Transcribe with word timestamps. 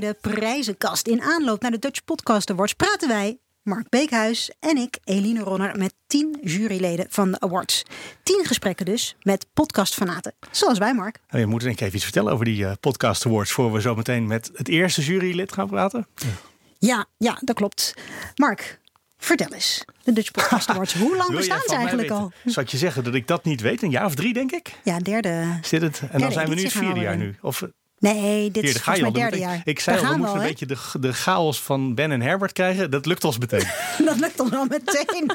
Bij 0.00 0.08
de 0.08 0.16
prijzenkast. 0.20 1.06
In 1.06 1.22
aanloop 1.22 1.62
naar 1.62 1.70
de 1.70 1.78
Dutch 1.78 2.04
Podcast 2.04 2.50
Awards 2.50 2.72
praten 2.72 3.08
wij, 3.08 3.38
Mark 3.62 3.88
Beekhuis 3.88 4.50
en 4.60 4.76
ik, 4.76 4.98
Eline 5.04 5.40
Ronner, 5.40 5.78
met 5.78 5.94
tien 6.06 6.38
juryleden 6.42 7.06
van 7.08 7.30
de 7.30 7.40
awards. 7.40 7.82
Tien 8.22 8.44
gesprekken 8.44 8.86
dus 8.86 9.16
met 9.22 9.46
podcastfanaten, 9.52 10.34
zoals 10.50 10.78
wij, 10.78 10.94
Mark. 10.94 11.18
Oh, 11.30 11.40
je 11.40 11.46
moet 11.46 11.60
denk 11.60 11.74
ik 11.74 11.80
even 11.80 11.94
iets 11.94 12.04
vertellen 12.04 12.32
over 12.32 12.44
die 12.44 12.62
uh, 12.62 12.72
Podcast 12.80 13.26
Awards... 13.26 13.52
voor 13.52 13.72
we 13.72 13.80
zo 13.80 13.94
meteen 13.94 14.26
met 14.26 14.50
het 14.54 14.68
eerste 14.68 15.02
jurylid 15.02 15.52
gaan 15.52 15.68
praten. 15.68 16.06
Ja, 16.78 17.06
ja, 17.16 17.38
dat 17.40 17.56
klopt. 17.56 17.94
Mark, 18.34 18.80
Vertel 19.18 19.52
eens, 19.52 19.84
de 20.02 20.12
Dutch 20.12 20.30
Podcast 20.30 20.68
Awards. 20.68 20.94
Hoe 21.02 21.16
lang 21.16 21.36
bestaan 21.36 21.60
ze 21.66 21.74
eigenlijk 21.74 22.10
al? 22.10 22.32
Zou 22.44 22.66
je 22.70 22.76
zeggen 22.76 23.04
dat 23.04 23.14
ik 23.14 23.26
dat 23.26 23.44
niet 23.44 23.60
weet? 23.60 23.82
Een 23.82 23.90
jaar 23.90 24.04
of 24.04 24.14
drie, 24.14 24.32
denk 24.32 24.52
ik? 24.52 24.78
Ja, 24.82 24.98
derde. 24.98 25.58
Zit 25.62 25.82
het? 25.82 26.02
En 26.10 26.20
dan 26.20 26.32
zijn 26.32 26.48
we 26.48 26.54
nu 26.54 26.62
het 26.62 26.72
vierde 26.72 27.00
jaar 27.00 27.16
nu. 27.16 27.36
Of, 27.40 27.62
Nee, 27.98 28.50
dit 28.50 28.64
is 28.64 28.84
mijn 28.84 29.12
derde 29.12 29.38
jaar. 29.38 29.60
Ik 29.64 29.80
zei 29.80 29.98
al, 29.98 30.12
we 30.12 30.16
moeten 30.16 30.36
een 30.36 30.46
beetje 30.46 30.66
de, 30.66 30.78
de 31.00 31.12
chaos 31.12 31.62
van 31.62 31.94
Ben 31.94 32.10
en 32.10 32.20
Herbert 32.20 32.52
krijgen. 32.52 32.90
Dat 32.90 33.06
lukt 33.06 33.24
ons 33.24 33.38
meteen. 33.38 33.66
dat 34.04 34.18
lukt 34.18 34.40
ons 34.40 34.50
wel 34.50 34.64
meteen. 34.64 35.26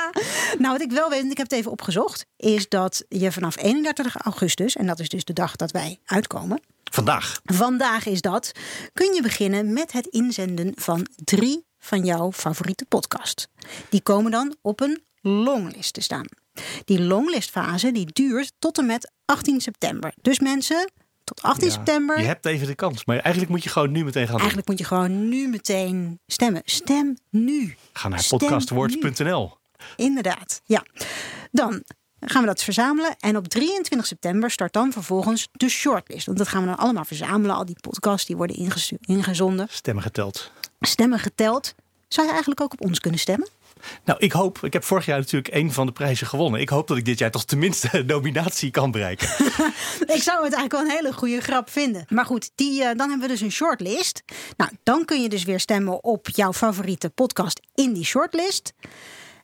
nou, 0.62 0.72
wat 0.72 0.80
ik 0.80 0.90
wel 0.90 1.10
weet, 1.10 1.22
en 1.22 1.30
ik 1.30 1.36
heb 1.36 1.50
het 1.50 1.58
even 1.58 1.70
opgezocht... 1.70 2.26
is 2.36 2.68
dat 2.68 3.04
je 3.08 3.32
vanaf 3.32 3.62
31 3.62 4.16
augustus, 4.16 4.76
en 4.76 4.86
dat 4.86 5.00
is 5.00 5.08
dus 5.08 5.24
de 5.24 5.32
dag 5.32 5.56
dat 5.56 5.70
wij 5.70 5.98
uitkomen... 6.04 6.60
Vandaag. 6.92 7.40
Vandaag 7.44 8.06
is 8.06 8.20
dat. 8.20 8.52
Kun 8.92 9.14
je 9.14 9.22
beginnen 9.22 9.72
met 9.72 9.92
het 9.92 10.06
inzenden 10.06 10.72
van 10.74 11.06
drie 11.24 11.66
van 11.78 12.04
jouw 12.04 12.32
favoriete 12.32 12.84
podcast. 12.84 13.48
Die 13.88 14.02
komen 14.02 14.30
dan 14.30 14.56
op 14.62 14.80
een 14.80 15.02
longlist 15.20 15.92
te 15.92 16.00
staan. 16.00 16.26
Die 16.84 17.00
longlistfase 17.00 17.92
die 17.92 18.08
duurt 18.12 18.52
tot 18.58 18.78
en 18.78 18.86
met 18.86 19.12
18 19.24 19.60
september. 19.60 20.14
Dus 20.22 20.38
mensen, 20.38 20.90
tot 21.24 21.42
18 21.42 21.70
september. 21.70 22.20
Je 22.20 22.26
hebt 22.26 22.46
even 22.46 22.66
de 22.66 22.74
kans, 22.74 23.04
maar 23.04 23.18
eigenlijk 23.18 23.48
moet 23.48 23.62
je 23.62 23.68
gewoon 23.68 23.90
nu 23.90 24.04
meteen 24.04 24.26
gaan. 24.26 24.36
Eigenlijk 24.38 24.68
moet 24.68 24.78
je 24.78 24.84
gewoon 24.84 25.28
nu 25.28 25.48
meteen 25.48 26.20
stemmen. 26.26 26.62
Stem 26.64 27.16
nu. 27.30 27.76
Ga 27.92 28.08
naar 28.08 28.24
podcastwords.nl. 28.28 29.56
Inderdaad, 29.96 30.60
ja. 30.64 30.84
Dan 31.50 31.82
gaan 32.20 32.40
we 32.40 32.46
dat 32.46 32.62
verzamelen. 32.62 33.16
En 33.18 33.36
op 33.36 33.48
23 33.48 34.06
september 34.06 34.50
start 34.50 34.72
dan 34.72 34.92
vervolgens 34.92 35.48
de 35.52 35.68
shortlist. 35.68 36.26
Want 36.26 36.38
dat 36.38 36.48
gaan 36.48 36.60
we 36.60 36.66
dan 36.66 36.76
allemaal 36.76 37.04
verzamelen. 37.04 37.56
Al 37.56 37.64
die 37.64 37.76
podcasts 37.80 38.26
die 38.26 38.36
worden 38.36 38.72
ingezonden. 39.00 39.66
Stemmen 39.70 40.02
geteld. 40.02 40.50
Stemmen 40.80 41.18
geteld. 41.18 41.74
Zou 42.08 42.26
je 42.26 42.32
eigenlijk 42.32 42.60
ook 42.60 42.72
op 42.72 42.80
ons 42.80 43.00
kunnen 43.00 43.20
stemmen? 43.20 43.48
Nou, 44.04 44.18
ik 44.18 44.32
hoop. 44.32 44.58
Ik 44.62 44.72
heb 44.72 44.84
vorig 44.84 45.06
jaar 45.06 45.18
natuurlijk 45.18 45.54
een 45.54 45.72
van 45.72 45.86
de 45.86 45.92
prijzen 45.92 46.26
gewonnen. 46.26 46.60
Ik 46.60 46.68
hoop 46.68 46.88
dat 46.88 46.96
ik 46.96 47.04
dit 47.04 47.18
jaar 47.18 47.30
toch 47.30 47.44
tenminste 47.44 47.88
een 47.92 48.06
nominatie 48.06 48.70
kan 48.70 48.90
bereiken. 48.90 49.28
ik 50.16 50.22
zou 50.22 50.44
het 50.44 50.54
eigenlijk 50.54 50.72
wel 50.72 50.80
een 50.80 50.90
hele 50.90 51.12
goede 51.12 51.40
grap 51.40 51.70
vinden. 51.70 52.04
Maar 52.08 52.26
goed, 52.26 52.50
die, 52.54 52.80
uh, 52.80 52.84
dan 52.84 53.08
hebben 53.08 53.20
we 53.20 53.28
dus 53.28 53.40
een 53.40 53.52
shortlist. 53.52 54.22
Nou, 54.56 54.70
dan 54.82 55.04
kun 55.04 55.22
je 55.22 55.28
dus 55.28 55.44
weer 55.44 55.60
stemmen 55.60 56.04
op 56.04 56.28
jouw 56.28 56.52
favoriete 56.52 57.10
podcast 57.10 57.60
in 57.74 57.92
die 57.92 58.04
shortlist. 58.04 58.72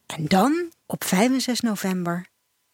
En 0.07 0.25
dan 0.27 0.73
op 0.87 1.05
5 1.05 1.31
en 1.31 1.41
6 1.41 1.61
november 1.61 2.30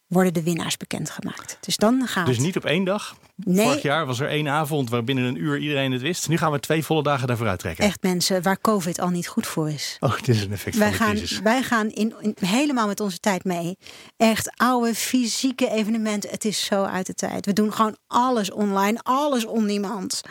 worden 0.07 0.35
de 0.35 0.43
winnaars 0.43 0.77
bekendgemaakt. 0.77 1.59
Dus 1.61 1.77
dan 1.77 2.07
gaat. 2.07 2.27
Dus 2.27 2.39
niet 2.39 2.57
op 2.57 2.65
één 2.65 2.85
dag. 2.85 3.17
Nee. 3.37 3.67
Vorig 3.67 3.83
jaar 3.83 4.07
was 4.07 4.21
er 4.21 4.29
één 4.29 4.49
avond 4.49 4.91
waar 4.91 5.05
binnen 5.05 5.25
een 5.25 5.37
uur 5.37 5.59
iedereen 5.59 5.93
het 5.93 6.01
wist. 6.01 6.29
Nu 6.29 6.37
gaan 6.37 6.53
we 6.53 6.61
twee 6.61 6.85
volle 6.85 7.03
dagen 7.03 7.27
daarvoor 7.27 7.49
uittrekken. 7.49 7.85
Echt 7.85 8.03
mensen 8.03 8.43
waar 8.43 8.61
COVID 8.61 9.01
al 9.01 9.09
niet 9.09 9.29
goed 9.29 9.47
voor 9.47 9.71
is. 9.71 9.97
Oh, 10.01 10.17
dit 10.17 10.29
is 10.29 10.43
een 10.43 10.53
effect 10.53 10.77
wij 10.77 10.89
van 10.89 10.99
de 10.99 11.05
gaan, 11.05 11.15
crisis. 11.15 11.41
Wij 11.41 11.63
gaan 11.63 11.91
in, 11.91 12.15
helemaal 12.41 12.87
met 12.87 13.01
onze 13.01 13.19
tijd 13.19 13.45
mee. 13.45 13.77
Echt 14.17 14.51
oude 14.57 14.95
fysieke 14.95 15.71
evenementen. 15.71 16.31
Het 16.31 16.45
is 16.45 16.65
zo 16.65 16.85
uit 16.85 17.07
de 17.07 17.15
tijd. 17.15 17.47
We 17.47 17.53
doen 17.53 17.73
gewoon 17.73 17.97
alles 18.07 18.51
online, 18.51 18.99
alles 19.03 19.45
on 19.45 19.67
demand. 19.67 20.23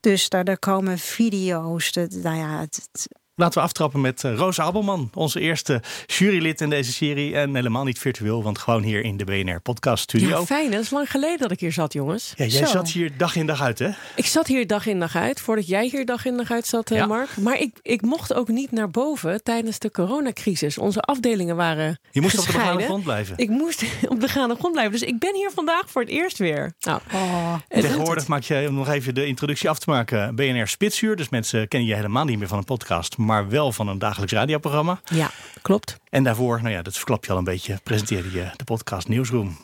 Dus 0.00 0.28
daar, 0.28 0.44
daar 0.44 0.58
komen 0.58 0.98
video's. 0.98 1.92
De, 1.92 2.08
nou 2.22 2.36
ja, 2.36 2.60
het, 2.60 3.08
Laten 3.42 3.58
we 3.60 3.64
aftrappen 3.66 4.00
met 4.00 4.22
uh, 4.22 4.34
Roos 4.34 4.60
Abelman, 4.60 5.10
onze 5.14 5.40
eerste 5.40 5.82
jurylid 6.06 6.60
in 6.60 6.70
deze 6.70 6.92
serie. 6.92 7.34
En 7.36 7.54
helemaal 7.54 7.84
niet 7.84 7.98
virtueel, 7.98 8.42
want 8.42 8.58
gewoon 8.58 8.82
hier 8.82 9.04
in 9.04 9.16
de 9.16 9.24
BNR 9.24 9.60
Podcast 9.60 10.02
Studio. 10.02 10.28
Ja, 10.28 10.44
fijn. 10.44 10.72
Het 10.72 10.80
is 10.82 10.90
lang 10.90 11.10
geleden 11.10 11.38
dat 11.38 11.50
ik 11.50 11.60
hier 11.60 11.72
zat, 11.72 11.92
jongens. 11.92 12.32
Ja, 12.36 12.44
jij 12.44 12.58
Zo. 12.66 12.72
zat 12.72 12.88
hier 12.90 13.16
dag 13.16 13.36
in 13.36 13.46
dag 13.46 13.62
uit, 13.62 13.78
hè? 13.78 13.88
Ik 14.16 14.26
zat 14.26 14.46
hier 14.46 14.66
dag 14.66 14.86
in 14.86 15.00
dag 15.00 15.16
uit, 15.16 15.40
voordat 15.40 15.66
jij 15.66 15.86
hier 15.86 16.06
dag 16.06 16.24
in 16.24 16.36
dag 16.36 16.50
uit 16.50 16.66
zat, 16.66 16.88
Ja. 16.88 17.06
Mark. 17.06 17.36
Maar 17.36 17.58
ik, 17.60 17.76
ik 17.82 18.02
mocht 18.02 18.34
ook 18.34 18.48
niet 18.48 18.70
naar 18.70 18.90
boven 18.90 19.42
tijdens 19.42 19.78
de 19.78 19.90
coronacrisis. 19.90 20.78
Onze 20.78 21.00
afdelingen 21.00 21.56
waren 21.56 21.98
Je 22.10 22.20
moest 22.20 22.38
op 22.38 22.46
de 22.46 22.52
begane 22.52 22.82
grond 22.82 23.04
blijven. 23.04 23.36
Ik 23.36 23.48
moest 23.48 23.84
op 24.08 24.20
de 24.20 24.28
gaande 24.28 24.54
grond 24.54 24.72
blijven. 24.72 24.92
Dus 24.92 25.08
ik 25.08 25.18
ben 25.18 25.34
hier 25.34 25.50
vandaag 25.54 25.90
voor 25.90 26.02
het 26.02 26.10
eerst 26.10 26.38
weer. 26.38 26.72
Nou, 26.80 27.00
oh, 27.12 27.54
het- 27.68 27.80
Tegenwoordig 27.80 28.26
maak 28.26 28.42
je, 28.42 28.64
om 28.68 28.74
nog 28.74 28.88
even 28.88 29.14
de 29.14 29.26
introductie 29.26 29.68
af 29.68 29.78
te 29.78 29.90
maken, 29.90 30.34
BNR 30.34 30.68
Spitsuur. 30.68 31.16
Dus 31.16 31.28
mensen 31.28 31.68
kennen 31.68 31.88
je 31.88 31.94
helemaal 31.94 32.24
niet 32.24 32.38
meer 32.38 32.48
van 32.48 32.58
een 32.58 32.64
podcast, 32.64 33.16
maar 33.16 33.31
wel 33.40 33.72
van 33.72 33.88
een 33.88 33.98
dagelijks 33.98 34.32
radioprogramma. 34.32 35.00
ja, 35.04 35.30
klopt. 35.62 36.00
En 36.10 36.24
daarvoor, 36.24 36.62
nou 36.62 36.74
ja, 36.74 36.82
dat 36.82 36.96
verklap 36.96 37.24
je 37.24 37.32
al 37.32 37.38
een 37.38 37.44
beetje, 37.44 37.78
presenteerde 37.82 38.32
je 38.32 38.50
de 38.56 38.64
podcast 38.64 39.08
Nieuwsroom. 39.08 39.56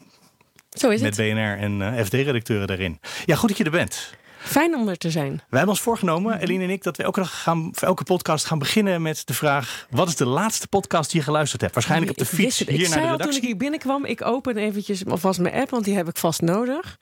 Zo 0.70 0.88
is 0.88 1.00
Met 1.00 1.16
het. 1.16 1.26
BNR 1.26 1.58
en 1.58 1.82
eh, 1.82 2.04
FD-redacteuren 2.04 2.66
daarin. 2.66 3.00
Ja, 3.24 3.36
goed 3.36 3.48
dat 3.48 3.58
je 3.58 3.64
er 3.64 3.70
bent. 3.70 4.16
Fijn 4.38 4.74
om 4.74 4.88
er 4.88 4.96
te 4.96 5.10
zijn. 5.10 5.30
Wij 5.30 5.44
hebben 5.48 5.68
ons 5.68 5.80
voorgenomen, 5.80 6.40
Eline 6.40 6.64
en 6.64 6.70
ik, 6.70 6.82
dat 6.82 6.96
we 6.96 7.02
elke, 7.02 7.20
dag 7.20 7.42
gaan, 7.42 7.70
voor 7.72 7.88
elke 7.88 8.04
podcast 8.04 8.44
gaan 8.44 8.58
beginnen 8.58 9.02
met 9.02 9.26
de 9.26 9.34
vraag: 9.34 9.86
wat 9.90 10.08
is 10.08 10.16
de 10.16 10.26
laatste 10.26 10.68
podcast 10.68 11.10
die 11.10 11.20
je 11.20 11.26
geluisterd 11.26 11.60
hebt? 11.60 11.74
Waarschijnlijk 11.74 12.10
op 12.10 12.16
de 12.18 12.24
Ik 12.24 12.30
fiets. 12.30 12.60
Ik 12.60 12.68
hier 12.68 12.78
naar 12.78 12.88
zei 12.88 13.00
de 13.00 13.06
al 13.06 13.16
toen 13.16 13.18
ik 13.18 13.24
redactie. 13.26 13.46
hier 13.46 13.56
binnenkwam, 13.56 14.04
ik 14.04 14.24
open 14.24 14.56
eventjes 14.56 15.06
alvast 15.06 15.40
mijn 15.40 15.54
app, 15.54 15.70
want 15.70 15.84
die 15.84 15.94
heb 15.96 16.08
ik 16.08 16.16
vast 16.16 16.40
nodig. 16.40 16.98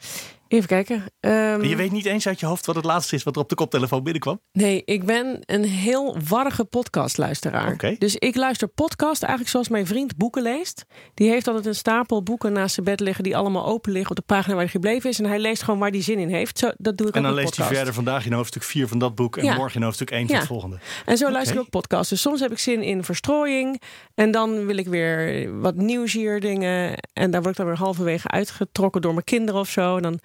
Even 0.49 0.69
kijken. 0.69 1.05
Ehm, 1.21 1.63
je 1.63 1.77
weet 1.77 1.93
niet 1.93 2.05
eens 2.05 2.27
uit 2.27 2.41
je 2.41 2.47
hoofd 2.47 2.67
wat 2.67 2.75
het 2.77 2.85
laatste 2.85 3.15
is 3.15 3.23
wat 3.23 3.37
er 3.37 3.43
op 3.43 3.49
de 3.49 3.55
koptelefoon 3.55 4.03
binnenkwam. 4.03 4.41
Nee, 4.53 4.83
ik 4.85 5.05
ben 5.05 5.39
een 5.41 5.65
heel 5.65 6.17
warrige 6.29 6.65
podcastluisteraar. 6.65 7.73
Oké. 7.73 7.95
Dus 7.99 8.17
ik 8.17 8.37
luister 8.37 8.69
podcast 8.69 9.23
eigenlijk 9.23 9.51
zoals 9.51 9.69
mijn 9.69 9.87
vriend 9.87 10.17
boeken 10.17 10.43
leest. 10.43 10.85
Die 11.15 11.29
heeft 11.31 11.47
altijd 11.47 11.67
een 11.67 11.75
stapel 11.75 12.23
boeken 12.23 12.53
naast 12.53 12.75
zijn 12.75 12.87
bed 12.87 13.01
liggen 13.01 13.25
die 13.25 13.37
allemaal 13.37 13.67
open 13.67 13.93
liggen 13.93 14.11
op 14.11 14.17
de 14.17 14.23
pagina 14.35 14.53
waar 14.55 14.63
hij 14.63 14.73
gebleven 14.73 15.11
is. 15.11 15.19
En 15.19 15.25
hij 15.25 15.39
leest 15.39 15.63
gewoon 15.63 15.81
waar 15.81 15.91
hij 15.91 16.03
zin 16.03 16.19
in 16.19 16.29
heeft. 16.29 16.59
Zo, 16.59 16.71
dat 16.77 16.97
doe 16.97 17.09
ik 17.09 17.15
En 17.15 17.21
ook 17.21 17.27
dan 17.27 17.35
met 17.35 17.45
leest 17.45 17.57
hij 17.57 17.77
verder 17.77 17.95
vandaag 17.95 18.27
in 18.27 18.33
hoofdstuk 18.33 18.63
4 18.63 18.89
van 18.89 18.99
dat 18.99 19.15
boek 19.15 19.37
en 19.37 19.45
Ja. 19.45 19.55
morgen 19.57 19.77
in 19.77 19.83
hoofdstuk 19.83 20.11
1 20.11 20.27
van 20.27 20.37
het 20.37 20.47
volgende. 20.47 20.79
En 21.05 21.17
zo 21.17 21.31
luister 21.31 21.55
ik 21.57 21.61
ook 21.61 21.71
podcasts. 21.71 22.09
Dus 22.09 22.21
soms 22.21 22.41
heb 22.41 22.51
ik 22.53 22.59
zin 22.59 22.83
in 22.83 23.05
verstrooiing. 23.05 23.81
En 24.15 24.31
dan 24.31 24.67
wil 24.67 24.77
ik 24.77 24.87
weer 24.89 25.51
wat 25.61 25.75
nieuwsier 25.75 26.41
dingen. 26.41 26.99
En 27.13 27.31
daar 27.31 27.41
word 27.41 27.53
ik 27.53 27.57
dan 27.57 27.67
weer 27.67 27.79
halverwege 27.85 28.29
uitgetrokken 28.29 29.01
door 29.01 29.13
mijn 29.13 29.25
kinderen 29.25 29.61
of 29.61 29.69
zo. 29.69 29.97
En 29.97 30.03
dan 30.03 30.19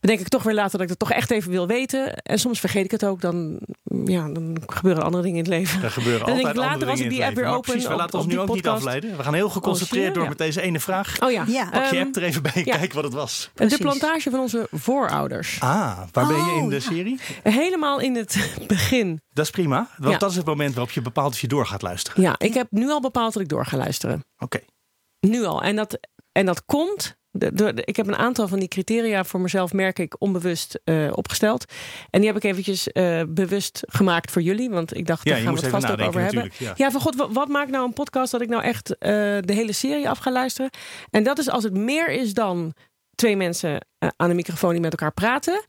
bedenk 0.00 0.20
ik 0.20 0.28
toch 0.28 0.42
weer 0.42 0.54
later 0.54 0.70
dat 0.72 0.80
ik 0.80 0.88
het 0.88 0.98
toch 0.98 1.12
echt 1.12 1.30
even 1.30 1.50
wil 1.50 1.66
weten. 1.66 2.14
En 2.16 2.38
soms 2.38 2.60
vergeet 2.60 2.84
ik 2.84 2.90
het 2.90 3.04
ook. 3.04 3.20
Dan, 3.20 3.60
ja, 4.04 4.28
dan 4.28 4.62
gebeuren 4.66 5.02
andere 5.04 5.22
dingen 5.22 5.38
in 5.38 5.44
het 5.44 5.52
leven. 5.52 5.82
Er 5.82 5.90
gebeuren 5.90 6.20
En 6.20 6.26
dan 6.32 6.34
denk 6.34 6.46
altijd 6.46 6.56
ik 6.56 6.62
later, 6.62 6.72
andere 6.72 6.90
als 6.90 6.98
dingen 7.00 7.12
ik 7.12 7.18
die 7.18 7.26
app 7.28 7.36
weer 7.36 7.46
open 7.46 7.60
precies, 7.60 7.86
we 7.86 7.92
op- 7.92 7.98
laten 7.98 8.14
ons 8.18 8.24
op 8.26 8.32
nu 8.32 8.38
ook 8.38 8.54
niet 8.54 8.68
afleiden. 8.68 9.16
We 9.16 9.22
gaan 9.22 9.34
heel 9.34 9.48
geconcentreerd 9.50 10.08
Oh, 10.08 10.14
door 10.14 10.22
Ja. 10.22 10.28
met 10.28 10.38
deze 10.38 10.60
ene 10.60 10.80
vraag. 10.80 11.20
Oh 11.22 11.30
ja. 11.30 11.44
Ja. 11.46 11.64
Pak 11.70 11.84
je 11.84 11.96
Ehm, 11.96 12.06
app 12.06 12.16
er 12.16 12.22
even 12.22 12.42
bij 12.42 12.52
en 12.54 12.62
ja. 12.64 12.76
kijk 12.76 12.92
wat 12.92 13.04
het 13.04 13.12
was. 13.12 13.50
De 13.54 13.76
plantage 13.78 14.30
van 14.30 14.40
onze 14.40 14.68
voorouders. 14.70 15.56
Ah, 15.60 15.98
waar 16.12 16.26
ben 16.26 16.36
je 16.36 16.52
in 16.56 16.62
Oh, 16.62 16.68
de 16.68 16.74
ja. 16.74 16.80
serie? 16.80 17.18
Helemaal 17.42 18.00
in 18.00 18.14
het 18.16 18.50
begin. 18.66 19.20
Dat 19.32 19.44
is 19.44 19.50
prima, 19.50 19.88
want 19.96 20.12
Ja. 20.12 20.18
dat 20.18 20.30
is 20.30 20.36
het 20.36 20.46
moment 20.46 20.74
waarop 20.74 20.92
je 20.92 21.02
bepaalt 21.02 21.32
of 21.32 21.40
je 21.40 21.48
door 21.48 21.66
gaat 21.66 21.82
luisteren. 21.82 22.22
Ja, 22.22 22.34
ik 22.38 22.54
heb 22.54 22.66
nu 22.70 22.88
al 22.90 23.00
bepaald 23.00 23.32
dat 23.32 23.42
ik 23.42 23.48
door 23.48 23.66
ga 23.66 23.76
luisteren. 23.76 24.24
Oké. 24.38 24.60
Nu 25.20 25.44
al. 25.44 25.62
En 25.62 25.76
dat, 25.76 25.98
en 26.32 26.46
dat 26.46 26.64
komt. 26.64 27.16
De- 27.30 27.52
de- 27.54 27.82
ik 27.84 27.96
heb 27.96 28.06
een 28.06 28.16
aantal 28.16 28.48
van 28.48 28.58
die 28.58 28.68
criteria 28.68 29.24
voor 29.24 29.40
mezelf, 29.40 29.72
merk 29.72 29.98
ik, 29.98 30.14
onbewust 30.18 30.80
eh, 30.84 31.06
opgesteld. 31.14 31.64
En 32.10 32.20
die 32.20 32.28
heb 32.28 32.36
ik 32.38 32.44
eventjes 32.50 32.92
eh, 32.92 33.22
bewust 33.28 33.82
gemaakt 33.86 34.30
voor 34.30 34.42
jullie. 34.42 34.70
Want 34.70 34.96
ik 34.96 35.06
dacht, 35.06 35.24
Ja, 35.24 35.30
daar 35.34 35.40
gaan 35.42 35.54
we 35.54 35.60
het 35.60 35.68
vast 35.70 35.90
ook 35.90 36.00
over 36.00 36.20
hebben. 36.20 36.50
Ja. 36.58 36.72
Ja, 36.76 36.90
van 36.90 37.00
god, 37.00 37.16
wat, 37.16 37.32
wat 37.32 37.48
maakt 37.48 37.70
nou 37.70 37.84
een 37.86 37.92
podcast 37.92 38.32
dat 38.32 38.40
ik 38.40 38.48
nou 38.48 38.62
echt 38.62 38.98
eh, 38.98 39.10
de 39.40 39.52
hele 39.52 39.72
serie 39.72 40.08
af 40.08 40.18
ga 40.18 40.32
luisteren? 40.32 40.70
En 41.10 41.22
dat 41.22 41.38
is 41.38 41.48
als 41.50 41.64
het 41.64 41.76
meer 41.76 42.10
is 42.10 42.34
dan 42.34 42.74
twee 43.14 43.36
mensen 43.36 43.86
aan 44.16 44.30
een 44.30 44.36
microfoon 44.36 44.70
die 44.72 44.80
met 44.80 44.90
elkaar 44.90 45.12
praten. 45.12 45.64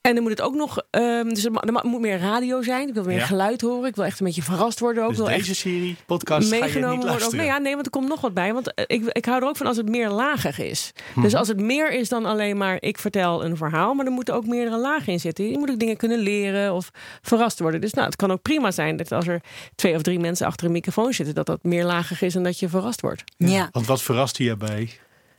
En 0.00 0.14
dan 0.14 0.22
moet 0.22 0.32
het 0.32 0.42
ook 0.42 0.54
nog, 0.54 0.78
ehm, 0.90 1.28
dus 1.28 1.44
er, 1.44 1.52
er 1.54 1.86
moet 1.86 2.00
meer 2.00 2.18
radio 2.18 2.62
zijn. 2.62 2.88
Ik 2.88 2.94
wil 2.94 3.04
meer 3.04 3.16
Ja. 3.18 3.26
geluid 3.26 3.60
horen. 3.60 3.88
Ik 3.88 3.96
wil 3.96 4.04
echt 4.04 4.20
een 4.20 4.26
beetje 4.26 4.42
verrast 4.42 4.80
worden 4.80 5.02
ook. 5.02 5.08
Dus 5.10 5.18
Ik 5.18 5.24
wil 5.26 5.36
deze 5.36 5.54
serie, 5.54 5.96
podcast, 6.06 6.48
ga 6.48 6.54
je 6.54 6.60
meegenomen 6.60 6.98
niet 6.98 7.08
worden. 7.08 7.26
Ook. 7.26 7.32
Nee, 7.32 7.46
ja, 7.46 7.58
nee, 7.58 7.72
want 7.72 7.84
er 7.86 7.92
komt 7.92 8.08
nog 8.08 8.20
wat 8.20 8.34
bij. 8.34 8.52
Want 8.52 8.74
eh, 8.74 8.84
ik, 8.86 9.04
ik 9.04 9.24
hou 9.24 9.42
er 9.42 9.48
ook 9.48 9.56
van 9.56 9.66
als 9.66 9.76
het 9.76 9.88
meer 9.88 10.08
lagig 10.08 10.58
is. 10.58 10.92
Mhm. 11.14 11.20
Dus 11.20 11.34
als 11.34 11.48
het 11.48 11.60
meer 11.60 11.92
is 11.92 12.08
dan 12.08 12.24
alleen 12.26 12.56
maar 12.56 12.76
ik 12.80 12.98
vertel 12.98 13.44
een 13.44 13.56
verhaal, 13.56 13.94
maar 13.94 14.06
er 14.06 14.12
moeten 14.12 14.34
ook 14.34 14.46
meerdere 14.46 14.76
lagen 14.78 15.12
in 15.12 15.20
zitten. 15.20 15.50
Je 15.50 15.58
moet 15.58 15.70
ook 15.70 15.78
dingen 15.78 15.96
kunnen 15.96 16.18
leren 16.18 16.74
of 16.74 16.90
verrast 17.22 17.58
worden. 17.58 17.80
Dus 17.80 17.92
nou, 17.92 18.06
het 18.06 18.16
kan 18.16 18.30
ook 18.32 18.42
prima 18.42 18.70
zijn 18.70 18.96
dat 18.96 19.12
als 19.12 19.26
er 19.26 19.40
twee 19.74 19.94
of 19.94 20.02
drie 20.02 20.18
mensen 20.18 20.46
achter 20.46 20.66
een 20.66 20.72
microfoon 20.72 21.12
zitten, 21.12 21.34
dat 21.34 21.46
dat 21.46 21.58
meer 21.62 21.84
lagig 21.84 22.22
is 22.22 22.34
en 22.34 22.42
dat 22.42 22.58
je 22.58 22.68
verrast 22.68 23.00
wordt. 23.00 23.24
Ja. 23.36 23.68
Want 23.72 23.86
wat 23.86 24.02
verraste 24.02 24.44
je 24.44 24.56
bij 24.56 24.90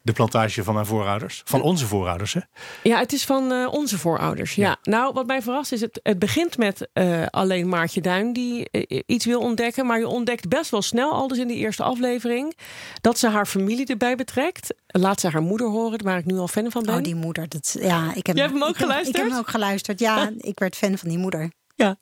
De 0.04 0.12
plantage 0.12 0.64
van 0.64 0.74
mijn 0.74 0.86
voorouders. 0.86 1.42
Van 1.46 1.62
onze 1.62 1.88
voorouders, 1.88 2.34
hè? 2.34 2.40
Ja, 2.84 3.00
het 3.00 3.14
is 3.14 3.26
van 3.26 3.52
uh, 3.52 3.74
onze 3.74 3.98
voorouders. 3.98 4.56
Ja. 4.56 4.78
Nou, 4.84 5.14
wat 5.14 5.28
mij 5.28 5.42
verrast 5.42 5.72
is, 5.72 5.82
het, 5.82 6.00
het 6.04 6.20
begint 6.20 6.58
met 6.58 6.90
uh, 6.94 7.26
alleen 7.30 7.70
Maartje 7.70 8.02
Duin 8.02 8.34
die 8.34 8.68
uh, 8.72 9.02
iets 9.06 9.26
wil 9.26 9.40
ontdekken. 9.40 9.86
Maar 9.86 10.00
je 10.00 10.08
ontdekt 10.08 10.48
best 10.48 10.72
wel 10.72 10.82
snel, 10.82 11.12
al 11.12 11.28
dus 11.28 11.38
in 11.38 11.48
die 11.48 11.58
eerste 11.58 11.84
aflevering, 11.84 12.58
dat 13.02 13.20
ze 13.20 13.30
haar 13.30 13.46
familie 13.46 13.86
erbij 13.86 14.16
betrekt. 14.16 14.74
Laat 14.88 15.20
ze 15.20 15.30
haar 15.30 15.42
moeder 15.42 15.68
horen, 15.68 16.04
waar 16.04 16.18
ik 16.18 16.26
nu 16.26 16.38
al 16.38 16.48
fan 16.48 16.72
van 16.72 16.84
ben. 16.84 16.96
Oh, 16.96 17.04
die 17.04 17.16
moeder. 17.16 17.50
Dat, 17.50 17.76
ja, 17.80 18.14
ik 18.16 18.28
heb, 18.28 18.36
Jij 18.36 18.46
hebt 18.46 18.58
hem 18.58 18.64
ook 18.64 18.74
ik 18.74 18.78
heb, 18.78 18.88
geluisterd? 18.88 19.16
ik 19.16 19.22
heb 19.22 19.32
hem 19.32 19.40
ook 19.40 19.50
geluisterd. 19.50 20.00
Ja, 20.00 20.32
ik 20.38 20.60
werd 20.60 20.76
fan 20.76 20.98
van 20.98 21.10
die 21.10 21.18
moeder. 21.18 21.52
Ja. 21.76 21.98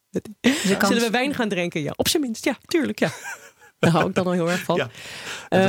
Zullen 0.82 1.02
we 1.02 1.10
wijn 1.12 1.34
gaan 1.34 1.50
drinken? 1.50 1.82
Ja, 1.82 1.94
op 1.96 2.08
zijn 2.08 2.24
minst. 2.24 2.46
Ja, 2.46 2.58
tuurlijk. 2.66 3.00
Ja. 3.00 3.12
Daar 3.90 3.92
hou 3.92 4.10
ik 4.10 4.16
dan 4.16 4.26
al 4.26 4.32
heel 4.32 4.50
erg 4.50 4.64
van. 4.64 4.76
Ja. 4.76 4.90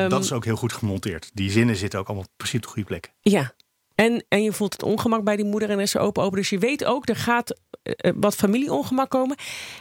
Um, 0.03 0.09
dat 0.09 0.25
is 0.25 0.33
ook 0.33 0.45
heel 0.45 0.57
goed 0.57 0.73
gemonteerd. 0.73 1.31
Die 1.35 1.51
zinnen 1.51 1.77
zitten 1.77 1.99
ook 1.99 2.07
allemaal 2.07 2.27
precies 2.37 2.57
op 2.57 2.63
de 2.63 2.69
goede 2.69 2.89
plek. 2.89 3.13
Ja. 3.21 3.53
En, 3.95 4.25
en 4.29 4.43
je 4.43 4.53
voelt 4.53 4.73
het 4.73 4.83
ongemak 4.83 5.25
bij 5.25 5.37
die 5.37 5.45
moeder 5.45 5.71
en 5.71 5.81
is 5.81 5.91
ze 5.91 5.99
open 5.99 6.23
open. 6.23 6.39
Dus 6.39 6.51
je 6.51 6.59
weet 6.59 6.85
ook, 6.85 7.09
er 7.09 7.17
gaat 7.17 7.61
uh, 7.83 8.13
wat 8.17 8.35
familieongemak 8.35 9.11
komen. 9.11 9.37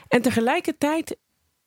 En 0.08 0.22
tegelijkertijd 0.22 1.18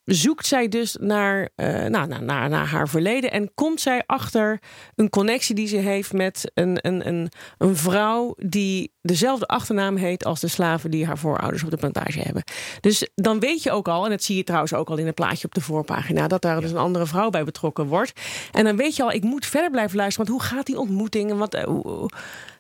zoekt 0.05 0.47
zij 0.47 0.69
dus 0.69 0.97
naar, 1.01 1.49
uh, 1.57 1.67
nou, 1.67 2.07
naar, 2.07 2.23
naar, 2.23 2.49
naar, 2.49 2.67
haar 2.67 2.89
verleden 2.89 3.31
en 3.31 3.55
komt 3.55 3.81
zij 3.81 4.03
achter 4.07 4.61
een 4.95 5.11
connectie 5.11 5.55
die 5.55 5.67
ze 5.67 5.77
heeft 5.77 6.13
met 6.13 6.51
een, 6.55 6.79
een, 6.81 7.09
een, 7.09 7.31
een 7.59 7.77
vrouw 7.77 8.35
die 8.37 8.93
dezelfde 9.01 9.47
achternaam 9.47 9.97
heet 9.97 10.25
als 10.25 10.41
de 10.41 10.49
slaven 10.49 10.91
die 10.91 11.07
haar 11.07 11.19
voorouders 11.19 11.65
op 11.65 11.71
de 11.71 11.77
plantage 11.77 12.21
hebben. 12.21 12.43
Dus 12.81 13.09
dan 13.15 13.41
weet 13.41 13.63
je 13.63 13.71
ook 13.71 13.89
al, 13.89 14.05
en 14.05 14.11
dat 14.11 14.23
zie 14.23 14.37
je 14.37 14.45
trouwens 14.45 14.75
ook 14.75 14.89
al 14.89 14.97
in 14.97 15.07
het 15.07 15.15
plaatje 15.15 15.47
op 15.47 15.55
de 15.55 15.61
voorpagina, 15.61 16.29
dat 16.29 16.43
daar 16.43 16.61
dus 16.61 16.71
een 16.71 16.77
andere 16.77 17.07
vrouw 17.07 17.31
bij 17.31 17.45
betrokken 17.45 17.87
wordt. 17.87 18.13
En 18.53 18.65
dan 18.65 18.77
weet 18.77 18.97
je 18.97 19.03
al, 19.03 19.13
ik 19.13 19.23
moet 19.23 19.47
verder 19.47 19.71
blijven 19.71 19.97
luisteren, 19.97 20.27
want 20.27 20.41
hoe 20.41 20.49
gaat 20.51 20.67
die 20.67 20.79
ontmoeting 20.79 21.31
en 21.31 21.39
wat. 21.39 21.55
Uh, 21.55 22.07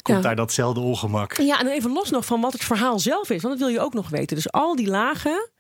Komt 0.02 0.16
ja. 0.16 0.22
daar 0.22 0.36
datzelfde 0.36 0.80
ongemak? 0.80 1.36
Ja, 1.36 1.60
en 1.60 1.66
even 1.66 1.92
los 1.92 2.10
nog 2.10 2.24
van 2.24 2.40
wat 2.40 2.52
het 2.52 2.64
verhaal 2.64 2.98
zelf 2.98 3.30
is, 3.30 3.42
want 3.42 3.58
dat 3.58 3.68
wil 3.68 3.76
je 3.76 3.84
ook 3.84 3.94
nog 3.94 4.08
weten. 4.08 4.36
Dus 4.36 4.52
al 4.52 4.76
die 4.76 4.86
lagen. 4.86 5.50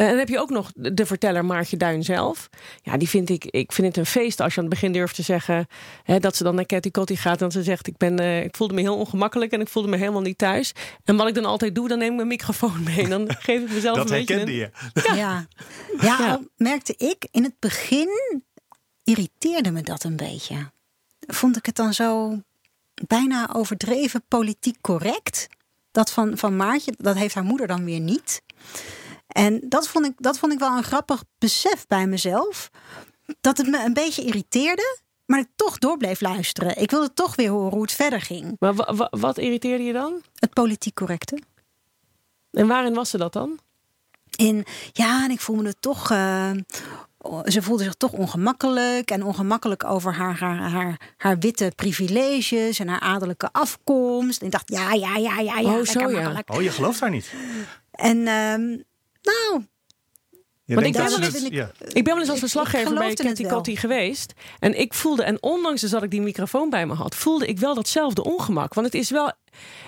En 0.00 0.08
dan 0.08 0.18
heb 0.18 0.28
je 0.28 0.38
ook 0.38 0.50
nog 0.50 0.70
de 0.74 1.06
verteller 1.06 1.44
Maartje 1.44 1.76
Duin 1.76 2.02
zelf. 2.02 2.48
Ja, 2.82 2.96
die 2.96 3.08
vind 3.08 3.28
ik, 3.28 3.44
ik 3.44 3.72
vind 3.72 3.86
het 3.86 3.96
een 3.96 4.06
feest 4.06 4.40
als 4.40 4.54
je 4.54 4.60
aan 4.60 4.66
het 4.66 4.74
begin 4.74 4.92
durft 4.92 5.14
te 5.14 5.22
zeggen 5.22 5.66
hè, 6.02 6.18
dat 6.18 6.36
ze 6.36 6.42
dan 6.42 6.54
naar 6.54 6.66
Cathy 6.66 6.90
Cotty 6.90 7.16
gaat 7.16 7.42
en 7.42 7.50
ze 7.50 7.62
zegt: 7.62 7.86
ik, 7.86 7.96
ben, 7.96 8.20
uh, 8.20 8.44
ik 8.44 8.56
voelde 8.56 8.74
me 8.74 8.80
heel 8.80 8.96
ongemakkelijk 8.96 9.52
en 9.52 9.60
ik 9.60 9.68
voelde 9.68 9.88
me 9.88 9.96
helemaal 9.96 10.20
niet 10.20 10.38
thuis. 10.38 10.72
En 11.04 11.16
wat 11.16 11.28
ik 11.28 11.34
dan 11.34 11.44
altijd 11.44 11.74
doe, 11.74 11.88
dan 11.88 11.98
neem 11.98 12.10
ik 12.10 12.16
mijn 12.16 12.28
microfoon 12.28 12.82
mee. 12.82 13.02
En 13.02 13.10
dan 13.10 13.34
geef 13.38 13.62
ik 13.62 13.72
mezelf 13.72 13.96
dat 14.06 14.10
een 14.10 14.16
beetje. 14.16 14.34
herkende 14.34 14.58
je. 14.58 14.70
Ja. 15.02 15.14
Ja. 15.14 15.46
Ja, 16.00 16.16
ja, 16.18 16.40
merkte 16.56 16.94
ik 16.96 17.28
in 17.30 17.42
het 17.42 17.54
begin 17.58 18.42
irriteerde 19.04 19.70
me 19.70 19.82
dat 19.82 20.04
een 20.04 20.16
beetje. 20.16 20.70
Vond 21.26 21.56
ik 21.56 21.66
het 21.66 21.76
dan 21.76 21.94
zo 21.94 22.38
bijna 23.06 23.50
overdreven 23.52 24.22
politiek 24.28 24.76
correct? 24.80 25.46
Dat 25.90 26.10
van, 26.10 26.38
van 26.38 26.56
Maartje, 26.56 26.94
dat 26.98 27.16
heeft 27.16 27.34
haar 27.34 27.44
moeder 27.44 27.66
dan 27.66 27.84
weer 27.84 28.00
niet. 28.00 28.42
En 29.32 29.60
dat 29.68 29.88
vond, 29.88 30.06
ik, 30.06 30.12
dat 30.16 30.38
vond 30.38 30.52
ik 30.52 30.58
wel 30.58 30.76
een 30.76 30.82
grappig 30.82 31.24
besef 31.38 31.86
bij 31.86 32.06
mezelf. 32.06 32.70
Dat 33.40 33.56
het 33.56 33.66
me 33.66 33.84
een 33.84 33.94
beetje 33.94 34.22
irriteerde, 34.22 34.98
maar 35.26 35.38
ik 35.38 35.48
toch 35.56 35.78
door 35.78 35.96
bleef 35.96 36.20
luisteren. 36.20 36.76
Ik 36.76 36.90
wilde 36.90 37.12
toch 37.12 37.36
weer 37.36 37.50
horen 37.50 37.72
hoe 37.72 37.82
het 37.82 37.92
verder 37.92 38.20
ging. 38.20 38.56
Maar 38.58 38.74
wat 39.10 39.38
irriteerde 39.38 39.84
je 39.84 39.92
dan? 39.92 40.22
Het 40.34 40.52
politiek 40.52 40.94
correcte. 40.94 41.38
En 42.50 42.66
waarin 42.66 42.94
was 42.94 43.10
ze 43.10 43.18
dat 43.18 43.32
dan? 43.32 43.58
In, 44.36 44.64
ja, 44.92 45.24
en 45.24 45.30
ik 45.30 45.40
voelde 45.40 45.62
me 45.62 45.74
toch. 45.80 46.10
Uh, 46.10 46.50
ze 47.44 47.62
voelde 47.62 47.84
zich 47.84 47.94
toch 47.94 48.12
ongemakkelijk. 48.12 49.10
En 49.10 49.24
ongemakkelijk 49.24 49.84
over 49.84 50.14
haar, 50.14 50.38
haar, 50.38 50.70
haar, 50.70 51.14
haar 51.16 51.38
witte 51.38 51.72
privileges 51.76 52.78
en 52.78 52.88
haar 52.88 53.00
adellijke 53.00 53.48
afkomst. 53.52 54.40
En 54.40 54.46
ik 54.46 54.52
dacht, 54.52 54.70
ja, 54.70 54.92
ja, 54.92 55.16
ja, 55.16 55.38
ja, 55.38 55.58
ja. 55.58 55.78
Oh, 55.78 55.84
zo, 55.84 56.10
ja. 56.10 56.42
oh 56.46 56.62
je 56.62 56.70
gelooft 56.70 57.00
haar 57.00 57.10
niet. 57.10 57.32
En 57.90 58.28
um, 58.28 58.84
nou, 59.22 59.64
Want 60.66 60.86
ik, 60.86 60.92
ben 60.92 61.04
wel 61.04 61.20
eens, 61.20 61.44
ik, 61.44 61.52
ja. 61.52 61.70
ik 61.92 62.04
ben 62.04 62.12
wel 62.12 62.18
eens 62.18 62.30
als 62.30 62.38
verslaggever 62.38 62.94
bij 62.94 63.14
Cathy 63.14 63.46
Cotty 63.46 63.76
geweest. 63.76 64.32
En 64.58 64.78
ik 64.78 64.94
voelde, 64.94 65.22
en 65.22 65.42
ondanks 65.42 65.80
dus 65.80 65.90
dat 65.90 66.02
ik 66.02 66.10
die 66.10 66.20
microfoon 66.20 66.70
bij 66.70 66.86
me 66.86 66.94
had, 66.94 67.14
voelde 67.14 67.46
ik 67.46 67.58
wel 67.58 67.74
datzelfde 67.74 68.24
ongemak. 68.24 68.74
Want 68.74 68.86
het 68.86 68.94
is 68.94 69.10
wel, 69.10 69.32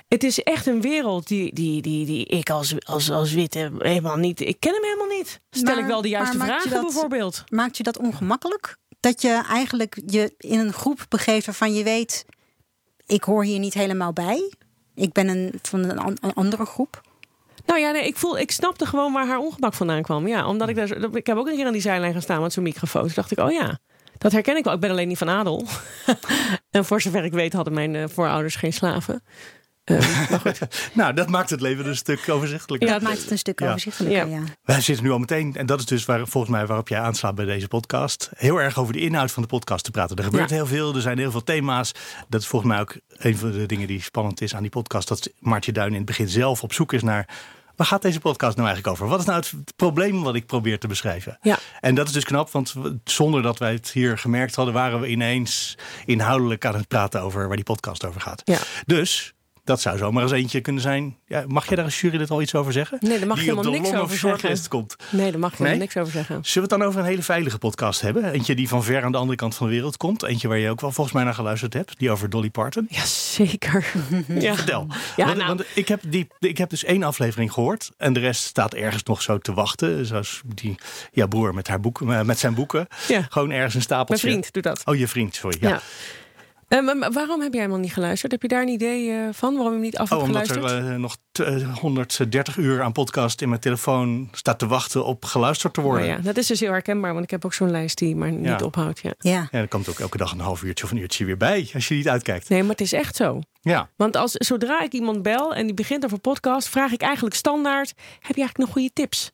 het 0.08 0.24
is 0.24 0.42
echt 0.42 0.66
een 0.66 0.80
wereld 0.80 1.28
die, 1.28 1.54
die, 1.54 1.82
die, 1.82 2.06
die 2.06 2.26
ik 2.26 2.50
als, 2.50 2.74
als, 2.84 3.10
als 3.10 3.32
witte 3.32 3.70
helemaal 3.78 4.16
niet, 4.16 4.40
ik 4.40 4.60
ken 4.60 4.72
hem 4.72 4.82
helemaal 4.82 5.16
niet. 5.16 5.40
Stel 5.50 5.74
maar, 5.74 5.82
ik 5.82 5.88
wel 5.88 6.02
de 6.02 6.08
juiste 6.08 6.38
vragen 6.38 6.70
dat, 6.70 6.80
bijvoorbeeld. 6.80 7.44
Maakt 7.48 7.76
je 7.76 7.82
dat 7.82 7.98
ongemakkelijk? 7.98 8.76
Dat 9.00 9.22
je 9.22 9.42
eigenlijk 9.48 10.00
je 10.06 10.34
in 10.38 10.58
een 10.58 10.72
groep 10.72 11.06
begeeft 11.08 11.46
waarvan 11.46 11.74
je 11.74 11.84
weet, 11.84 12.24
ik 13.06 13.24
hoor 13.24 13.44
hier 13.44 13.58
niet 13.58 13.74
helemaal 13.74 14.12
bij. 14.12 14.52
Ik 14.94 15.12
ben 15.12 15.28
een, 15.28 15.52
van 15.62 15.80
een, 15.80 16.16
een 16.20 16.34
andere 16.34 16.64
groep. 16.64 17.00
Nou 17.66 17.80
ja, 17.80 17.90
nee, 17.90 18.06
ik, 18.06 18.16
voel, 18.16 18.38
ik 18.38 18.50
snapte 18.50 18.86
gewoon 18.86 19.12
waar 19.12 19.26
haar 19.26 19.38
ongemak 19.38 19.74
vandaan 19.74 20.02
kwam. 20.02 20.26
Ja, 20.26 20.46
omdat 20.46 20.68
ik 20.68 20.76
daar, 20.76 21.14
ik 21.14 21.26
heb 21.26 21.36
ook 21.36 21.48
een 21.48 21.56
keer 21.56 21.66
aan 21.66 21.72
die 21.72 21.80
zijlijn 21.80 22.12
gaan 22.12 22.22
staan 22.22 22.42
met 22.42 22.52
zo'n 22.52 22.62
microfoon. 22.62 23.02
Toen 23.02 23.12
dacht 23.14 23.30
ik, 23.30 23.38
oh 23.38 23.52
ja, 23.52 23.78
dat 24.18 24.32
herken 24.32 24.56
ik 24.56 24.64
wel. 24.64 24.72
Ik 24.74 24.80
ben 24.80 24.90
alleen 24.90 25.08
niet 25.08 25.18
van 25.18 25.30
adel. 25.30 25.66
en 26.70 26.84
voor 26.84 27.00
zover 27.00 27.24
ik 27.24 27.32
weet 27.32 27.52
hadden 27.52 27.74
mijn 27.74 27.94
uh, 27.94 28.04
voorouders 28.08 28.56
geen 28.56 28.72
slaven. 28.72 29.22
Uh, 29.84 30.30
maar 30.30 30.40
goed. 30.40 30.58
nou, 30.94 31.14
dat 31.14 31.28
maakt 31.28 31.50
het 31.50 31.60
leven 31.60 31.86
een 31.86 31.96
stuk 31.96 32.28
overzichtelijker. 32.28 32.88
Ja, 32.88 32.94
dat 32.94 33.02
maakt 33.02 33.20
het 33.20 33.30
een 33.30 33.38
stuk 33.38 33.60
overzichtelijker, 33.62 34.28
ja. 34.28 34.36
ja. 34.36 34.42
Wij 34.62 34.80
zitten 34.80 35.04
nu 35.04 35.10
al 35.10 35.18
meteen, 35.18 35.56
en 35.56 35.66
dat 35.66 35.78
is 35.78 35.86
dus 35.86 36.04
waar, 36.04 36.26
volgens 36.26 36.52
mij 36.52 36.66
waarop 36.66 36.88
jij 36.88 37.00
aanslaat 37.00 37.34
bij 37.34 37.44
deze 37.44 37.68
podcast, 37.68 38.30
heel 38.36 38.60
erg 38.60 38.78
over 38.78 38.92
de 38.92 39.00
inhoud 39.00 39.32
van 39.32 39.42
de 39.42 39.48
podcast 39.48 39.84
te 39.84 39.90
praten. 39.90 40.16
Er 40.16 40.24
gebeurt 40.24 40.50
Ja. 40.50 40.56
heel 40.56 40.66
veel, 40.66 40.94
er 40.94 41.00
zijn 41.00 41.18
heel 41.18 41.30
veel 41.30 41.44
thema's. 41.44 41.92
Dat 42.28 42.40
is 42.40 42.46
volgens 42.46 42.72
mij 42.72 42.80
ook 42.80 42.96
een 43.08 43.36
van 43.36 43.50
de 43.50 43.66
dingen 43.66 43.86
die 43.86 44.02
spannend 44.02 44.40
is 44.40 44.54
aan 44.54 44.62
die 44.62 44.70
podcast, 44.70 45.08
dat 45.08 45.30
Martje 45.38 45.72
Duin 45.72 45.90
in 45.90 45.96
het 45.96 46.04
begin 46.04 46.28
zelf 46.28 46.62
op 46.62 46.72
zoek 46.72 46.92
is 46.92 47.02
naar 47.02 47.28
Waar 47.76 47.86
gaat 47.86 48.02
deze 48.02 48.20
podcast 48.20 48.56
nou 48.56 48.68
eigenlijk 48.68 48.96
over? 48.96 49.10
Wat 49.10 49.20
is 49.20 49.26
nou 49.26 49.38
het 49.38 49.76
probleem 49.76 50.22
wat 50.22 50.34
ik 50.34 50.46
probeer 50.46 50.78
te 50.78 50.86
beschrijven? 50.86 51.38
Ja. 51.40 51.58
En 51.80 51.94
dat 51.94 52.06
is 52.06 52.12
dus 52.12 52.24
knap, 52.24 52.50
want 52.50 52.74
zonder 53.04 53.42
dat 53.42 53.58
wij 53.58 53.72
het 53.72 53.90
hier 53.90 54.18
gemerkt 54.18 54.54
hadden, 54.54 54.74
waren 54.74 55.00
we 55.00 55.08
ineens 55.08 55.78
inhoudelijk 56.04 56.64
aan 56.64 56.74
het 56.74 56.88
praten 56.88 57.20
over 57.20 57.46
waar 57.46 57.56
die 57.56 57.64
podcast 57.64 58.04
over 58.04 58.20
gaat. 58.20 58.42
Ja. 58.44 58.58
Dus 58.86 59.32
dat 59.64 59.80
zou 59.80 59.98
zomaar 59.98 60.22
eens 60.22 60.32
eentje 60.32 60.60
kunnen 60.60 60.82
zijn. 60.82 61.16
Ja, 61.26 61.44
mag 61.46 61.68
je 61.68 61.76
daar 61.76 61.84
als 61.84 62.00
jurylid 62.00 62.30
al 62.30 62.42
iets 62.42 62.54
over 62.54 62.72
zeggen? 62.72 62.98
Nee, 63.00 63.18
daar 63.18 63.28
mag 63.28 63.38
je 63.38 63.44
helemaal 63.50 63.72
niks 63.72 63.92
over 63.94 64.16
zeggen. 64.16 64.68
komt. 64.68 64.96
Nee, 65.10 65.30
daar 65.30 65.40
mag 65.40 65.50
je 65.50 65.56
helemaal 65.56 65.78
Nee? 65.78 65.78
niks 65.78 65.96
over 65.96 66.12
zeggen. 66.12 66.34
Zullen 66.44 66.68
we 66.68 66.74
het 66.74 66.80
dan 66.82 66.82
over 66.88 67.00
een 67.00 67.06
hele 67.06 67.22
veilige 67.22 67.58
podcast 67.58 68.00
hebben? 68.00 68.32
Eentje 68.32 68.54
die 68.54 68.68
van 68.68 68.84
ver 68.84 69.02
aan 69.04 69.12
de 69.12 69.18
andere 69.18 69.36
kant 69.36 69.54
van 69.54 69.66
de 69.66 69.72
wereld 69.72 69.96
komt. 69.96 70.22
Eentje 70.22 70.48
waar 70.48 70.58
je 70.58 70.70
ook 70.70 70.80
wel 70.80 70.92
volgens 70.92 71.14
mij 71.16 71.24
naar 71.24 71.34
geluisterd 71.34 71.72
hebt. 71.72 71.98
Die 71.98 72.10
over 72.10 72.30
Dolly 72.30 72.50
Parton. 72.50 72.86
Ja, 72.90 73.04
zeker. 73.04 73.86
ja. 74.28 74.54
Vertel. 74.54 74.86
Ja, 75.16 75.24
want, 75.24 75.36
nou. 75.36 75.48
want 75.48 75.64
ik, 75.74 75.88
heb 75.88 76.00
die, 76.06 76.28
ik 76.38 76.58
heb 76.58 76.70
dus 76.70 76.84
één 76.84 77.02
aflevering 77.02 77.52
gehoord. 77.52 77.90
En 77.96 78.12
de 78.12 78.20
rest 78.20 78.42
staat 78.42 78.74
ergens 78.74 79.02
nog 79.02 79.22
zo 79.22 79.38
te 79.38 79.54
wachten. 79.54 80.06
Zoals 80.06 80.40
die 80.54 80.74
ja, 81.12 81.26
broer 81.26 81.54
met, 81.54 81.68
haar 81.68 81.80
boek, 81.80 82.00
eh, 82.02 82.22
met 82.22 82.38
zijn 82.38 82.54
boeken. 82.54 82.86
Ja. 83.08 83.26
Gewoon 83.28 83.50
ergens 83.50 83.74
een 83.74 83.78
Mijn 83.78 83.82
stapeltje. 83.82 84.26
vriend 84.28 84.52
doet 84.52 84.62
dat. 84.62 84.82
Oh, 84.84 84.96
je 84.96 85.08
vriend, 85.08 85.34
sorry. 85.34 85.56
Ja. 85.60 85.68
Ja. 85.68 85.80
Eh, 86.72 86.80
maar 86.82 87.12
waarom 87.12 87.40
heb 87.40 87.52
jij 87.52 87.60
helemaal 87.60 87.82
niet 87.82 87.92
geluisterd? 87.92 88.32
Heb 88.32 88.42
je 88.42 88.48
daar 88.48 88.62
een 88.62 88.68
idee 88.68 89.10
eh, 89.10 89.28
van 89.32 89.52
waarom 89.54 89.66
je 89.66 89.72
hem 89.72 89.80
niet 89.80 89.96
af 89.98 90.08
hebt 90.08 90.20
Oh, 90.22 90.26
omdat 90.28 90.48
geluisterd? 90.50 90.84
er 90.84 90.92
eh, 90.92 90.98
nog 90.98 91.16
t- 91.32 91.38
eh, 91.38 91.78
130 91.78 92.56
uur 92.56 92.82
aan 92.82 92.92
podcast 92.92 93.40
in 93.42 93.48
mijn 93.48 93.60
telefoon 93.60 94.28
staat 94.32 94.58
te 94.58 94.66
wachten 94.66 95.04
op 95.04 95.24
geluisterd 95.24 95.74
te 95.74 95.80
worden. 95.80 96.02
Oh 96.02 96.08
ja, 96.08 96.18
dat 96.22 96.36
is 96.36 96.46
dus 96.46 96.60
heel 96.60 96.70
herkenbaar, 96.70 97.12
want 97.12 97.24
ik 97.24 97.30
heb 97.30 97.44
ook 97.44 97.54
zo'n 97.54 97.70
lijst 97.70 97.98
die 97.98 98.16
maar 98.16 98.32
niet 98.32 98.46
Ja. 98.46 98.58
ophoudt. 98.64 99.00
Ja. 99.00 99.12
Ja. 99.18 99.48
Ja, 99.50 99.58
er 99.58 99.68
komt 99.68 99.88
ook 99.88 99.98
elke 99.98 100.16
dag 100.16 100.32
een 100.32 100.40
half 100.40 100.62
uurtje 100.62 100.84
of 100.84 100.90
een 100.90 100.96
uurtje 100.96 101.24
weer 101.24 101.36
bij. 101.36 101.70
Als 101.74 101.88
je 101.88 101.94
niet 101.94 102.08
uitkijkt. 102.08 102.48
Nee, 102.48 102.60
maar 102.60 102.70
het 102.70 102.80
is 102.80 102.92
echt 102.92 103.16
zo. 103.16 103.40
Ja. 103.60 103.88
Want 103.96 104.16
als, 104.16 104.32
zodra 104.32 104.82
ik 104.82 104.92
iemand 104.92 105.22
bel 105.22 105.54
en 105.54 105.64
die 105.66 105.74
begint 105.74 106.04
over 106.04 106.18
podcast, 106.18 106.68
vraag 106.68 106.92
ik 106.92 107.02
eigenlijk 107.02 107.34
standaard: 107.34 107.88
heb 107.98 108.36
je 108.36 108.40
eigenlijk 108.40 108.58
nog 108.58 108.72
goede 108.72 108.90
tips? 108.92 109.30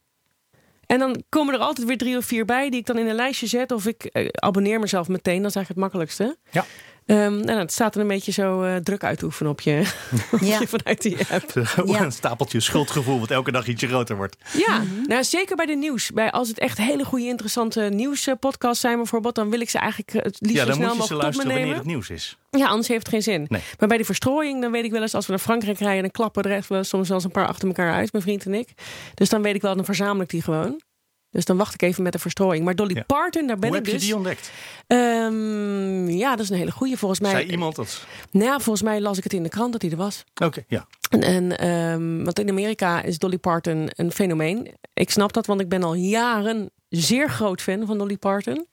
En 0.86 0.98
dan 0.98 1.22
komen 1.28 1.54
er 1.54 1.60
altijd 1.60 1.86
weer 1.86 1.98
drie 1.98 2.16
of 2.16 2.24
vier 2.24 2.44
bij 2.44 2.70
die 2.70 2.80
ik 2.80 2.86
dan 2.86 2.98
in 2.98 3.06
een 3.06 3.14
lijstje 3.14 3.46
zet. 3.46 3.72
Of 3.72 3.86
ik 3.86 4.04
eh, 4.04 4.28
abonneer 4.32 4.80
mezelf 4.80 5.08
meteen, 5.08 5.42
dat 5.42 5.50
is 5.50 5.56
eigenlijk 5.56 5.68
het 5.68 5.78
makkelijkste. 5.78 6.36
Ja. 6.50 6.64
Ehm, 7.08 7.40
en 7.40 7.58
het 7.58 7.72
staat 7.72 7.94
er 7.94 8.00
een 8.00 8.06
beetje 8.08 8.32
zo 8.32 8.62
eh, 8.62 8.76
druk 8.76 9.04
uitoefenen 9.04 9.52
op 9.52 9.60
je, 9.60 9.92
op 10.32 10.40
Ja. 10.40 10.58
je 10.60 10.66
vanuit 10.68 11.02
die 11.02 11.16
app. 11.30 11.52
Ja. 11.86 12.00
een 12.02 12.12
stapeltje 12.12 12.60
schuldgevoel 12.60 13.20
wat 13.20 13.30
elke 13.30 13.52
dag 13.52 13.66
ietsje 13.66 13.86
groter 13.86 14.16
wordt. 14.16 14.36
Ja, 14.66 14.82
nou 15.06 15.24
zeker 15.24 15.56
bij 15.56 15.66
de 15.66 15.74
nieuws. 15.76 16.10
Bij, 16.12 16.30
als 16.30 16.48
het 16.48 16.58
echt 16.58 16.78
hele 16.78 17.04
goede, 17.04 17.24
interessante 17.24 17.80
nieuwspodcasts 17.80 18.80
zijn 18.80 18.96
bijvoorbeeld, 18.96 19.34
dan 19.34 19.50
wil 19.50 19.60
ik 19.60 19.70
ze 19.70 19.78
eigenlijk 19.78 20.14
eh, 20.14 20.22
het 20.22 20.36
liefst 20.40 20.56
Ja, 20.56 20.60
zo 20.62 20.66
dan 20.66 20.76
snel 20.76 20.88
moet 20.88 20.96
je 20.96 21.06
ze 21.06 21.12
mogelijk 21.14 21.34
tot 21.34 21.42
me 21.44 21.48
luisteren 21.48 21.60
wanneer 21.60 21.74
het 21.76 21.86
nieuws 22.08 22.10
is. 22.10 22.36
Ja, 22.50 22.66
anders 22.66 22.88
heeft 22.88 23.00
het 23.00 23.08
geen 23.08 23.22
zin. 23.22 23.46
Nee. 23.48 23.60
Maar 23.78 23.88
bij 23.88 23.98
de 23.98 24.04
verstrooiing, 24.04 24.62
dan 24.62 24.70
weet 24.70 24.84
ik 24.84 24.90
wel 24.90 25.02
eens 25.02 25.14
als 25.14 25.26
we 25.26 25.32
naar 25.32 25.40
Frankrijk 25.40 25.78
rijden, 25.78 26.02
dan 26.02 26.10
klappen 26.10 26.42
er 26.42 26.50
echt 26.52 26.68
wel 26.68 26.84
soms 26.84 27.06
wel 27.08 27.16
eens 27.16 27.26
een 27.26 27.30
paar 27.32 27.46
achter 27.46 27.68
elkaar 27.68 27.92
uit, 27.92 28.12
mijn 28.12 28.24
vriend 28.24 28.44
en 28.46 28.54
ik. 28.54 28.68
Dus 29.14 29.28
dan 29.28 29.42
weet 29.42 29.54
ik 29.54 29.62
wel, 29.62 29.76
dan 29.76 29.84
verzamel 29.84 30.22
ik 30.22 30.28
die 30.28 30.42
gewoon. 30.42 30.80
Dus 31.38 31.46
dan 31.46 31.56
wacht 31.56 31.74
ik 31.74 31.82
even 31.82 32.02
met 32.02 32.12
de 32.12 32.18
verstrooiing. 32.18 32.64
Maar 32.64 32.74
Dolly 32.74 32.94
Ja. 32.94 33.02
Parton, 33.06 33.46
daar 33.46 33.58
ben 33.58 33.68
Hoe 33.68 33.78
ik 33.78 33.84
heb 33.84 33.92
je 33.94 33.98
dus. 33.98 34.06
die 34.08 34.16
ontdekt? 34.16 34.50
Ehm, 34.86 36.08
ja, 36.08 36.30
dat 36.30 36.40
is 36.40 36.50
een 36.50 36.56
hele 36.56 36.70
goeie. 36.70 36.96
Volgens 36.96 37.20
mij, 37.20 37.30
Zei 37.30 37.44
iemand 37.50 37.76
dat? 37.76 38.04
nou, 38.30 38.44
ja, 38.46 38.58
volgens 38.58 38.82
mij 38.82 39.00
las 39.00 39.16
ik 39.18 39.24
het 39.24 39.32
in 39.32 39.42
de 39.42 39.48
krant 39.48 39.72
dat 39.72 39.82
hij 39.82 39.90
er 39.90 39.96
was. 39.96 40.24
Oké, 40.44 40.64
ja. 40.68 40.86
En, 41.10 41.22
en, 41.22 41.58
ehm, 41.58 42.24
want 42.24 42.38
in 42.38 42.48
Amerika 42.48 43.02
is 43.02 43.18
Dolly 43.18 43.38
Parton 43.38 43.88
een 43.94 44.12
fenomeen. 44.12 44.74
Ik 44.94 45.10
snap 45.10 45.32
dat, 45.32 45.46
want 45.46 45.60
ik 45.60 45.68
ben 45.68 45.82
al 45.82 45.94
jaren 45.94 46.70
zeer 46.88 47.30
groot 47.30 47.62
fan 47.62 47.86
van 47.86 47.98
Dolly 47.98 48.16
Parton. 48.16 48.66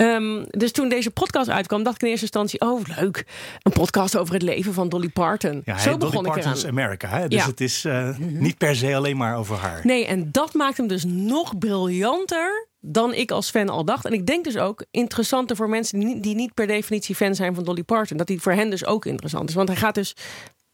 Ehm, 0.00 0.44
dus 0.48 0.72
toen 0.72 0.88
deze 0.88 1.10
podcast 1.10 1.48
uitkwam, 1.48 1.82
dacht 1.82 1.94
ik 1.96 2.02
in 2.02 2.08
eerste 2.08 2.24
instantie: 2.24 2.60
oh, 2.60 2.80
leuk. 2.96 3.24
Een 3.62 3.72
podcast 3.72 4.16
over 4.16 4.34
het 4.34 4.42
leven 4.42 4.74
van 4.74 4.88
Dolly 4.88 5.08
Parton. 5.08 5.62
Ja, 5.64 5.78
Zo 5.78 5.84
Dolly 5.96 5.98
begon 5.98 6.26
ik 6.26 6.32
Parton's 6.32 6.62
eraan. 6.62 6.78
America. 6.78 7.08
Hè? 7.08 7.28
Dus 7.28 7.40
Ja. 7.40 7.46
het 7.46 7.60
is 7.60 7.84
eh, 7.84 8.16
niet 8.18 8.58
per 8.58 8.76
se 8.76 8.94
alleen 8.94 9.16
maar 9.16 9.36
over 9.36 9.56
haar. 9.56 9.80
Nee, 9.82 10.06
en 10.06 10.28
dat 10.32 10.54
maakt 10.54 10.76
hem 10.76 10.86
dus 10.86 11.04
nog 11.06 11.58
briljanter 11.58 12.68
dan 12.80 13.14
ik 13.14 13.30
als 13.30 13.50
fan 13.50 13.68
al 13.68 13.84
dacht. 13.84 14.04
En 14.04 14.12
ik 14.12 14.26
denk 14.26 14.44
dus 14.44 14.56
ook 14.56 14.84
interessanter 14.90 15.56
voor 15.56 15.68
mensen 15.68 15.98
die 15.98 16.08
niet, 16.14 16.22
die 16.22 16.34
niet 16.34 16.54
per 16.54 16.66
definitie 16.66 17.14
fan 17.14 17.34
zijn 17.34 17.54
van 17.54 17.64
Dolly 17.64 17.82
Parton. 17.82 18.16
Dat 18.16 18.26
die 18.26 18.40
voor 18.40 18.52
hen 18.52 18.70
dus 18.70 18.86
ook 18.86 19.06
interessant 19.06 19.48
is. 19.48 19.54
Want 19.54 19.68
hij 19.68 19.76
gaat 19.78 19.94
dus. 19.94 20.16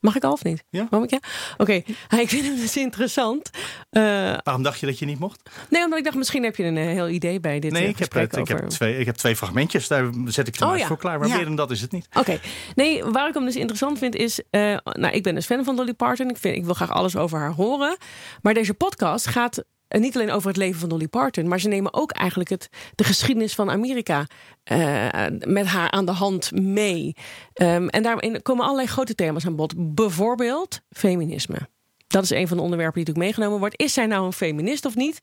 Mag 0.07 0.17
ik 0.17 0.25
al 0.25 0.33
of 0.33 0.45
niet? 0.45 0.65
Ja. 0.71 0.87
Mag 0.91 1.03
ik 1.03 1.11
ja? 1.11 1.19
Oké, 1.57 1.73
ik 2.23 2.29
vind 2.29 2.45
hem 2.45 2.57
dus 2.57 2.77
interessant. 2.77 3.51
Eh, 3.91 4.03
Waarom 4.43 4.63
dacht 4.63 4.81
je 4.81 4.87
dat 4.87 4.99
je 4.99 5.07
niet 5.07 5.19
mocht? 5.19 5.51
nee, 5.71 5.85
omdat 5.85 5.99
ik 5.99 6.05
dacht, 6.05 6.17
misschien 6.17 6.45
heb 6.45 6.57
je 6.57 6.65
een 6.65 6.77
eh, 6.77 6.85
heel 6.85 7.09
idee 7.09 7.41
bij 7.41 7.61
dit 7.61 7.73
Nee, 7.73 7.83
eh, 7.83 7.89
ik 7.89 7.99
heb, 7.99 8.13
het, 8.13 8.37
ik, 8.37 8.49
heb 8.49 8.69
twee, 8.69 8.99
ik 8.99 9.07
heb 9.07 9.15
twee 9.15 9.37
fragmentjes. 9.37 9.89
Daar 9.89 10.11
zet 10.25 10.49
ik 10.49 10.59
de 10.59 10.67
Oh, 10.67 10.77
ja. 10.77 10.87
voor 10.87 10.99
klaar. 10.99 11.19
Maar 11.19 11.29
meer 11.29 11.45
dan 11.45 11.57
dat 11.57 11.71
is 11.71 11.81
het 11.81 11.93
niet. 11.93 12.09
Oké, 12.15 12.41
nee, 12.75 13.05
waar 13.05 13.29
ik 13.29 13.35
hem 13.35 13.45
dus 13.45 13.57
interessant 13.57 13.99
vind 13.99 14.15
is... 14.15 14.41
nou, 14.83 15.09
ik 15.09 15.23
ben 15.23 15.35
dus 15.35 15.47
fan 15.47 15.65
van 15.65 15.77
Dolly 15.77 15.95
Parton. 15.95 16.31
Ik, 16.31 16.37
vind, 16.37 16.57
ik 16.57 16.65
wil 16.65 16.75
graag 16.75 16.91
alles 16.91 17.17
over 17.17 17.39
haar 17.39 17.53
horen. 17.53 17.97
Maar 18.43 18.55
deze 18.55 18.75
podcast 18.75 19.27
gaat 19.27 19.65
eh, 19.89 20.01
niet 20.01 20.15
alleen 20.17 20.31
over 20.31 20.49
het 20.49 20.57
leven 20.57 20.81
van 20.81 20.89
Dolly 20.89 21.09
Parton... 21.09 21.49
maar 21.49 21.61
ze 21.61 21.69
nemen 21.69 21.95
ook 21.95 22.11
eigenlijk 22.13 22.51
het, 22.51 22.69
de 22.95 23.05
geschiedenis 23.05 23.55
van 23.55 23.71
Amerika... 23.71 24.27
eh, 24.65 25.27
met 25.39 25.67
haar 25.67 25.91
aan 25.91 26.05
de 26.07 26.13
hand 26.13 26.53
mee. 26.53 27.15
Ehm, 27.53 27.89
en 27.89 28.03
daarin 28.03 28.43
komen 28.43 28.65
allerlei 28.65 28.89
grote 28.89 29.15
thema's 29.15 29.47
aan 29.47 29.57
bod. 29.57 29.75
Bijvoorbeeld 29.95 30.81
feminisme. 30.91 31.69
Dat 32.07 32.23
is 32.23 32.31
een 32.31 32.49
van 32.49 32.57
de 32.57 32.63
onderwerpen 32.63 33.05
die 33.05 33.05
natuurlijk 33.05 33.37
meegenomen 33.37 33.59
wordt. 33.59 33.81
Is 33.81 33.93
zij 33.93 34.07
nou 34.07 34.27
een 34.27 34.33
feminist 34.33 34.85
of 34.85 34.95
niet? 34.95 35.19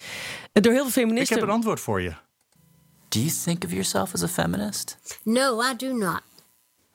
Eh, 0.51 0.63
Door 0.63 0.72
heel 0.74 0.82
veel 0.82 0.88
Ik 1.01 1.08
feministen... 1.08 1.36
heb 1.38 1.48
een 1.48 1.53
antwoord 1.53 1.79
voor 1.79 2.01
je. 2.01 2.13
Do 3.10 3.20
you 3.20 3.32
think 3.43 3.63
of 3.63 3.70
yourself 3.72 4.13
as 4.13 4.24
a 4.24 4.27
feminist? 4.27 4.98
No, 5.24 5.62
I 5.62 5.75
do 5.77 5.93
not. 5.98 6.22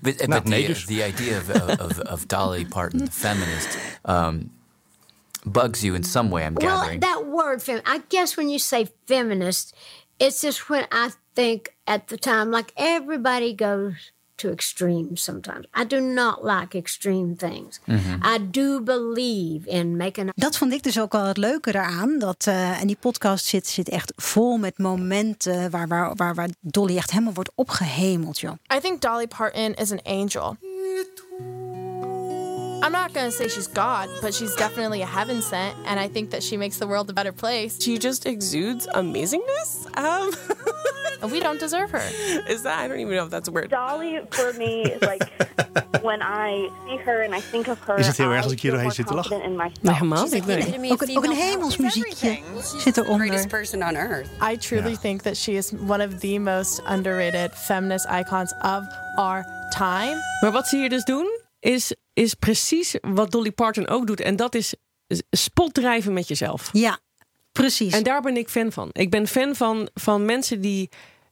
But, 0.00 0.16
but 0.16 0.26
Nou, 0.26 0.42
the, 0.42 0.48
nee, 0.48 0.66
dus. 0.66 0.84
the 0.86 1.06
idea 1.06 1.38
of, 1.38 1.80
of, 1.80 1.98
of 1.98 2.26
Dolly 2.26 2.66
Parton, 2.66 3.08
feminist, 3.12 3.76
um, 4.04 4.52
bugs 5.44 5.80
you 5.82 5.94
in 5.94 6.04
some 6.04 6.30
way, 6.30 6.44
I'm 6.46 6.54
Well, 6.54 6.76
gathering. 6.76 7.00
that 7.00 7.22
word, 7.26 7.62
fem- 7.62 7.82
I 7.86 8.00
guess 8.08 8.34
when 8.36 8.48
you 8.48 8.58
say 8.58 8.86
feminist, 9.06 9.74
it's 10.18 10.40
just 10.40 10.68
when 10.68 10.84
I 10.90 11.10
think 11.34 11.74
at 11.84 12.06
the 12.08 12.16
time, 12.16 12.50
like 12.56 12.72
everybody 12.76 13.54
goes 13.54 14.12
to 14.36 14.50
extremes 14.50 15.22
sometimes. 15.22 15.66
I 15.74 15.84
do 15.86 16.00
not 16.00 16.42
like 16.44 16.74
extreme 16.78 17.36
things. 17.36 17.80
I 18.22 18.38
do 18.50 18.80
believe 18.80 19.66
in 19.68 19.96
making 19.96 20.30
Dat 20.34 20.56
vond 20.56 20.72
ik 20.72 20.82
dus 20.82 21.00
ook 21.00 21.12
wel 21.12 21.24
het 21.24 21.36
leuke 21.36 21.68
eraan. 21.74 22.18
Dat, 22.18 22.46
eh, 22.46 22.80
en 22.80 22.86
die 22.86 22.96
podcast 23.00 23.44
zit, 23.46 23.66
zit 23.66 23.88
echt 23.88 24.12
vol 24.16 24.56
met 24.56 24.78
momenten 24.78 25.70
waar, 25.70 25.88
waar, 25.88 26.14
waar, 26.14 26.34
waar 26.34 26.48
Dolly 26.60 26.96
echt 26.96 27.10
helemaal 27.10 27.32
wordt 27.34 27.52
opgehemeld, 27.54 28.40
joh. 28.40 28.52
I 28.76 28.80
think 28.80 29.00
Dolly 29.00 29.26
Parton 29.26 29.74
is 29.74 29.90
an 29.92 30.02
angel. 30.02 30.56
I'm 32.82 32.92
not 32.92 33.12
going 33.14 33.26
to 33.30 33.32
say 33.32 33.48
she's 33.48 33.68
God, 33.68 34.08
but 34.20 34.34
she's 34.34 34.54
definitely 34.56 35.02
a 35.02 35.06
heaven 35.06 35.40
sent, 35.42 35.74
and 35.86 36.00
I 36.00 36.08
think 36.08 36.30
that 36.30 36.42
she 36.42 36.56
makes 36.56 36.78
the 36.78 36.86
world 36.86 37.08
a 37.10 37.12
better 37.12 37.32
place. 37.32 37.80
She 37.80 37.96
just 37.98 38.26
exudes 38.26 38.86
amazingness. 38.88 39.86
Um, 39.96 40.32
And 41.22 41.30
we 41.30 41.38
don't 41.38 41.60
deserve 41.60 41.92
her. 41.92 42.02
is 42.48 42.62
that? 42.62 42.80
I 42.80 42.88
don't 42.88 42.98
even 42.98 43.14
know 43.14 43.24
if 43.24 43.30
that's 43.30 43.48
a 43.48 43.52
word. 43.52 43.70
Dolly 43.70 44.20
for 44.30 44.52
me 44.54 44.82
is 44.82 45.00
like 45.02 45.22
when 46.02 46.20
I 46.20 46.68
see 46.88 46.96
her 46.96 47.22
and 47.22 47.32
I 47.32 47.40
think 47.40 47.68
of 47.68 47.78
her. 47.86 47.96
Is 47.98 48.06
het 48.06 48.16
heel 48.16 48.30
erg 48.30 48.40
I 48.40 48.42
als 48.42 48.52
ik 48.52 48.60
hier 48.60 48.70
doorheen 48.72 48.90
zit 48.90 49.06
te 49.06 49.14
lachen? 49.14 49.30
confident 49.30 49.60
in 49.60 49.66
Nee, 49.66 49.70
myself. 49.82 49.98
helemaal 49.98 50.24
niet. 50.24 50.46
nee. 50.80 50.92
Ook 50.92 51.02
een, 51.02 51.16
ook 51.16 51.24
een 51.24 51.30
hemelsmuziekje 51.30 52.38
zit 52.78 52.96
eronder. 52.96 53.46
person 53.46 53.82
on 53.82 53.94
earth. 53.94 54.26
I 54.52 54.56
truly 54.56 54.96
think 54.96 55.20
that 55.22 55.36
she 55.36 55.52
is 55.52 55.72
one 55.88 56.04
of 56.06 56.18
the 56.20 56.38
most 56.38 56.80
underrated 56.90 57.50
feminist 57.54 58.06
icons 58.10 58.52
of 58.62 58.82
our 59.16 59.44
time. 59.78 60.16
Maar 60.40 60.52
wat 60.52 60.66
ze 60.68 60.76
hier 60.76 60.88
dus 60.88 61.04
doen, 61.04 61.26
is, 61.60 61.94
is 62.12 62.34
precies 62.34 62.94
wat 63.00 63.30
Dolly 63.30 63.52
Parton 63.52 63.88
ook 63.88 64.06
doet. 64.06 64.20
En 64.20 64.36
dat 64.36 64.54
is 64.54 64.74
spotdrijven 65.30 66.12
met 66.12 66.28
jezelf. 66.28 66.68
Ja, 66.72 66.98
precies. 67.52 67.92
En 67.92 68.02
daar 68.02 68.20
ben 68.22 68.36
ik 68.36 68.48
fan 68.48 68.72
van. 68.72 68.88
Ik 68.92 69.10
ben 69.10 69.26
fan 69.28 69.54
van, 69.56 69.88
van 69.94 70.24
mensen 70.24 70.60
die 70.60 70.88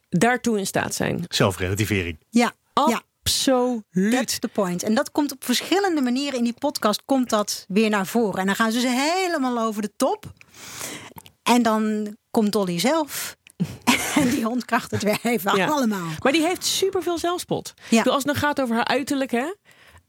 daartoe 0.09 0.59
in 0.59 0.67
staat 0.67 0.95
zijn. 0.95 1.25
Zelfrelativering. 1.29 2.19
ja, 2.31 2.53
ja. 2.89 3.03
Absoluut. 3.23 4.13
That's 4.13 4.39
the 4.39 4.49
point. 4.49 4.83
En 4.83 4.95
dat 4.95 5.11
komt 5.13 5.33
op 5.33 5.45
verschillende 5.45 6.01
manieren 6.01 6.39
in 6.39 6.45
die 6.45 6.55
podcast 6.59 7.03
komt 7.05 7.31
dat 7.31 7.65
weer 7.69 7.91
naar 7.91 8.07
voren. 8.07 8.41
En 8.41 8.47
dan 8.47 8.55
gaan 8.55 8.73
ze 8.73 8.81
ze 8.81 8.89
helemaal 8.89 9.59
over 9.59 9.83
de 9.83 9.93
top. 9.97 10.25
En 11.43 11.63
dan 11.63 12.17
komt 12.31 12.53
Dolly 12.53 12.79
zelf. 12.79 13.37
En 14.15 14.29
die 14.31 14.49
ontkracht 14.49 14.91
het 14.91 15.03
weer 15.03 15.19
even 15.23 15.57
Ja. 15.57 15.67
allemaal. 15.67 16.09
Maar 16.23 16.33
die 16.33 16.43
heeft 16.47 16.65
superveel 16.65 17.19
zelfspot. 17.19 17.75
Ja. 17.91 18.03
Als 18.03 18.17
het 18.17 18.27
dan 18.27 18.35
gaat 18.35 18.61
over 18.61 18.75
haar 18.75 18.85
uiterlijk, 18.85 19.31
hè. 19.31 19.55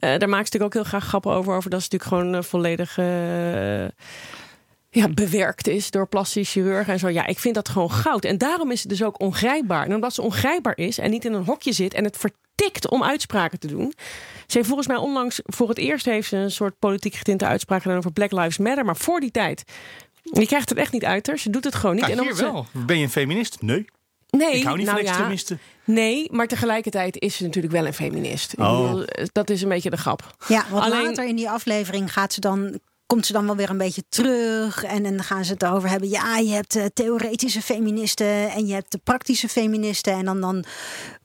Eh, 0.02 0.18
daar 0.20 0.30
maakt 0.30 0.48
ze 0.52 0.58
natuurlijk 0.58 0.64
ook 0.64 0.74
heel 0.74 0.84
graag 0.84 1.08
grappen 1.08 1.32
over. 1.32 1.54
over 1.56 1.70
dat 1.70 1.82
ze 1.82 1.88
natuurlijk 1.92 2.24
gewoon 2.24 2.36
eh, 2.36 2.50
volledig 2.50 2.98
eh, 2.98 3.88
ja, 4.90 5.08
bewerkt 5.10 5.68
is 5.68 5.92
door 5.92 6.08
plastisch 6.08 6.52
chirurg 6.52 6.88
en 6.88 7.00
zo. 7.00 7.10
Ja, 7.10 7.26
ik 7.28 7.40
vind 7.40 7.56
dat 7.56 7.70
gewoon 7.70 7.92
goud. 7.92 8.26
En 8.26 8.38
daarom 8.38 8.72
is 8.72 8.80
het 8.80 8.90
dus 8.90 9.04
ook 9.04 9.20
ongrijpbaar. 9.20 9.86
En 9.86 9.96
omdat 9.96 10.14
ze 10.14 10.22
ongrijpbaar 10.22 10.78
is 10.78 10.98
en 10.98 11.10
niet 11.12 11.26
in 11.26 11.34
een 11.34 11.46
hokje 11.46 11.72
zit 11.72 11.94
en 11.94 12.04
het 12.04 12.18
vertikt 12.18 12.90
om 12.90 13.04
uitspraken 13.04 13.60
te 13.60 13.68
doen. 13.68 13.94
Ze 14.48 14.58
heeft 14.58 14.68
volgens 14.68 14.88
mij 14.88 14.98
onlangs 14.98 15.40
voor 15.44 15.70
het 15.70 15.78
eerst 15.78 16.06
heeft 16.06 16.28
ze 16.28 16.38
een 16.38 16.52
soort 16.52 16.80
politiek 16.80 17.16
getinte 17.16 17.46
uitspraak 17.46 17.82
gedaan 17.82 17.98
over 17.98 18.12
Black 18.12 18.32
Lives 18.32 18.58
Matter. 18.58 18.86
Maar 18.86 18.98
voor 18.98 19.20
die 19.20 19.32
tijd. 19.32 19.64
Je 20.24 20.46
krijgt 20.46 20.70
het 20.70 20.78
echt 20.78 20.92
niet 20.92 21.06
uit 21.06 21.28
haar. 21.28 21.38
Ze 21.38 21.50
doet 21.50 21.64
het 21.64 21.76
gewoon 21.76 21.96
niet. 21.96 22.06
Ja, 22.06 22.12
en 22.12 22.22
hier 22.22 22.36
ze- 22.36 22.44
wel. 22.44 22.66
Ben 22.72 22.98
je 22.98 23.04
een 23.04 23.10
feminist? 23.10 23.62
Nee. 23.62 23.86
Nee, 24.30 24.56
Ik 24.56 24.64
hou 24.64 24.78
niet 24.78 24.86
nou 24.86 24.98
van 24.98 25.06
ja, 25.08 25.12
extremisten. 25.14 25.60
Nee, 25.86 26.28
maar 26.32 26.48
tegelijkertijd 26.48 27.20
is 27.20 27.36
ze 27.36 27.44
natuurlijk 27.44 27.74
wel 27.74 27.86
een 27.86 27.94
feminist. 27.94 28.54
Oh. 28.58 28.82
bedoel, 28.82 29.06
dat 29.32 29.50
is 29.50 29.62
een 29.62 29.70
beetje 29.70 29.90
de 29.90 29.98
grap. 29.98 30.36
Ja, 30.48 30.66
want 30.70 30.84
Alleen- 30.84 31.04
later 31.04 31.28
in 31.28 31.36
die 31.36 31.50
aflevering 31.50 32.14
gaat 32.14 32.34
ze 32.34 32.40
dan, 32.40 32.80
komt 33.06 33.26
ze 33.26 33.34
dan 33.34 33.46
wel 33.46 33.56
weer 33.56 33.70
een 33.70 33.78
beetje 33.78 34.04
terug. 34.10 34.84
En 34.84 35.04
dan 35.04 35.24
gaan 35.24 35.46
ze 35.46 35.54
het 35.54 35.64
erover 35.64 35.90
hebben. 35.90 36.10
Ja, 36.10 36.38
je 36.38 36.52
hebt 36.52 36.76
eh, 36.76 36.86
theoretische 36.94 37.62
feministen 37.62 38.52
en 38.52 38.68
je 38.68 38.74
hebt 38.74 38.92
de 38.92 39.00
praktische 39.04 39.48
feministen. 39.50 40.14
En 40.14 40.26
dan, 40.26 40.42
dan 40.42 40.64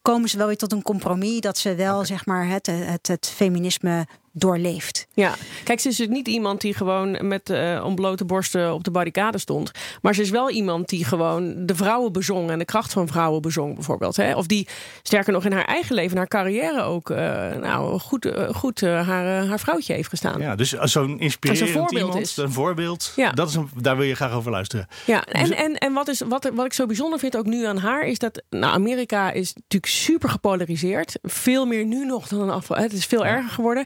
komen 0.02 0.28
ze 0.28 0.36
wel 0.38 0.46
weer 0.46 0.56
tot 0.56 0.72
een 0.72 0.82
compromis 0.82 1.40
dat 1.40 1.58
ze 1.58 1.74
wel 1.74 2.04
zeg 2.04 2.26
maar 2.26 2.48
het, 2.48 2.66
het, 2.66 3.06
het 3.06 3.32
feminisme 3.34 4.06
doorleeft. 4.38 5.06
Ja, 5.14 5.34
kijk, 5.64 5.80
ze 5.80 5.88
is 5.88 5.96
dus 5.96 6.08
niet 6.08 6.28
iemand 6.28 6.60
die 6.60 6.74
gewoon 6.74 7.28
met 7.28 7.50
eh 7.50 7.82
ontblote 7.84 8.24
borsten 8.24 8.74
op 8.74 8.84
de 8.84 8.90
barricade 8.90 9.38
stond. 9.38 9.70
Maar 10.02 10.14
ze 10.14 10.22
is 10.22 10.30
wel 10.30 10.50
iemand 10.50 10.88
die 10.88 11.04
gewoon 11.04 11.66
de 11.66 11.74
vrouwen 11.74 12.12
bezong 12.12 12.50
en 12.50 12.58
de 12.58 12.64
kracht 12.64 12.92
van 12.92 13.08
vrouwen 13.08 13.42
bezong, 13.42 13.74
bijvoorbeeld. 13.74 14.16
Hè? 14.16 14.34
Of 14.34 14.46
die 14.46 14.68
sterker 15.02 15.32
nog 15.32 15.44
in 15.44 15.52
haar 15.52 15.64
eigen 15.64 15.94
leven, 15.94 16.16
haar 16.16 16.28
carrière 16.28 16.82
ook, 16.82 17.10
eh, 17.10 17.16
nou 17.60 17.98
goed, 17.98 18.24
eh, 18.24 18.54
goed 18.54 18.80
haar, 18.80 19.46
haar 19.46 19.60
vrouwtje 19.60 19.92
heeft 19.92 20.08
gestaan. 20.08 20.40
Ja, 20.40 20.54
dus 20.56 20.70
zo'n 20.70 21.20
inspirerend 21.20 21.70
voorbeeld 21.70 22.00
iemand, 22.00 22.20
is. 22.20 22.36
een 22.36 22.52
voorbeeld, 22.52 23.12
Ja. 23.16 23.30
dat 23.30 23.48
is 23.48 23.54
een, 23.54 23.70
daar 23.80 23.96
wil 23.96 24.06
je 24.06 24.14
graag 24.14 24.32
over 24.32 24.50
luisteren. 24.50 24.86
Ja, 25.04 25.24
en, 25.24 25.56
en, 25.56 25.74
en 25.74 25.92
wat, 25.92 26.08
is, 26.08 26.20
wat, 26.28 26.50
wat 26.54 26.64
ik 26.66 26.72
zo 26.72 26.86
bijzonder 26.86 27.18
vind 27.18 27.36
ook 27.36 27.46
nu 27.46 27.66
aan 27.66 27.78
haar 27.78 28.06
is 28.06 28.18
dat 28.18 28.42
nou, 28.50 28.74
Amerika 28.74 29.30
is 29.30 29.54
natuurlijk 29.54 29.92
super 29.92 30.28
gepolariseerd. 30.28 31.18
Veel 31.22 31.66
meer 31.66 31.84
nu 31.84 32.04
nog 32.04 32.28
dan 32.28 32.40
een 32.40 32.50
afval. 32.50 32.76
Het 32.76 32.92
is 32.92 33.06
veel 33.06 33.26
erger 33.26 33.50
geworden. 33.50 33.84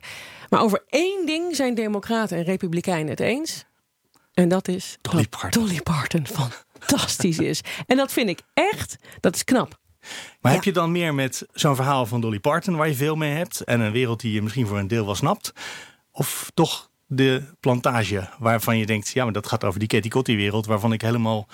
Maar 0.51 0.61
over 0.63 0.83
één 0.89 1.27
ding 1.27 1.57
zijn 1.57 1.75
Democraten 1.75 2.37
en 2.39 2.43
Republikeinen 2.45 3.09
het 3.11 3.21
eens. 3.21 3.65
En 4.35 4.49
dat 4.49 4.69
is 4.69 4.99
Dolly 5.01 5.27
Parton. 5.29 5.63
Dolly 5.63 5.81
Parton 5.83 6.27
fantastisch 6.27 7.39
is. 7.39 7.61
En 7.87 7.97
dat 7.97 8.13
vind 8.13 8.29
ik 8.29 8.41
echt, 8.55 8.97
dat 9.21 9.35
is 9.35 9.45
knap. 9.45 9.79
Maar 10.41 10.51
Ja. 10.53 10.59
heb 10.59 10.65
je 10.65 10.73
dan 10.73 10.93
meer 10.93 11.15
met 11.15 11.47
zo'n 11.53 11.77
verhaal 11.77 12.07
van 12.07 12.21
Dolly 12.21 12.39
Parton 12.41 12.77
waar 12.77 12.89
je 12.89 12.95
veel 12.95 13.17
mee 13.17 13.33
hebt 13.33 13.61
en 13.65 13.81
een 13.81 13.93
wereld 13.93 14.21
die 14.21 14.33
je 14.33 14.43
misschien 14.43 14.67
voor 14.67 14.79
een 14.79 14.89
deel 14.89 15.05
wel 15.05 15.15
snapt? 15.15 15.53
Of 16.13 16.51
toch 16.55 16.91
de 17.07 17.43
plantage 17.61 18.29
waarvan 18.39 18.79
je 18.79 18.87
denkt, 18.87 19.09
ja, 19.09 19.25
maar 19.25 19.33
dat 19.33 19.47
gaat 19.47 19.65
over 19.65 19.79
die 19.79 19.89
Katie 19.89 20.11
Cotty 20.11 20.37
wereld 20.37 20.67
waarvan 20.67 20.93
ik 20.93 21.01
helemaal, 21.03 21.49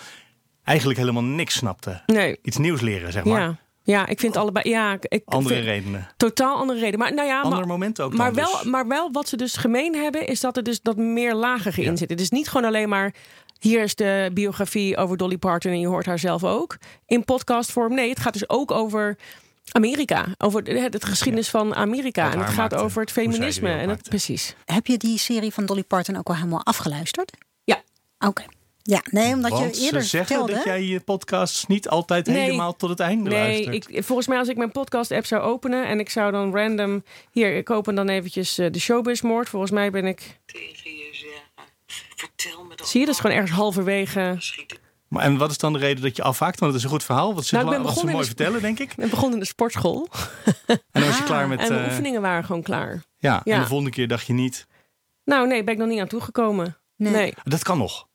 eigenlijk 0.64 0.98
helemaal 0.98 1.24
niks 1.24 1.54
snapte. 1.54 2.02
Nee, 2.06 2.38
Iets 2.42 2.56
nieuws 2.56 2.80
leren, 2.80 3.12
zeg 3.12 3.24
maar. 3.24 3.40
ja. 3.40 3.58
Ja, 3.86 4.06
ik 4.06 4.20
vind 4.20 4.36
allebei. 4.36 4.68
Ja, 4.68 4.96
ik- 5.00 5.22
Andere 5.24 5.54
vind- 5.54 5.66
redenen. 5.66 6.08
Totaal 6.16 6.56
andere 6.56 6.78
reden. 6.78 6.98
Maar 6.98 7.14
nou 7.14 7.28
ja, 7.28 7.40
Andere 7.40 7.56
maar, 7.60 7.66
momenten 7.70 8.04
ook 8.04 8.14
maar 8.14 8.34
wel, 8.34 8.52
dus. 8.52 8.62
maar 8.62 8.86
wel 8.88 9.08
wat 9.12 9.28
ze 9.28 9.36
dus 9.36 9.56
gemeen 9.56 9.94
hebben, 9.94 10.26
is 10.26 10.40
dat 10.40 10.56
er 10.56 10.62
dus 10.62 10.80
dat 10.82 10.96
meer 10.96 11.34
lager 11.34 11.78
in 11.78 11.96
zit. 11.96 12.10
Het 12.10 12.20
is 12.20 12.30
niet 12.30 12.48
gewoon 12.48 12.66
alleen 12.66 12.88
maar. 12.88 13.14
Hier 13.58 13.82
is 13.82 13.94
de 13.94 14.30
biografie 14.34 14.96
over 14.96 15.16
Dolly 15.16 15.36
Parton 15.38 15.70
en 15.72 15.80
je 15.80 15.86
hoort 15.86 16.06
haar 16.06 16.18
zelf 16.18 16.44
ook 16.44 16.76
in 17.06 17.24
podcastvorm. 17.24 17.94
Nee, 17.94 18.08
het 18.08 18.20
gaat 18.20 18.32
dus 18.32 18.48
ook 18.48 18.70
over 18.70 19.16
Amerika, 19.72 20.24
over 20.38 20.64
de, 20.64 20.78
het 20.80 21.04
geschiedenis 21.04 21.48
van 21.48 21.74
Amerika. 21.74 22.24
Wat 22.24 22.32
En 22.32 22.38
het 22.38 22.48
gaat 22.48 22.56
maakte, 22.56 22.76
over 22.76 23.00
het 23.00 23.12
feminisme. 23.12 23.68
En 23.68 23.78
dat, 23.78 23.86
maakte. 23.86 24.08
precies. 24.08 24.54
Heb 24.64 24.86
je 24.86 24.96
die 24.96 25.18
serie 25.18 25.52
van 25.52 25.66
Dolly 25.66 25.84
Parton 25.84 26.16
ook 26.16 26.28
al 26.28 26.34
helemaal 26.34 26.64
afgeluisterd? 26.64 27.32
Ja. 27.64 27.82
Oké. 28.18 28.44
Ja, 28.88 29.02
nee, 29.10 29.32
omdat 29.34 29.50
Want 29.50 29.76
je 29.76 29.82
eerder 29.84 30.02
ze 30.02 30.08
zeggen 30.08 30.28
vertelde. 30.36 30.52
dat 30.54 30.64
jij 30.64 30.82
je 30.82 31.00
podcasts 31.00 31.66
niet 31.66 31.88
altijd 31.88 32.26
Nee. 32.26 32.36
helemaal 32.40 32.76
tot 32.76 32.90
het 32.90 33.00
einde 33.00 33.30
Nee, 33.30 33.38
luistert. 33.64 33.88
ik, 33.96 34.04
volgens 34.04 34.26
mij 34.28 34.38
als 34.38 34.48
ik 34.48 34.56
mijn 34.56 34.72
podcast-app 34.72 35.26
zou 35.26 35.42
openen 35.42 35.86
en 35.86 36.00
ik 36.00 36.10
zou 36.10 36.32
dan 36.32 36.54
random. 36.56 37.04
Hier, 37.30 37.56
ik 37.56 37.70
open 37.70 37.94
dan 37.94 38.08
eventjes 38.08 38.58
eh, 38.58 38.70
de 38.72 38.78
Showbiz-moord. 38.78 39.48
Volgens 39.48 39.72
mij 39.72 39.90
ben 39.90 40.06
ik. 40.06 40.40
Tegen 40.46 40.90
je 40.96 41.08
zeggen. 41.12 41.72
Vertel 42.16 42.64
me 42.64 42.76
dat. 42.76 42.88
Zie 42.88 43.00
je, 43.00 43.06
dat 43.06 43.14
is 43.14 43.20
gewoon 43.20 43.36
ergens 43.36 43.56
halverwege. 43.56 44.38
Maar, 45.08 45.22
en 45.24 45.36
wat 45.36 45.50
is 45.50 45.58
dan 45.58 45.72
de 45.72 45.78
reden 45.78 46.02
dat 46.02 46.16
je 46.16 46.22
afhaakt? 46.22 46.60
Want 46.60 46.72
het 46.72 46.80
is 46.80 46.86
een 46.86 46.94
goed 46.94 47.04
verhaal. 47.04 47.34
Wat 47.34 47.44
ze, 47.44 47.54
Nou, 47.54 47.66
ik 47.66 47.72
ben 47.72 47.82
wat 47.82 47.88
ze 47.88 47.94
begonnen 48.04 48.14
in 48.14 48.20
mooi 48.26 48.30
de- 48.30 48.36
vertellen, 48.44 48.62
denk 48.76 48.78
ik. 48.90 48.96
Ik 49.04 49.10
begon 49.10 49.32
in 49.32 49.38
de 49.38 49.44
sportschool. 49.44 50.08
En 50.66 50.78
dan 50.92 51.04
was 51.04 51.14
je 51.16 51.20
Ah, 51.22 51.26
klaar 51.26 51.48
met... 51.48 51.58
en 51.60 51.68
de 51.68 51.74
eh, 51.78 51.86
oefeningen 51.88 52.20
waren 52.20 52.44
gewoon 52.44 52.62
klaar. 52.62 53.02
ja, 53.18 53.40
Ja. 53.44 53.54
en 53.54 53.60
de 53.60 53.66
volgende 53.66 53.90
keer 53.92 54.08
dacht 54.08 54.26
je 54.26 54.32
niet... 54.32 54.66
Nou, 55.24 55.46
nee, 55.46 55.64
ben 55.64 55.74
ik 55.74 55.80
nog 55.80 55.88
niet 55.88 56.00
aan 56.00 56.06
toegekomen. 56.08 56.76
Nee. 56.96 57.12
Nee. 57.12 57.34
Dat 57.44 57.62
kan 57.62 57.78
nog. 57.78 58.08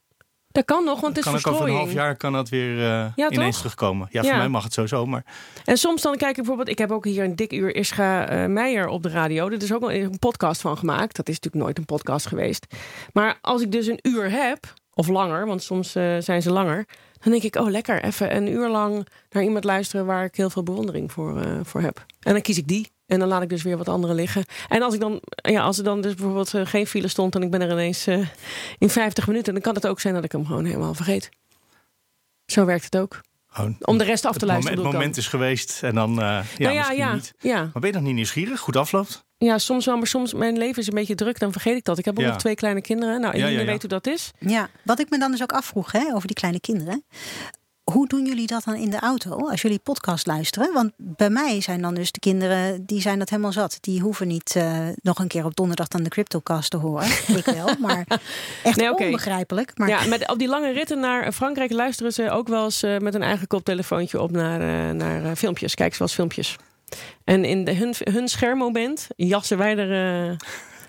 Dat 0.52 0.64
kan 0.64 0.84
nog, 0.84 1.00
want 1.00 1.16
het 1.16 1.26
is 1.26 1.42
kan 1.42 1.52
ook 1.52 1.60
over 1.60 1.68
een 1.68 1.76
half 1.76 1.92
jaar 1.92 2.16
kan 2.16 2.32
dat 2.32 2.48
weer 2.48 2.78
eh, 2.78 3.06
Ja, 3.16 3.30
ineens 3.30 3.56
terugkomen. 3.56 4.08
Ja, 4.10 4.22
voor 4.22 4.36
mij 4.36 4.48
mag 4.48 4.64
het 4.64 4.72
sowieso. 4.72 5.06
Maar 5.06 5.24
En 5.64 5.76
soms 5.76 6.02
dan 6.02 6.16
kijk 6.16 6.30
ik 6.30 6.36
bijvoorbeeld, 6.36 6.68
ik 6.68 6.78
heb 6.78 6.90
ook 6.90 7.04
hier 7.04 7.24
een 7.24 7.36
dik 7.36 7.52
uur 7.52 7.74
Ischa 7.74 8.28
eh, 8.28 8.46
Meijer 8.46 8.86
op 8.86 9.02
de 9.02 9.08
radio. 9.08 9.46
Er 9.46 9.62
is 9.62 9.72
ook 9.72 9.90
een 9.90 10.18
podcast 10.18 10.60
van 10.60 10.78
gemaakt. 10.78 11.16
Dat 11.16 11.28
is 11.28 11.34
natuurlijk 11.34 11.64
nooit 11.64 11.78
een 11.78 11.84
podcast 11.84 12.26
geweest. 12.26 12.66
Maar 13.12 13.38
als 13.40 13.62
ik 13.62 13.72
dus 13.72 13.86
een 13.86 13.98
uur 14.02 14.30
heb, 14.30 14.72
of 14.94 15.08
langer, 15.08 15.46
want 15.46 15.62
soms 15.62 15.94
eh, 15.94 16.16
zijn 16.18 16.42
ze 16.42 16.52
langer. 16.52 16.86
Dan 17.18 17.32
denk 17.32 17.42
ik, 17.44 17.56
oh 17.56 17.70
lekker, 17.70 18.04
even 18.04 18.36
een 18.36 18.48
uur 18.48 18.68
lang 18.68 19.06
naar 19.30 19.42
iemand 19.42 19.64
luisteren 19.64 20.06
waar 20.06 20.24
ik 20.24 20.36
heel 20.36 20.50
veel 20.50 20.62
bewondering 20.62 21.12
voor, 21.12 21.44
voor 21.62 21.80
heb. 21.80 22.04
En 22.20 22.32
dan 22.32 22.42
kies 22.42 22.58
ik 22.58 22.68
die. 22.68 22.91
En 23.06 23.18
dan 23.18 23.28
laat 23.28 23.42
ik 23.42 23.48
dus 23.48 23.62
weer 23.62 23.76
wat 23.76 23.88
andere 23.88 24.14
liggen. 24.14 24.44
En 24.68 24.82
als 24.82 24.94
ik 24.94 25.00
dan, 25.00 25.20
ja, 25.42 25.62
als 25.62 25.78
er 25.78 25.84
dan 25.84 26.00
dus 26.00 26.14
bijvoorbeeld 26.14 26.54
eh, 26.54 26.66
geen 26.66 26.86
file 26.86 27.08
stond 27.08 27.34
en 27.34 27.42
ik 27.42 27.50
ben 27.50 27.60
er 27.60 27.70
ineens 27.70 28.06
eh, 28.06 28.26
in 28.78 28.90
50 28.90 29.26
minuten, 29.26 29.52
dan 29.52 29.62
kan 29.62 29.74
het 29.74 29.86
ook 29.86 30.00
zijn 30.00 30.14
dat 30.14 30.24
ik 30.24 30.32
hem 30.32 30.46
gewoon 30.46 30.64
helemaal 30.64 30.94
vergeet. 30.94 31.28
Zo 32.46 32.64
werkt 32.64 32.84
het 32.84 32.96
ook. 32.96 33.20
gewoon 33.48 33.76
Om 33.80 33.98
de 33.98 34.04
rest 34.04 34.24
af 34.24 34.32
te 34.32 34.38
het 34.38 34.46
luisteren. 34.48 34.52
moment, 34.52 34.64
bedoel 34.68 34.84
ik 34.84 34.90
dan. 34.92 35.00
moment 35.00 35.16
is 35.16 35.26
geweest 35.26 35.82
en 35.82 35.94
dan 35.94 36.10
eh, 36.10 36.16
ja, 36.16 36.42
Nou 36.58 36.72
ja, 36.74 36.78
misschien 36.78 36.96
ja, 36.96 37.14
niet. 37.14 37.32
ja. 37.38 37.56
Maar 37.60 37.70
ben 37.82 37.86
je 37.90 37.92
nog 37.96 38.02
niet 38.04 38.14
nieuwsgierig? 38.14 38.60
Goed 38.60 38.76
afloopt? 38.76 39.24
Ja, 39.38 39.58
soms 39.58 39.84
wel, 39.86 39.96
maar 39.96 40.06
soms 40.06 40.34
mijn 40.34 40.58
leven 40.58 40.80
is 40.82 40.86
een 40.88 40.94
beetje 40.94 41.14
druk, 41.14 41.38
dan 41.38 41.52
vergeet 41.52 41.76
ik 41.76 41.84
dat. 41.84 41.98
Ik 41.98 42.04
heb 42.04 42.14
ook 42.18 42.24
Ja. 42.24 42.28
nog 42.30 42.38
twee 42.38 42.54
kleine 42.54 42.80
kinderen. 42.80 43.20
Nou, 43.20 43.36
Ja, 43.36 43.42
Eline 43.42 43.52
ja, 43.52 43.64
ja. 43.64 43.70
weet 43.70 43.80
hoe 43.80 43.90
dat 43.90 44.06
is. 44.06 44.30
Ja, 44.38 44.68
wat 44.84 45.00
ik 45.00 45.10
me 45.10 45.18
dan 45.18 45.30
dus 45.30 45.42
ook 45.42 45.52
afvroeg 45.52 45.92
hè, 45.92 46.14
over 46.14 46.26
die 46.26 46.36
kleine 46.36 46.60
kinderen. 46.60 47.04
Hoe 47.84 48.08
doen 48.08 48.26
jullie 48.26 48.46
dat 48.46 48.64
dan 48.64 48.74
in 48.74 48.90
de 48.90 48.98
auto 48.98 49.48
als 49.48 49.62
jullie 49.62 49.78
podcast 49.78 50.26
luisteren? 50.26 50.72
Want 50.72 50.92
bij 50.96 51.30
mij 51.30 51.60
zijn 51.60 51.82
dan 51.82 51.94
dus 51.94 52.12
de 52.12 52.18
kinderen, 52.20 52.86
die 52.86 53.00
zijn 53.00 53.18
dat 53.18 53.30
helemaal 53.30 53.52
zat. 53.52 53.78
Die 53.80 54.00
hoeven 54.00 54.28
niet 54.28 54.56
eh, 54.56 54.88
nog 55.02 55.18
een 55.18 55.28
keer 55.28 55.44
op 55.44 55.56
donderdag 55.56 55.88
dan 55.88 56.02
de 56.02 56.08
Cryptocast 56.08 56.70
te 56.70 56.76
horen. 56.76 57.06
ik 57.38 57.44
wel, 57.44 57.74
maar 57.78 58.06
echt 58.62 58.76
Nee, 58.76 58.94
onbegrijpelijk. 58.94 59.78
Maar 59.78 59.88
Ja, 59.88 60.06
met, 60.06 60.30
op 60.30 60.38
die 60.38 60.48
lange 60.48 60.72
ritten 60.72 61.00
naar 61.00 61.32
Frankrijk 61.32 61.72
luisteren 61.72 62.12
ze 62.12 62.30
ook 62.30 62.48
wel 62.48 62.64
eens 62.64 62.82
eh, 62.82 62.98
met 62.98 63.14
een 63.14 63.22
eigen 63.22 63.46
koptelefoontje 63.46 64.20
op 64.20 64.30
naar, 64.30 64.60
eh, 64.60 64.94
naar 64.94 65.36
filmpjes. 65.36 65.74
Wel 65.74 65.88
eens 65.98 66.14
filmpjes. 66.14 66.56
En 67.24 67.44
in 67.44 67.64
de, 67.64 67.74
hun, 67.74 67.94
hun 67.98 68.28
schermmoment 68.28 69.08
jassen 69.16 69.58
wij 69.58 69.76
er 69.76 69.90
eh, 69.90 70.28
een 70.28 70.36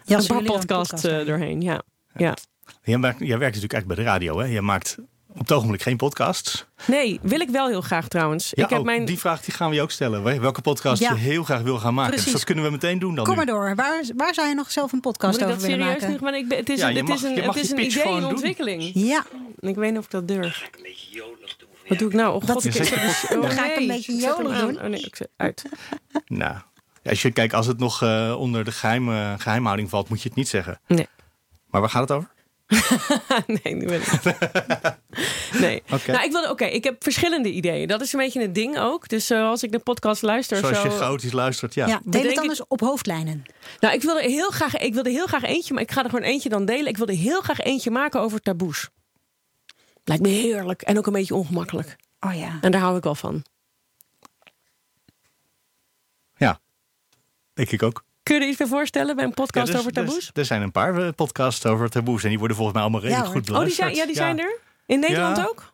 jassen 0.03 0.35
paar 0.35 0.43
podcast 0.43 1.01
doorheen. 1.01 1.61
Ja. 1.61 1.81
Ja. 2.15 2.35
Jij 2.83 2.99
werkt, 2.99 3.19
jij 3.19 3.37
werkt 3.37 3.55
natuurlijk 3.55 3.73
echt 3.73 3.85
bij 3.85 3.95
de 3.95 4.03
radio. 4.03 4.39
Hè? 4.39 4.45
Je 4.45 4.61
maakt 4.61 4.97
op 5.33 5.39
het 5.39 5.51
ogenblik 5.51 5.81
geen 5.81 5.97
podcasts. 5.97 6.65
Nee, 6.85 7.19
wil 7.21 7.39
ik 7.39 7.49
wel 7.49 7.67
heel 7.67 7.81
graag 7.81 8.07
trouwens. 8.07 8.51
Ja, 8.55 8.63
ik 8.63 8.69
heb 8.69 8.79
oh, 8.79 8.85
mijn... 8.85 9.05
Die 9.05 9.19
vraag 9.19 9.41
die 9.41 9.53
gaan 9.53 9.69
we 9.69 9.75
je 9.75 9.81
ook 9.81 9.91
stellen. 9.91 10.41
Welke 10.41 10.61
podcast 10.61 11.01
Ja. 11.01 11.11
je 11.11 11.17
heel 11.17 11.43
graag 11.43 11.61
wil 11.61 11.77
gaan 11.79 11.93
maken. 11.93 12.09
Precies. 12.11 12.25
Dus 12.31 12.35
dat 12.39 12.43
kunnen 12.43 12.63
we 12.65 12.71
meteen 12.71 12.99
doen 12.99 13.15
dan 13.15 13.23
Kom 13.25 13.33
nu. 13.33 13.37
maar 13.45 13.53
door. 13.53 13.75
Waar, 13.75 14.03
waar 14.17 14.33
zou 14.33 14.47
je 14.47 14.55
nog 14.55 14.71
zelf 14.71 14.91
een 14.91 14.99
podcast 14.99 15.39
Moet 15.39 15.41
ik 15.49 15.55
over 15.55 15.59
dat 15.61 15.69
willen 15.69 15.85
serieus 15.85 16.01
maken? 16.01 16.15
nu? 16.25 16.31
Maar 16.31 16.37
ik 16.39 16.47
ben, 16.47 16.57
het 16.57 16.69
is, 16.69 16.79
Ja, 16.79 16.87
een, 16.87 16.91
je 16.93 16.99
het 16.99 17.07
mag- 17.07 17.17
is 17.17 17.23
een, 17.23 17.43
het 17.43 17.55
is 17.55 17.69
een 17.69 17.75
pitch 17.75 17.89
idee 17.91 18.01
gewoon 18.01 18.15
in 18.17 18.21
doen. 18.23 18.31
ontwikkeling. 18.31 18.91
Ja, 18.93 19.25
Ik 19.59 19.75
weet 19.75 19.89
niet 19.89 19.99
of 19.99 20.05
ik 20.05 20.11
dat 20.11 20.27
durf. 20.27 20.69
Wat 21.87 21.97
doe 21.99 22.07
ik 22.09 22.13
nou? 22.15 22.33
Oh, 22.35 22.41
Wat- 22.41 22.51
god, 22.51 22.65
ik 22.65 22.73
Ja, 22.73 22.81
ik 22.83 22.87
heb 22.87 22.99
zeg 22.99 23.29
een- 23.29 23.41
Dan 23.41 23.49
oh, 23.49 23.55
ga 23.55 23.71
ik 23.71 23.77
een 23.79 23.87
beetje 23.87 24.15
jolig 24.15 24.59
doen. 24.59 24.75
Oh 24.81 24.87
nee, 24.87 25.01
ik 25.01 25.15
zet 25.15 25.29
uit. 25.37 25.63
Nou, 26.27 26.53
ja, 27.03 27.09
als 27.09 27.21
je 27.21 27.31
kijkt, 27.31 27.53
als 27.53 27.67
het 27.67 27.79
nog 27.79 28.01
eh, 28.01 28.35
onder 28.37 28.63
de 28.63 28.71
geheime, 28.71 29.35
geheimhouding 29.37 29.89
valt, 29.89 30.09
moet 30.09 30.21
je 30.21 30.27
het 30.27 30.37
niet 30.37 30.47
zeggen. 30.47 30.79
Nee. 30.87 31.07
Maar 31.69 31.81
waar 31.81 31.89
gaat 31.89 32.01
het 32.09 32.11
over? 32.11 32.29
nee, 33.63 33.75
nu 33.75 33.85
ben 33.85 34.01
ik. 34.01 34.11
Nee. 35.59 35.83
Oké. 35.91 36.11
Nou, 36.11 36.23
ik 36.25 36.31
wilde, 36.31 36.49
oké, 36.49 36.65
ik 36.65 36.83
heb 36.83 37.03
verschillende 37.03 37.51
ideeën. 37.51 37.87
Dat 37.87 38.01
is 38.01 38.13
een 38.13 38.19
beetje 38.19 38.41
het 38.41 38.55
ding 38.55 38.77
ook. 38.79 39.07
Dus 39.09 39.29
eh, 39.29 39.47
als 39.47 39.63
ik 39.63 39.71
de 39.71 39.79
podcast 39.79 40.21
luister, 40.21 40.57
Zoals 40.57 40.77
zo. 40.77 40.83
je 40.83 40.89
chaotisch 40.89 41.31
luistert, 41.31 41.73
ja. 41.73 41.87
ja. 41.87 42.01
deel 42.05 42.23
het 42.23 42.35
dan 42.35 42.43
ik- 42.43 42.49
eens 42.49 42.67
op 42.67 42.79
hoofdlijnen. 42.79 43.43
Nou, 43.79 43.93
ik 43.93 44.01
wilde 44.01 44.21
heel 44.21 44.49
graag, 44.49 44.77
ik 44.77 44.93
wilde 44.93 45.09
heel 45.09 45.25
graag 45.27 45.43
eentje, 45.43 45.73
maar 45.73 45.83
ik 45.83 45.91
ga 45.91 46.03
er 46.03 46.09
gewoon 46.09 46.25
eentje 46.25 46.49
dan 46.49 46.65
delen. 46.65 46.87
Ik 46.87 46.97
wilde 46.97 47.13
heel 47.13 47.41
graag 47.41 47.59
eentje 47.59 47.91
maken 47.91 48.19
over 48.19 48.39
taboes. 48.39 48.89
Lijkt 50.03 50.23
me 50.23 50.29
heerlijk 50.29 50.81
en 50.81 50.97
ook 50.97 51.07
een 51.07 51.13
beetje 51.13 51.35
ongemakkelijk. 51.35 51.95
Oh 52.19 52.33
ja. 52.35 52.57
En 52.61 52.71
daar 52.71 52.81
hou 52.81 52.97
ik 52.97 53.03
wel 53.03 53.15
van. 53.15 53.43
Ja, 56.35 56.59
denk 57.53 57.71
ik 57.71 57.83
ook. 57.83 58.03
Kun 58.23 58.35
je 58.35 58.41
er 58.41 58.47
iets 58.47 58.57
bij 58.57 58.67
voorstellen 58.67 59.15
bij 59.15 59.25
een 59.25 59.33
podcast 59.33 59.67
Ja, 59.67 59.71
dus- 59.73 59.81
over 59.81 59.91
taboes? 59.93 60.15
dus- 60.15 60.29
er 60.33 60.45
zijn 60.45 60.61
een 60.61 60.71
paar 60.71 60.97
eh, 60.97 61.09
podcasts 61.15 61.65
over 61.65 61.89
taboes. 61.89 62.23
En 62.23 62.29
die 62.29 62.37
worden 62.39 62.57
volgens 62.57 62.75
mij 62.77 62.85
allemaal 62.85 63.03
redelijk 63.03 63.27
goed 63.31 63.35
oh, 63.39 63.43
die 63.43 63.53
beluisterd. 63.53 63.87
zijn, 63.87 63.95
ja, 63.99 64.05
die 64.05 64.15
zijn 64.15 64.39
er? 64.39 64.57
In 64.85 64.99
Nederland 64.99 65.47
ook? 65.47 65.73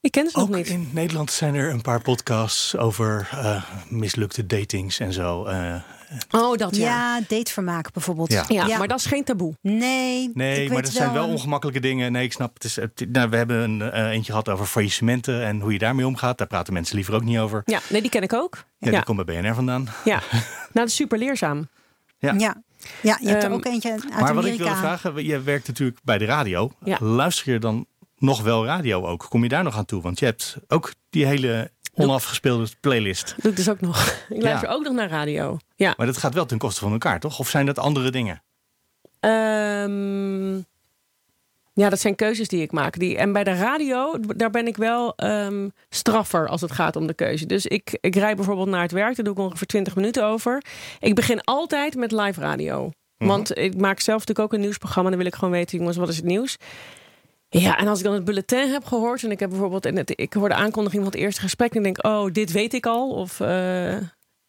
Ik 0.00 0.10
ken 0.10 0.30
ze 0.30 0.38
nog 0.38 0.48
niet. 0.48 0.66
in 0.66 0.88
Nederland 0.92 1.30
zijn 1.30 1.54
er 1.54 1.70
een 1.70 1.80
paar 1.82 2.02
podcasts 2.02 2.76
over 2.76 3.28
eh, 3.30 3.62
mislukte 3.88 4.46
datings 4.46 4.98
en 4.98 5.12
zo. 5.12 5.44
Eh, 5.44 5.74
Oh, 6.30 6.56
dat 6.56 6.76
ja. 6.76 6.84
Ja, 6.86 7.20
datevermaak 7.28 7.92
bijvoorbeeld. 7.92 8.32
Ja. 8.32 8.44
Ja, 8.48 8.78
maar 8.78 8.88
dat 8.88 8.98
is 8.98 9.06
geen 9.06 9.24
taboe. 9.24 9.54
Nee, 9.60 10.30
nee, 10.34 10.68
maar 10.68 10.78
er 10.78 10.86
zijn 10.86 11.12
wel 11.12 11.24
een- 11.24 11.30
ongemakkelijke 11.30 11.80
dingen. 11.80 12.12
Nee, 12.12 12.24
ik 12.24 12.32
snap. 12.32 12.54
Het 12.54 12.64
is, 12.64 12.76
het, 12.76 13.06
nou, 13.12 13.30
we 13.30 13.36
hebben 13.36 13.58
een 13.60 13.82
eh, 13.92 14.10
eentje 14.10 14.30
gehad 14.32 14.48
over 14.48 14.66
faillissementen 14.66 15.44
en 15.44 15.60
hoe 15.60 15.72
je 15.72 15.78
daarmee 15.78 16.06
omgaat. 16.06 16.38
Daar 16.38 16.46
praten 16.46 16.72
mensen 16.72 16.96
liever 16.96 17.14
ook 17.14 17.24
niet 17.24 17.38
over. 17.38 17.62
Ja, 17.64 17.80
nee, 17.88 18.00
die 18.00 18.10
ken 18.10 18.22
ik 18.22 18.32
ook. 18.32 18.54
Ja, 18.56 18.90
Ja, 18.90 18.90
die 18.96 19.04
komt 19.04 19.24
bij 19.24 19.40
BNR 19.42 19.54
vandaan. 19.54 19.88
ja. 20.04 20.22
nou, 20.32 20.42
dat 20.72 20.86
is 20.88 20.94
super 20.94 21.18
leerzaam. 21.18 21.68
Ja. 22.18 22.32
Ja. 22.32 22.62
ja, 23.02 23.18
je 23.20 23.28
hebt 23.28 23.42
er 23.42 23.48
Ehm, 23.48 23.58
ook 23.58 23.64
eentje 23.64 23.90
uit 23.90 24.08
maar 24.10 24.18
wat 24.20 24.28
Amerika. 24.28 24.52
ik 24.52 24.58
wilde 24.58 24.76
vragen, 24.76 25.24
je 25.24 25.40
werkt 25.40 25.66
natuurlijk 25.66 25.98
bij 26.02 26.18
de 26.18 26.24
radio. 26.24 26.70
Ja. 26.84 26.96
Luister 27.00 27.52
je 27.52 27.58
dan 27.58 27.86
nog 28.18 28.42
wel 28.42 28.64
radio 28.64 29.06
ook? 29.06 29.26
Kom 29.28 29.42
je 29.42 29.48
daar 29.48 29.62
nog 29.64 29.76
aan 29.76 29.84
toe? 29.84 30.02
Want 30.02 30.18
je 30.18 30.24
hebt 30.24 30.56
ook 30.68 30.92
die 31.10 31.26
hele 31.26 31.70
onafgespeelde 31.98 32.68
playlist. 32.80 33.26
Dat 33.26 33.42
doe 33.42 33.50
ik 33.50 33.56
dus 33.56 33.68
ook 33.68 33.80
nog. 33.80 34.06
Ik 34.28 34.42
luister 34.42 34.68
ook 34.68 34.82
nog 34.82 34.92
naar 34.92 35.08
radio. 35.08 35.58
Ja. 35.76 35.94
Maar 35.96 36.06
dat 36.06 36.16
gaat 36.16 36.34
wel 36.34 36.46
ten 36.46 36.58
koste 36.58 36.80
van 36.80 36.92
elkaar, 36.92 37.20
toch? 37.20 37.38
Of 37.38 37.48
zijn 37.48 37.66
dat 37.66 37.78
andere 37.78 38.10
dingen? 38.10 38.42
Ehm, 39.20 40.56
ja, 41.72 41.88
dat 41.88 42.00
zijn 42.00 42.14
keuzes 42.14 42.48
die 42.48 42.62
ik 42.62 42.72
maak. 42.72 42.98
Die, 42.98 43.16
en 43.16 43.32
bij 43.32 43.44
de 43.44 43.54
radio, 43.54 44.14
daar 44.36 44.50
ben 44.50 44.66
ik 44.66 44.76
wel 44.76 45.14
ehm, 45.16 45.68
straffer 45.88 46.48
als 46.48 46.60
het 46.60 46.72
gaat 46.72 46.96
om 46.96 47.06
de 47.06 47.14
keuze. 47.14 47.46
Dus 47.46 47.66
ik, 47.66 47.98
ik 48.00 48.14
rijd 48.14 48.36
bijvoorbeeld 48.36 48.68
naar 48.68 48.82
het 48.82 48.92
werk, 48.92 49.16
daar 49.16 49.24
doe 49.24 49.34
ik 49.34 49.40
ongeveer 49.40 49.66
20 49.66 49.94
minuten 49.94 50.24
over. 50.24 50.62
Ik 50.98 51.14
begin 51.14 51.40
altijd 51.40 51.96
met 51.96 52.12
live 52.12 52.40
radio. 52.40 52.90
Mhm. 53.18 53.30
Want 53.30 53.58
ik 53.58 53.76
maak 53.76 54.00
zelf 54.00 54.18
natuurlijk 54.18 54.46
ook 54.46 54.52
een 54.52 54.60
nieuwsprogramma. 54.60 55.08
Dan 55.08 55.18
wil 55.18 55.28
ik 55.28 55.34
gewoon 55.34 55.50
weten, 55.50 55.78
jongens, 55.78 55.96
wat 55.96 56.08
is 56.08 56.16
het 56.16 56.24
nieuws? 56.24 56.56
Ja, 57.48 57.78
en 57.78 57.88
als 57.88 57.98
ik 57.98 58.04
dan 58.04 58.14
het 58.14 58.24
bulletin 58.24 58.70
heb 58.70 58.84
gehoord... 58.84 59.24
en 59.24 59.30
ik 59.30 59.40
heb 59.40 59.50
bijvoorbeeld 59.50 59.86
in 59.86 59.96
het, 59.96 60.12
ik 60.20 60.32
hoor 60.32 60.48
de 60.48 60.54
aankondiging 60.54 61.02
van 61.02 61.12
het 61.12 61.20
eerste 61.20 61.40
gesprek... 61.40 61.70
en 61.70 61.76
ik 61.76 61.82
denk, 61.82 62.06
oh, 62.06 62.32
dit 62.32 62.52
weet 62.52 62.74
ik 62.74 62.86
al. 62.86 63.10
Of, 63.10 63.40
eh, 63.40 63.96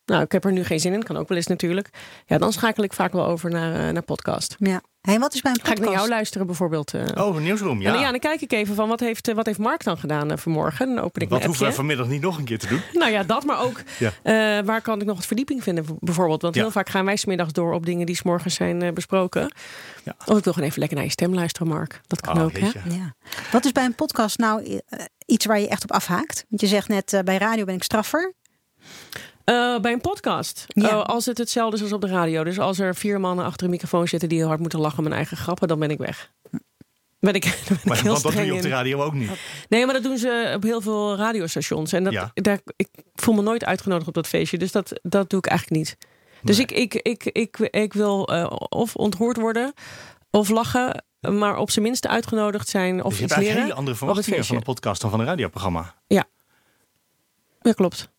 nou, 0.09 0.23
ik 0.23 0.31
heb 0.31 0.45
er 0.45 0.51
nu 0.51 0.63
geen 0.63 0.79
zin 0.79 0.93
in. 0.93 1.03
Kan 1.03 1.17
ook 1.17 1.27
wel 1.27 1.37
eens 1.37 1.47
natuurlijk. 1.47 1.89
Ja, 2.25 2.37
dan 2.37 2.53
schakel 2.53 2.83
ik 2.83 2.93
vaak 2.93 3.13
wel 3.13 3.25
over 3.25 3.49
naar, 3.49 3.87
eh, 3.87 3.93
naar 3.93 4.01
podcast. 4.01 4.55
Ja. 4.59 4.81
Hey, 5.01 5.19
wat 5.19 5.33
is 5.33 5.41
bij 5.41 5.51
een 5.51 5.57
Ga 5.57 5.63
ik 5.63 5.69
podcast? 5.69 5.89
naar 5.89 5.97
jou 5.99 6.09
luisteren 6.09 6.47
bijvoorbeeld? 6.47 6.93
eh. 6.93 7.25
Oh, 7.25 7.35
een 7.35 7.43
nieuwsroom, 7.43 7.77
En 7.81 7.91
dan, 7.91 8.01
ja. 8.01 8.11
dan 8.11 8.19
kijk 8.19 8.41
ik 8.41 8.51
even 8.51 8.75
van 8.75 8.87
wat 8.89 8.99
heeft, 8.99 9.27
eh, 9.27 9.35
wat 9.35 9.45
heeft 9.45 9.59
Mark 9.59 9.83
dan 9.83 9.97
gedaan 9.97 10.39
vanmorgen. 10.39 10.95
Dan 10.95 11.03
open 11.03 11.21
ik 11.21 11.29
Wat 11.29 11.43
hoeven 11.45 11.65
we 11.65 11.71
vanmiddag 11.73 12.07
niet 12.07 12.21
nog 12.21 12.37
een 12.37 12.43
keer 12.43 12.59
te 12.59 12.67
doen? 12.67 12.81
Nou 12.99 13.11
ja, 13.11 13.23
dat, 13.23 13.45
maar 13.45 13.59
ook 13.61 13.81
Ja. 13.99 14.11
eh, 14.23 14.65
waar 14.65 14.81
kan 14.81 14.99
ik 14.99 15.05
nog 15.05 15.15
wat 15.15 15.25
verdieping 15.25 15.63
vinden 15.63 15.85
bijvoorbeeld. 15.99 16.41
Want 16.41 16.55
Ja. 16.55 16.61
heel 16.61 16.71
vaak 16.71 16.89
gaan 16.89 17.05
wij 17.05 17.15
smiddags 17.15 17.51
door 17.53 17.73
op 17.73 17.85
dingen 17.85 18.05
die 18.05 18.15
s'morgens 18.15 18.55
zijn 18.55 18.93
besproken. 18.93 19.53
Ja. 20.03 20.15
Of 20.25 20.37
ik 20.37 20.43
wil 20.43 20.53
gewoon 20.53 20.67
even 20.67 20.79
lekker 20.79 20.97
naar 20.97 21.05
je 21.05 21.11
stem 21.11 21.33
luisteren, 21.33 21.67
Mark. 21.67 22.01
Dat 22.07 22.21
kan 22.21 22.37
Oh, 22.37 22.43
ook, 22.43 22.57
hè? 22.57 22.67
Ja. 22.89 23.13
Wat 23.51 23.65
is 23.65 23.71
bij 23.71 23.85
een 23.85 23.95
podcast 23.95 24.37
nou 24.37 24.81
iets 25.25 25.45
waar 25.45 25.59
je 25.59 25.67
echt 25.67 25.83
op 25.83 25.91
afhaakt? 25.91 26.45
Want 26.49 26.61
je 26.61 26.67
zegt 26.67 26.87
net, 26.87 27.21
bij 27.25 27.37
radio 27.37 27.65
ben 27.65 27.75
ik 27.75 27.83
straffer. 27.83 28.33
Eh, 29.49 29.79
bij 29.79 29.91
een 29.91 30.01
podcast. 30.01 30.65
Ja. 30.67 30.89
Eh, 30.89 31.03
als 31.03 31.25
het 31.25 31.37
hetzelfde 31.37 31.75
is 31.77 31.83
als 31.83 31.91
op 31.91 32.01
de 32.01 32.07
radio. 32.07 32.43
Dus 32.43 32.59
als 32.59 32.79
er 32.79 32.95
vier 32.95 33.19
mannen 33.19 33.45
achter 33.45 33.65
een 33.65 33.71
microfoon 33.71 34.07
zitten 34.07 34.29
die 34.29 34.37
heel 34.37 34.47
hard 34.47 34.59
moeten 34.59 34.79
lachen 34.79 34.97
om 34.97 35.03
mijn 35.03 35.15
eigen 35.15 35.37
grappen, 35.37 35.67
dan 35.67 35.79
ben 35.79 35.89
ik 35.89 35.97
weg. 35.97 36.31
Ben 37.19 37.33
ik, 37.33 37.41
ben 37.67 37.77
ik 37.77 37.85
Maar, 37.85 38.01
heel 38.01 38.11
want 38.11 38.23
dat 38.23 38.31
doe 38.33 38.45
je 38.45 38.53
op 38.53 38.61
de 38.61 38.67
radio 38.69 39.03
ook 39.03 39.13
niet. 39.13 39.29
Nee, 39.69 39.85
maar 39.85 39.93
dat 39.93 40.03
doen 40.03 40.17
ze 40.17 40.51
op 40.55 40.63
heel 40.63 40.81
veel 40.81 41.15
radiostations. 41.15 41.91
En 41.91 42.03
dat, 42.03 42.13
Ja. 42.13 42.31
daar, 42.33 42.59
ik 42.75 42.87
voel 43.15 43.35
me 43.35 43.41
nooit 43.41 43.65
uitgenodigd 43.65 44.07
op 44.07 44.13
dat 44.13 44.27
feestje. 44.27 44.57
Dus 44.57 44.71
dat, 44.71 44.99
dat 45.03 45.29
doe 45.29 45.39
ik 45.39 45.45
eigenlijk 45.45 45.79
niet. 45.79 45.97
Dus 46.43 46.57
Nee. 46.57 46.65
ik, 46.65 46.93
ik, 46.93 46.93
ik, 47.23 47.25
ik, 47.25 47.57
ik 47.71 47.93
wil 47.93 48.27
eh, 48.27 48.51
of 48.69 48.95
ontroerd 48.95 49.37
worden 49.37 49.73
of 50.31 50.49
lachen. 50.49 51.03
Maar 51.19 51.57
op 51.57 51.71
zijn 51.71 51.85
minst 51.85 52.07
uitgenodigd 52.07 52.67
zijn 52.67 53.03
of 53.03 53.09
Dus 53.09 53.17
je 53.17 53.23
iets 53.23 53.33
hebt 53.33 53.45
eigenlijk 53.45 53.47
leren. 53.49 53.61
hele 53.63 53.73
andere 53.79 53.95
verwachtingen 53.97 54.45
van 54.45 54.55
een 54.55 54.63
podcast 54.63 55.01
dan 55.01 55.09
van 55.09 55.19
een 55.19 55.25
radioprogramma. 55.25 55.95
Ja, 56.07 56.23
klopt. 57.73 58.09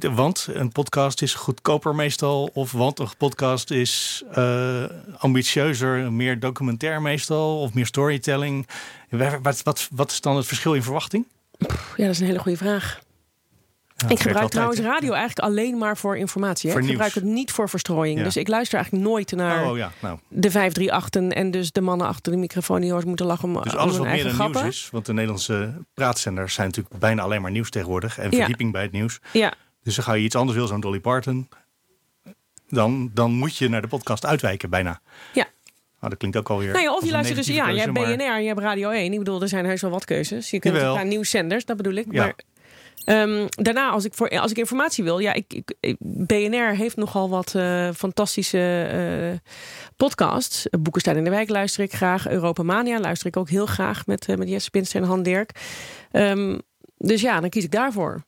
Want 0.00 0.48
een 0.52 0.72
podcast 0.72 1.22
is 1.22 1.34
goedkoper 1.34 1.94
meestal. 1.94 2.50
Of 2.52 2.72
want 2.72 2.98
een 2.98 3.08
podcast 3.18 3.70
is 3.70 4.22
eh, 4.32 4.84
ambitieuzer, 5.16 6.12
meer 6.12 6.40
documentair 6.40 7.02
meestal. 7.02 7.60
Of 7.60 7.74
meer 7.74 7.86
storytelling. 7.86 8.66
Wat, 9.10 9.62
wat, 9.62 9.88
wat, 9.90 10.10
is 10.10 10.20
dan 10.20 10.36
het 10.36 10.46
verschil 10.46 10.74
in 10.74 10.82
verwachting? 10.82 11.26
Ja, 11.58 11.66
dat 11.96 12.08
is 12.08 12.20
een 12.20 12.26
hele 12.26 12.38
goede 12.38 12.58
vraag. 12.58 13.00
ik 14.08 14.20
gebruik 14.20 14.50
trouwens 14.50 14.80
radio 14.80 15.12
eigenlijk 15.12 15.38
alleen 15.38 15.78
maar 15.78 15.96
voor 15.96 16.16
informatie. 16.16 16.70
Hè? 16.70 16.76
Voor 16.76 16.84
ik 16.84 16.90
gebruik 16.90 17.14
het 17.14 17.24
niet 17.24 17.52
voor 17.52 17.68
verstrooiing. 17.68 18.18
Ja. 18.18 18.24
Dus 18.24 18.36
ik 18.36 18.48
luister 18.48 18.78
eigenlijk 18.78 19.08
nooit 19.08 19.32
naar 19.32 19.70
Oh 19.70 19.76
ja, 19.76 19.92
nou. 20.00 20.18
de 20.28 20.50
538 20.50 21.42
en 21.42 21.50
dus 21.50 21.72
de 21.72 21.80
mannen 21.80 22.06
achter 22.06 22.32
de 22.32 22.38
microfoon 22.38 22.80
die 22.80 22.92
hoors 22.92 23.04
moeten 23.04 23.26
lachen 23.26 23.48
om, 23.48 23.62
Dus 23.62 23.76
alles 23.76 23.96
wat 23.96 24.06
meer 24.06 24.22
dan 24.22 24.32
grappen. 24.32 24.62
nieuws 24.62 24.76
is. 24.76 24.88
Want 24.92 25.06
de 25.06 25.12
Nederlandse 25.12 25.74
praatzenders 25.94 26.54
zijn 26.54 26.66
natuurlijk 26.66 26.98
bijna 26.98 27.22
alleen 27.22 27.42
maar 27.42 27.50
nieuws 27.50 27.70
tegenwoordig. 27.70 28.18
En 28.18 28.32
verdieping 28.32 28.72
bij 28.72 28.82
het 28.82 28.92
nieuws. 28.92 29.18
Ja, 29.32 29.52
Dus 29.86 29.94
dan 29.94 30.04
ga 30.04 30.12
je 30.12 30.22
iets 30.24 30.34
anders 30.34 30.58
wil, 30.58 30.66
zo'n 30.66 30.80
Dolly 30.80 31.00
Parton. 31.00 31.48
Dan, 32.68 33.10
dan 33.14 33.32
moet 33.32 33.56
je 33.56 33.68
naar 33.68 33.82
de 33.82 33.88
podcast 33.88 34.26
uitwijken 34.26 34.70
bijna. 34.70 35.00
ja. 35.34 35.46
Nou, 36.00 36.10
dat 36.10 36.18
klinkt 36.18 36.36
ook 36.36 36.50
alweer. 36.50 36.72
Nou 36.72 36.82
ja, 36.84 36.94
of 36.94 37.04
je 37.04 37.10
luistert 37.10 37.36
dus, 37.36 37.46
ja, 37.46 37.68
je 37.68 37.80
hebt 37.80 37.92
BNR 37.92 38.00
maar- 38.16 38.34
en 38.36 38.40
je 38.42 38.46
hebt 38.48 38.60
Radio 38.60 38.90
1. 38.90 39.12
Ik 39.12 39.18
bedoel, 39.18 39.42
er 39.42 39.48
zijn 39.48 39.64
heus 39.64 39.80
wel 39.80 39.90
wat 39.90 40.04
keuzes. 40.04 40.50
Je 40.50 40.58
kunt 40.58 40.74
naar 40.74 41.06
nieuwszenders, 41.06 41.64
dat 41.64 41.76
bedoel 41.76 41.92
ik. 41.94 42.06
Ja. 42.10 42.22
Maar 42.24 42.34
ehm, 43.04 43.46
daarna, 43.50 43.90
als 43.90 44.04
ik, 44.04 44.14
voor, 44.14 44.28
als 44.40 44.50
ik 44.50 44.56
informatie 44.58 45.04
wil, 45.04 45.18
ja, 45.18 45.32
ik, 45.32 45.52
ik, 45.52 45.74
ik- 45.80 45.96
BNR 45.98 46.76
heeft 46.76 46.96
nogal 46.96 47.28
wat 47.28 47.54
eh, 47.54 47.90
fantastische 47.90 48.82
eh, 48.82 49.50
podcasts. 49.96 50.66
Boekenstein 50.80 51.16
in 51.16 51.24
de 51.24 51.30
Wijk 51.30 51.48
luister 51.48 51.82
ik 51.84 51.92
graag. 51.94 52.28
Europa 52.28 52.62
Mania 52.62 53.00
luister 53.00 53.26
ik 53.26 53.36
ook 53.36 53.48
heel 53.48 53.66
graag 53.66 54.06
met, 54.06 54.28
eh, 54.28 54.36
met 54.36 54.48
Jesse 54.48 54.70
Pinster 54.70 55.00
en 55.02 55.06
Han 55.06 55.22
Dirk. 55.22 55.50
Ehm, 56.10 56.58
dus 56.98 57.20
ja, 57.20 57.40
dan 57.40 57.50
kies 57.50 57.64
ik 57.64 57.70
daarvoor. 57.70 58.24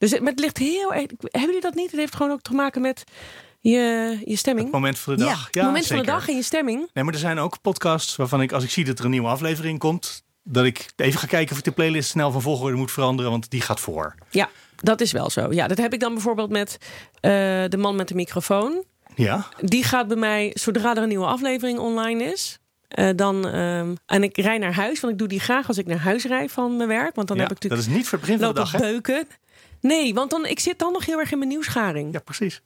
Dus 0.00 0.10
het, 0.10 0.20
maar 0.20 0.30
het 0.30 0.40
ligt 0.40 0.58
heel 0.58 0.94
erg. 0.94 1.06
Hebben 1.20 1.40
jullie 1.40 1.60
dat 1.60 1.74
niet? 1.74 1.90
Het 1.90 2.00
heeft 2.00 2.14
gewoon 2.14 2.32
ook 2.32 2.40
te 2.42 2.52
maken 2.54 2.80
met 2.80 3.04
je, 3.60 4.18
je 4.24 4.36
stemming. 4.36 4.66
Het 4.66 4.74
moment 4.74 4.98
van 4.98 5.16
de 5.16 5.22
Ja, 5.24 5.28
dag. 5.28 5.48
Het 5.50 5.62
moment 5.62 5.86
van 5.86 5.96
de 5.96 6.02
dag 6.04 6.28
en 6.28 6.36
je 6.36 6.42
stemming. 6.42 6.88
Nee, 6.94 7.04
maar 7.04 7.12
er 7.14 7.20
zijn 7.20 7.38
ook 7.38 7.60
podcasts 7.62 8.16
waarvan 8.16 8.42
ik, 8.42 8.52
als 8.52 8.64
ik 8.64 8.70
zie 8.70 8.84
dat 8.84 8.98
er 8.98 9.04
een 9.04 9.10
nieuwe 9.10 9.28
aflevering 9.28 9.78
komt, 9.78 10.22
dat 10.42 10.64
ik 10.64 10.86
even 10.96 11.20
ga 11.20 11.26
kijken 11.26 11.52
of 11.52 11.58
ik 11.58 11.64
de 11.64 11.70
playlist 11.72 12.10
snel 12.10 12.30
van 12.30 12.42
volgorde 12.42 12.76
moet 12.76 12.90
veranderen, 12.92 13.30
want 13.30 13.50
die 13.50 13.60
gaat 13.60 13.80
voor. 13.80 14.14
Ja, 14.30 14.48
dat 14.76 15.00
is 15.00 15.12
wel 15.12 15.30
zo. 15.30 15.52
Ja, 15.52 15.66
dat 15.68 15.78
heb 15.78 15.92
ik 15.92 16.00
dan 16.00 16.12
bijvoorbeeld 16.14 16.50
met 16.50 16.78
eh, 17.20 17.30
de 17.68 17.76
man 17.78 17.96
met 17.96 18.08
de 18.08 18.14
microfoon. 18.14 18.84
Ja, 19.14 19.46
Die 19.60 19.84
gaat 19.84 20.08
bij 20.08 20.16
mij, 20.16 20.50
zodra 20.54 20.96
er 20.96 21.02
een 21.02 21.08
nieuwe 21.08 21.26
aflevering 21.26 21.78
online 21.78 22.24
is. 22.24 22.58
eh, 22.88 23.08
dan, 23.16 23.48
ehm, 23.48 23.94
en 24.06 24.22
ik 24.22 24.36
rij 24.36 24.58
naar 24.58 24.74
huis, 24.74 25.00
want 25.00 25.12
ik 25.12 25.18
doe 25.18 25.28
die 25.28 25.40
graag 25.40 25.68
als 25.68 25.78
ik 25.78 25.86
naar 25.86 25.98
huis 25.98 26.24
rijd 26.24 26.52
van 26.52 26.76
mijn 26.76 26.88
werk. 26.88 27.14
Want 27.14 27.28
dan 27.28 27.36
ja 27.36 27.42
heb 27.42 27.52
ik 27.52 27.60
dat 27.60 27.70
natuurlijk 27.70 27.90
is 27.90 27.96
niet 27.96 28.08
voor 28.08 28.18
het 28.18 28.26
begin 28.26 28.42
van 28.44 28.54
de 28.54 28.60
dag. 28.60 28.76
Beuken. 28.80 29.26
Nee, 29.80 30.14
want 30.14 30.30
dan, 30.30 30.46
ik 30.46 30.60
zit 30.60 30.78
dan 30.78 30.92
nog 30.92 31.06
heel 31.06 31.18
erg 31.18 31.32
in 31.32 31.38
mijn 31.38 31.50
nieuwsgaring. 31.50 32.12
Ja, 32.12 32.18
precies. 32.20 32.62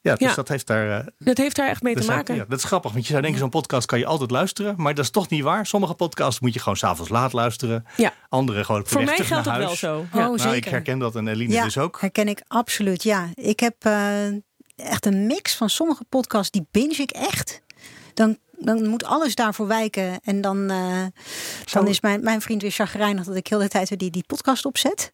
Ja, 0.00 0.14
dus 0.14 0.28
Ja. 0.28 0.34
dat 0.34 0.48
heeft 0.48 0.66
daar. 0.66 1.00
eh, 1.00 1.06
Dat 1.18 1.36
heeft 1.36 1.56
daar 1.56 1.68
echt 1.68 1.82
mee 1.82 1.94
te 1.94 2.06
maken. 2.06 2.34
ja, 2.34 2.44
dat 2.48 2.58
is 2.58 2.64
grappig, 2.64 2.92
want 2.92 3.04
je 3.04 3.10
zou 3.10 3.22
denken, 3.22 3.40
zo'n 3.40 3.50
podcast 3.50 3.86
kan 3.86 3.98
je 3.98 4.06
altijd 4.06 4.30
luisteren, 4.30 4.74
maar 4.76 4.94
dat 4.94 5.04
is 5.04 5.10
toch 5.10 5.28
niet 5.28 5.42
waar. 5.42 5.66
Sommige 5.66 5.94
podcasts 5.94 6.40
moet 6.40 6.52
je 6.54 6.58
gewoon 6.60 6.76
s'avonds 6.76 7.10
laat 7.10 7.32
luisteren. 7.32 7.84
Ja. 7.96 8.12
Andere 8.28 8.64
gewoon 8.64 8.86
Voor 8.86 9.04
mij 9.04 9.16
geldt 9.18 9.44
dat 9.44 9.56
wel 9.56 9.76
zo. 9.76 9.98
Oh, 9.98 10.04
Ja. 10.12 10.18
Nou, 10.18 10.34
ik 10.34 10.40
zeker. 10.40 10.70
herken 10.70 10.98
dat 10.98 11.16
en 11.16 11.28
Eline 11.28 11.52
ja, 11.52 11.64
dus 11.64 11.78
ook. 11.78 12.00
herken 12.00 12.28
ik 12.28 12.42
absoluut. 12.48 13.02
Ja, 13.02 13.28
ik 13.34 13.60
heb 13.60 13.74
eh, 13.84 14.26
echt 14.76 15.06
een 15.06 15.26
mix 15.26 15.54
van 15.56 15.70
sommige 15.70 16.04
podcasts 16.08 16.50
die 16.50 16.66
binge 16.70 16.94
ik 16.96 17.10
echt. 17.10 17.62
Dan, 18.14 18.38
dan 18.58 18.86
moet 18.88 19.04
alles 19.04 19.34
daarvoor 19.34 19.66
wijken. 19.66 20.20
En 20.24 20.40
dan, 20.40 20.70
eh, 20.70 21.04
dan 21.72 21.88
is 21.88 22.00
mijn, 22.00 22.22
mijn 22.22 22.40
vriend 22.40 22.62
weer 22.62 22.70
chagrijnig 22.70 23.24
dat 23.24 23.36
ik 23.36 23.46
heel 23.46 23.58
de 23.58 23.68
tijd 23.68 23.88
weer 23.88 23.98
die, 23.98 24.10
die 24.10 24.24
podcast 24.26 24.64
opzet. 24.64 25.12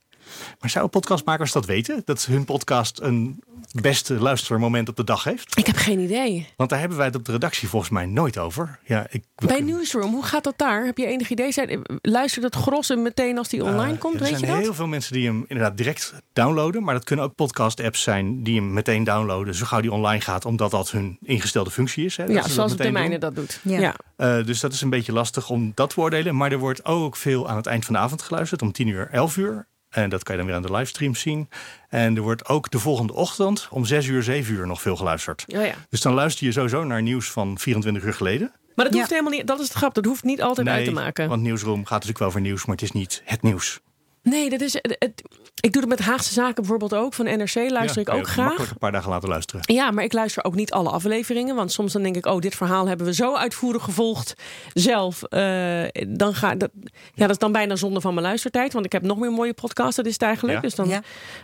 Maar 0.61 0.71
zouden 0.71 0.93
podcastmakers 0.93 1.53
dat 1.53 1.67
weten? 1.67 2.03
Dat 2.05 2.25
hun 2.25 2.45
podcast 2.45 3.01
een 3.01 3.43
beste 3.81 4.15
luistermoment 4.15 4.89
op 4.89 4.97
de 4.97 5.05
dag 5.05 5.25
heeft? 5.25 5.59
Ik 5.59 5.67
heb 5.67 5.77
geen 5.77 5.99
idee. 5.99 6.47
Want 6.57 6.71
daar 6.71 6.79
hebben 6.79 6.97
wij 6.99 7.07
het 7.07 7.17
op 7.17 7.25
de 7.25 7.33
redactie 7.33 7.69
volgens 7.69 7.91
mij 7.91 8.07
nooit 8.07 8.39
over. 8.39 8.79
Ja, 8.85 9.07
ik, 9.11 9.25
Bij 9.35 9.61
Newsroom, 9.61 10.13
hoe 10.13 10.23
gaat 10.25 10.45
dat 10.45 10.55
daar? 10.59 10.85
Heb 10.85 10.99
je 10.99 11.07
enig 11.07 11.31
idee? 11.31 11.53
Zijn, 11.53 11.83
luistert 12.03 12.45
het 12.45 12.55
gros 12.55 12.89
hem 12.89 13.03
meteen 13.03 13.39
als 13.39 13.49
die 13.49 13.65
online 13.65 13.93
Eh, 13.95 13.99
komt? 13.99 14.15
er 14.15 14.21
Weet 14.21 14.29
zijn 14.29 14.41
je 14.41 14.47
dat? 14.47 14.59
heel 14.59 14.75
veel 14.75 14.87
mensen 14.87 15.13
die 15.13 15.27
hem 15.27 15.45
inderdaad 15.49 15.77
direct 15.77 16.15
downloaden. 16.33 16.83
Maar 16.83 16.95
dat 16.95 17.05
kunnen 17.05 17.25
ook 17.25 17.35
podcast-apps 17.35 18.03
zijn 18.03 18.43
die 18.43 18.57
hem 18.57 18.73
meteen 18.73 19.05
downloaden. 19.05 19.55
Zo 19.55 19.67
gauw 19.67 19.81
die 19.81 19.93
online 19.93 20.21
gaat, 20.21 20.45
omdat 20.45 20.71
dat 20.71 20.91
hun 20.91 21.19
ingestelde 21.23 21.71
functie 21.71 22.05
is. 22.05 22.17
Hè, 22.17 22.25
Ja, 22.25 22.41
dat 22.41 22.51
zoals 22.51 22.71
de 22.73 22.77
meteen 22.79 22.93
mijne 22.93 23.11
doen. 23.11 23.21
dat 23.21 23.35
doet. 23.35 23.61
Ja. 23.63 23.79
Ja. 23.81 23.95
Eh, 24.17 24.45
dus 24.47 24.61
dat 24.61 24.73
is 24.73 24.81
een 24.81 24.91
beetje 24.91 25.13
lastig 25.13 25.51
om 25.51 25.73
dat 25.75 25.89
te 25.89 25.95
beoordelen. 25.95 26.37
Maar 26.37 26.53
er 26.53 26.59
wordt 26.59 26.85
ook 26.85 27.17
veel 27.17 27.49
aan 27.49 27.57
het 27.57 27.67
eind 27.67 27.85
van 27.85 27.95
de 27.95 28.01
avond 28.01 28.23
geluisterd. 28.23 28.63
Om 28.63 28.73
10 28.73 28.87
uur, 28.89 29.09
11 29.13 29.37
uur. 29.37 29.67
En 29.91 30.09
dat 30.11 30.23
kan 30.23 30.35
je 30.35 30.41
dan 30.41 30.51
weer 30.51 30.61
aan 30.61 30.67
de 30.67 30.73
livestream 30.77 31.15
zien. 31.15 31.49
En 31.89 32.17
er 32.17 32.23
wordt 32.23 32.49
ook 32.49 32.71
de 32.71 32.79
volgende 32.79 33.13
ochtend 33.13 33.67
om 33.71 33.85
6 33.85 34.07
uur, 34.07 34.23
7 34.23 34.55
uur 34.55 34.67
nog 34.67 34.83
veel 34.83 34.97
geluisterd. 34.97 35.45
Oh 35.57 35.65
ja. 35.65 35.75
Dus 35.89 36.01
dan 36.01 36.15
luister 36.15 36.47
je 36.47 36.53
sowieso 36.53 36.85
naar 36.85 37.03
nieuws 37.03 37.31
van 37.31 37.59
24 37.59 38.03
uur 38.05 38.15
geleden. 38.15 38.53
Maar 38.75 38.85
dat 38.85 38.95
Ja. 38.95 39.01
hoeft 39.01 39.11
helemaal 39.13 39.33
niet. 39.33 39.47
Dat 39.47 39.59
is 39.61 39.69
het 39.69 39.77
grap. 39.77 39.95
Dat 39.95 40.05
hoeft 40.05 40.25
niet 40.25 40.43
altijd 40.43 40.69
uit 40.69 40.85
te 40.85 40.91
maken. 40.91 41.29
want 41.29 41.43
Nieuwsroom 41.43 41.81
gaat 41.81 41.91
natuurlijk 41.91 42.19
wel 42.19 42.29
over 42.29 42.41
nieuws, 42.41 42.65
maar 42.65 42.75
het 42.75 42.85
is 42.85 42.93
niet 42.93 43.23
het 43.25 43.43
nieuws. 43.43 43.81
Nee, 44.23 44.51
dat 44.51 44.61
is. 44.61 44.73
Het, 44.73 44.97
het- 44.99 45.23
ik 45.61 45.73
doe 45.73 45.81
het 45.81 45.91
met 45.91 45.99
Haagse 46.01 46.33
Zaken 46.33 46.55
bijvoorbeeld 46.55 46.95
ook. 46.95 47.15
Van 47.15 47.25
NRC 47.25 47.55
luister 47.55 48.03
Ja, 48.07 48.13
ik 48.13 48.19
ook 48.19 48.29
graag. 48.29 48.71
Een 48.71 48.79
paar 48.79 48.93
dagen 48.93 49.11
laten 49.11 49.29
luisteren. 49.29 49.61
Ja, 49.75 49.91
maar 49.91 50.05
ik 50.05 50.13
luister 50.13 50.45
ook 50.45 50.55
niet 50.55 50.73
alle 50.73 50.91
afleveringen. 50.91 51.55
Want 51.55 51.73
soms 51.73 51.93
dan 51.93 52.03
denk 52.03 52.17
ik, 52.17 52.27
oh, 52.27 52.39
dit 52.41 52.55
verhaal 52.55 52.89
hebben 52.89 53.07
we 53.07 53.15
zo 53.15 53.35
uitvoerig 53.37 53.83
gevolgd 53.83 54.35
zelf. 54.75 55.23
eh, 55.23 55.85
dan 56.09 56.35
ga, 56.35 56.55
dat, 56.55 56.71
ja, 57.15 57.23
dat 57.23 57.31
is 57.31 57.39
dan 57.39 57.53
bijna 57.53 57.77
zonde 57.77 58.01
van 58.01 58.15
mijn 58.15 58.27
luistertijd. 58.27 58.73
Want 58.73 58.85
ik 58.85 58.93
heb 58.93 59.03
nog 59.03 59.19
meer 59.19 59.33
mooie 59.33 59.55
podcasts, 59.55 59.97
dat 59.97 60.07
is 60.07 60.13
het 60.13 60.23
eigenlijk. 60.23 60.55
Ja. 60.55 60.61
Dus 60.61 60.75
dan 60.75 60.89
Ja. 60.89 60.97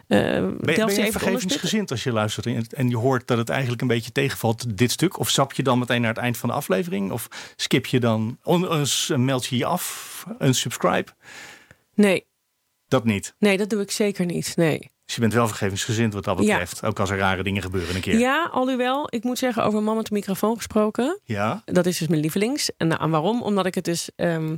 eh 0.07 0.19
Ben, 0.19 0.41
je- 0.77 0.85
ben 0.85 0.95
je 1.05 1.13
vergevingsgezind 1.13 1.91
als 1.91 2.03
je 2.05 2.13
luistert 2.13 2.47
en- 2.47 2.67
en 2.71 2.89
je 2.89 2.97
hoort 2.97 3.27
dat 3.27 3.39
het 3.39 3.49
eigenlijk 3.49 3.83
een 3.83 3.89
beetje 3.89 4.13
tegenvalt, 4.13 4.79
dit 4.79 4.91
stuk? 4.91 5.19
Of 5.19 5.29
stap 5.31 5.53
je 5.53 5.63
dan 5.63 5.79
meteen 5.79 6.01
naar 6.01 6.11
het 6.15 6.23
eind 6.23 6.37
van 6.37 6.49
de 6.49 6.55
aflevering? 6.55 7.11
Of 7.13 7.29
skip 7.57 7.87
je 7.87 8.01
dan, 8.01 8.39
on, 8.43 8.69
on- 8.69 9.25
meld 9.25 9.47
je 9.47 9.57
je 9.57 9.65
af, 9.65 10.27
een 10.39 10.55
subscribe? 10.55 11.11
Nee, 11.95 12.27
Dat 12.95 13.05
niet. 13.05 13.35
nee, 13.39 13.57
dat 13.57 13.71
doe 13.71 13.81
ik 13.81 13.91
zeker 13.91 14.25
niet. 14.25 14.53
Nee. 14.57 14.93
Dus 15.05 15.15
je 15.15 15.21
bent 15.21 15.33
wel 15.33 15.47
vergevingsgezind 15.47 16.13
wat 16.15 16.25
dat 16.25 16.39
Ja. 16.39 16.45
betreft. 16.59 16.85
Ook 16.85 16.99
als 17.01 17.11
er 17.11 17.19
rare 17.19 17.43
dingen 17.43 17.63
gebeuren 17.63 17.95
een 17.95 18.01
keer. 18.01 18.19
Ja, 18.19 18.49
alhoewel, 18.53 19.07
ik 19.11 19.25
moet 19.25 19.39
zeggen, 19.39 19.65
over 19.65 19.83
man 19.83 19.97
met 19.97 20.07
de 20.07 20.15
microfoon 20.15 20.57
gesproken. 20.57 21.21
Ja? 21.25 21.63
Dat 21.65 21.87
is 21.87 21.99
dus 21.99 22.09
mijn 22.09 22.21
lievelings. 22.21 22.71
En 22.77 22.87
nou, 22.89 23.11
waarom? 23.11 23.43
Omdat 23.43 23.67
ik 23.67 23.75
het 23.75 23.85
dus. 23.85 24.09
ehm, 24.17 24.53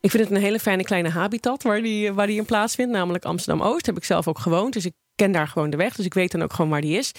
ik 0.00 0.10
vind 0.10 0.22
het 0.24 0.30
een 0.30 0.40
hele 0.42 0.58
fijne 0.60 0.82
kleine 0.82 1.08
habitat 1.08 1.62
waar 1.62 1.82
die, 1.82 2.12
waar 2.12 2.26
die 2.26 2.36
in 2.38 2.44
plaatsvindt. 2.44 2.92
Namelijk 2.92 3.24
Amsterdam 3.24 3.66
Oost. 3.66 3.86
Heb 3.86 3.96
ik 3.96 4.04
zelf 4.04 4.28
ook 4.28 4.38
gewoond. 4.38 4.72
Dus 4.72 4.84
ik 4.84 4.92
ken 5.14 5.32
daar 5.32 5.48
gewoon 5.48 5.70
de 5.70 5.76
weg. 5.76 5.94
Dus 5.96 6.06
ik 6.06 6.14
weet 6.14 6.30
dan 6.32 6.42
ook 6.42 6.52
gewoon 6.52 6.70
waar 6.70 6.80
die 6.80 6.98
is. 6.98 7.12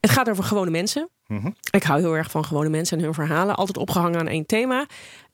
Het 0.00 0.10
gaat 0.10 0.30
over 0.30 0.44
gewone 0.44 0.70
mensen. 0.70 1.08
Mhm. 1.26 1.50
Ik 1.70 1.82
hou 1.82 2.00
heel 2.00 2.16
erg 2.16 2.30
van 2.30 2.44
gewone 2.44 2.68
mensen 2.68 2.98
en 2.98 3.04
hun 3.04 3.14
verhalen. 3.14 3.54
Altijd 3.56 3.76
opgehangen 3.78 4.18
aan 4.20 4.28
één 4.28 4.46
thema. 4.46 4.86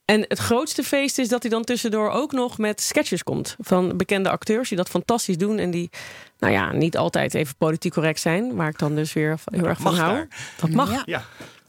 En 0.06 0.24
het 0.28 0.38
grootste 0.38 0.82
feest 0.82 1.18
is 1.18 1.28
dat 1.28 1.42
hij 1.42 1.50
dan 1.50 1.64
tussendoor 1.64 2.10
ook 2.10 2.32
nog 2.32 2.58
met 2.58 2.80
sketches 2.80 3.22
komt. 3.22 3.56
Van 3.58 3.96
bekende 3.96 4.30
acteurs 4.30 4.68
die 4.68 4.78
dat 4.78 4.88
fantastisch 4.88 5.36
doen. 5.38 5.58
En 5.58 5.70
die, 5.70 5.90
nou 6.38 6.52
ja, 6.52 6.72
niet 6.72 6.96
altijd 6.96 7.34
even 7.34 7.56
politiek 7.56 7.92
correct 7.92 8.20
zijn. 8.20 8.54
Waar 8.54 8.68
ik 8.68 8.78
dan 8.78 8.94
dus 8.94 9.12
weer 9.12 9.38
heel 9.44 9.66
erg 9.66 9.80
van 9.80 9.94
hou. 9.94 10.12
daar. 10.14 10.28
Dat 10.60 10.70
mag. 10.70 10.90
Ja. 10.90 11.02
Ja. 11.04 11.24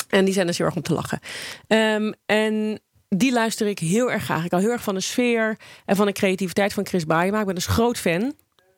En 0.09 0.25
die 0.25 0.33
zijn 0.33 0.47
dus 0.47 0.57
heel 0.57 0.65
erg 0.65 0.75
om 0.75 0.81
te 0.81 0.93
lachen. 0.93 1.19
Ehm, 1.67 2.11
en 2.25 2.79
die 3.09 3.31
luister 3.31 3.67
ik 3.67 3.79
heel 3.79 4.11
erg 4.11 4.23
graag. 4.23 4.45
Ik 4.45 4.51
hou 4.51 4.63
heel 4.63 4.71
erg 4.71 4.83
van 4.83 4.93
de 4.95 5.01
sfeer 5.01 5.57
en 5.85 5.95
van 5.95 6.05
de 6.05 6.11
creativiteit 6.11 6.73
van 6.73 6.85
Chris 6.85 7.05
Baaema. 7.05 7.39
Ik 7.39 7.45
ben 7.45 7.55
dus 7.55 7.65
groot 7.67 7.97
fan. 7.97 8.33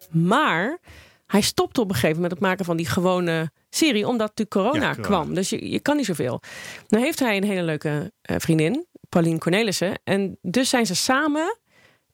Maar 0.09 0.77
hij 1.27 1.41
stopte 1.41 1.81
op 1.81 1.87
een 1.89 1.93
gegeven 1.93 2.15
moment 2.15 2.31
het 2.31 2.41
maken 2.41 2.65
van 2.65 2.77
die 2.77 2.85
gewone 2.87 3.51
serie. 3.69 4.07
Omdat 4.07 4.27
natuurlijk 4.37 4.49
corona, 4.49 4.87
Ja, 4.87 4.95
corona. 4.95 5.07
kwam. 5.07 5.33
Dus 5.33 5.49
je, 5.49 5.69
je 5.69 5.79
kan 5.79 5.95
niet 5.97 6.05
zoveel. 6.05 6.41
Nou 6.87 7.03
heeft 7.03 7.19
hij 7.19 7.37
een 7.37 7.43
hele 7.43 7.63
leuke 7.63 8.11
eh, 8.21 8.35
vriendin. 8.39 8.85
Paulien 9.09 9.39
Cornelissen. 9.39 9.99
En 10.03 10.37
dus 10.41 10.69
zijn 10.69 10.85
ze 10.85 10.95
samen 10.95 11.57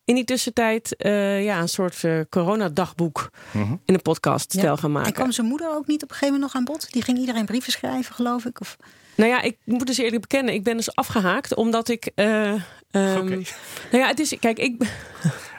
in 0.04 0.16
die 0.16 0.24
tussentijd 0.24 0.96
eh, 0.96 1.44
ja, 1.44 1.60
een 1.62 1.70
soort 1.70 2.04
eh 2.04 2.20
coronadagboek 2.30 3.30
Mhm. 3.52 3.76
in 3.86 3.94
een 3.94 4.02
podcast 4.02 4.54
Ja. 4.54 4.60
stijl 4.60 4.76
gaan 4.78 4.84
En 4.86 4.92
maken. 4.92 5.14
kwam 5.14 5.32
zijn 5.32 5.48
moeder 5.48 5.70
ook 5.76 5.88
niet 5.88 6.04
op 6.04 6.10
een 6.10 6.16
gegeven 6.16 6.34
moment 6.34 6.54
nog 6.54 6.62
aan 6.62 6.74
bod? 6.74 6.92
Die 6.94 7.02
ging 7.02 7.18
iedereen 7.18 7.46
brieven 7.46 7.72
schrijven, 7.72 8.16
geloof 8.16 8.46
ik. 8.46 8.62
Of... 8.62 8.78
Nou 9.16 9.30
ja, 9.30 9.42
ik 9.42 9.58
moet 9.66 9.88
dus 9.88 9.98
eerlijk 9.98 10.22
bekennen, 10.22 10.54
ik 10.54 10.64
ben 10.64 10.76
dus 10.78 10.96
afgehaakt 10.96 11.56
omdat 11.56 11.90
ik. 11.90 12.12
eh, 12.16 12.52
ehm, 12.92 13.18
Oké. 13.18 13.36
Nou 13.92 14.04
ja, 14.04 14.08
het 14.08 14.20
is. 14.20 14.36
Kijk, 14.40 14.58
ik. 14.60 14.82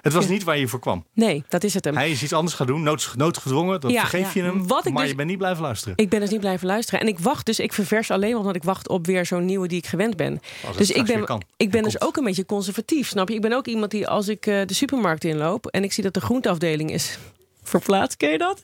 Het 0.07 0.15
was 0.15 0.29
niet 0.29 0.45
waar 0.45 0.59
je 0.59 0.69
voor 0.69 0.81
kwam. 0.81 1.05
Nee, 1.13 1.45
dat 1.49 1.65
is 1.65 1.75
het 1.75 1.85
hem. 1.85 1.97
Hij 1.97 2.11
is 2.11 2.23
iets 2.23 2.33
anders 2.33 2.55
gaan 2.55 2.67
doen, 2.67 2.83
nood, 2.83 3.13
noodgedwongen. 3.17 3.81
Dat 3.81 3.91
Ja, 3.91 4.01
vergeef 4.01 4.35
je 4.35 4.43
hem. 4.43 4.67
Wat 4.67 4.87
ik 4.87 4.93
maar 4.93 5.01
dus- 5.03 5.11
je 5.11 5.17
bent 5.17 5.29
niet 5.29 5.39
blijven 5.39 5.63
luisteren. 5.63 5.95
Ik 5.99 6.09
ben 6.09 6.21
dus 6.21 6.31
niet 6.31 6.41
blijven 6.41 6.67
luisteren. 6.67 7.01
En 7.01 7.07
ik 7.09 7.19
wacht 7.19 7.47
dus, 7.47 7.59
ik 7.59 7.73
ververs 7.73 8.11
alleen 8.11 8.31
maar 8.31 8.41
omdat 8.41 8.55
ik 8.57 8.63
wacht 8.65 8.89
op 8.89 9.07
weer 9.07 9.27
zo'n 9.27 9.45
nieuwe 9.45 9.69
die 9.69 9.79
ik 9.79 9.87
gewend 9.87 10.17
ben. 10.17 10.41
Dus 10.77 10.91
ik 10.91 11.05
ben, 11.05 11.25
kan. 11.25 11.43
ik 11.57 11.71
ben 11.71 11.79
En 11.79 11.85
dus 11.85 11.97
komt. 11.97 12.05
ook 12.09 12.17
een 12.17 12.25
beetje 12.25 12.47
conservatief, 12.47 13.09
snap 13.09 13.29
je? 13.29 13.35
Ik 13.35 13.41
ben 13.41 13.53
ook 13.53 13.67
iemand 13.67 13.91
die 13.91 14.09
als 14.09 14.29
ik 14.29 14.47
eh, 14.47 14.61
de 14.67 14.75
supermarkt 14.75 15.25
inloop 15.25 15.67
en 15.67 15.85
ik 15.85 15.93
zie 15.93 16.03
dat 16.03 16.15
de 16.15 16.21
groenteafdeling 16.21 16.91
is 16.93 17.19
verplaatst, 17.63 18.17
ken 18.17 18.31
je 18.31 18.39
dat? 18.39 18.63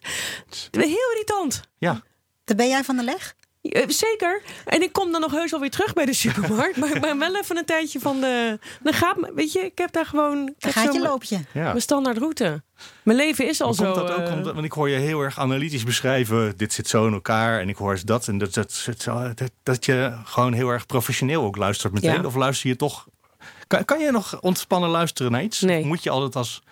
Heel 0.71 1.11
irritant. 1.13 1.61
Ja. 1.79 2.03
Daar 2.45 2.57
ben 2.57 2.69
jij 2.69 2.85
van 2.85 2.97
de 2.97 3.05
leg? 3.05 3.35
Eh, 3.63 3.89
Zeker. 3.89 4.43
En 4.65 4.83
ik 4.83 4.93
kom 4.93 5.13
dan 5.13 5.21
nog 5.21 5.33
heus 5.33 5.51
wel 5.51 5.61
weer 5.61 5.71
terug 5.71 5.93
bij 5.93 6.05
de 6.05 6.13
supermarkt. 6.15 6.77
maar 6.77 6.95
ik 6.95 7.01
ben 7.01 7.19
wel 7.19 7.37
even 7.37 7.57
een 7.57 7.65
tijdje 7.65 8.01
van 8.01 8.21
de. 8.21 8.59
Dan 8.83 8.93
gaat 8.93 9.17
weet 9.35 9.53
je, 9.53 9.61
ik 9.61 9.79
heb 9.79 9.93
daar 9.93 10.07
gewoon. 10.07 10.39
Ik 10.39 10.45
Dan 10.47 10.55
heb 10.59 10.73
gaat 10.73 10.85
zo 10.85 10.93
je 10.93 10.99
mijn- 10.99 11.11
loopje. 11.11 11.37
ja. 11.53 11.63
Mijn 11.63 11.81
standaardroute. 11.81 12.63
Mijn 13.03 13.17
leven 13.19 13.49
is 13.49 13.61
al 13.61 13.67
Maar 13.67 13.77
zo. 13.77 13.93
komt 13.93 13.95
dat 14.09 14.11
ook 14.19 14.27
eh, 14.27 14.33
omdat, 14.35 14.53
want 14.55 14.65
ik 14.67 14.73
hoor 14.73 14.89
je 14.89 14.97
heel 14.99 15.21
erg 15.21 15.39
analytisch 15.39 15.85
beschrijven. 15.85 16.57
Dit 16.57 16.73
zit 16.73 16.89
zo 16.89 17.07
in 17.07 17.13
elkaar 17.13 17.61
en 17.61 17.69
ik 17.69 17.77
hoor 17.77 17.91
eens 17.93 18.03
dat. 18.03 18.29
En 18.29 18.39
dat, 18.39 18.55
dat, 18.55 18.85
dat, 19.35 19.51
dat 19.63 19.85
je 19.85 20.13
gewoon 20.25 20.53
heel 20.53 20.69
erg 20.69 20.87
professioneel 20.87 21.43
ook 21.45 21.57
luistert 21.57 21.93
meteen. 21.93 22.21
Ja. 22.21 22.27
Of 22.27 22.35
luister 22.35 22.69
je 22.69 22.77
toch... 22.77 23.07
Kan, 23.67 23.85
kan 23.85 24.01
je 24.01 24.11
nog 24.11 24.41
ontspannen 24.41 24.91
luisteren 24.91 25.33
naar 25.33 25.43
iets? 25.43 25.61
Nee. 25.61 25.81
Of 25.81 25.87
moet 25.87 26.03
je 26.03 26.11
altijd 26.11 26.37
als 26.37 26.63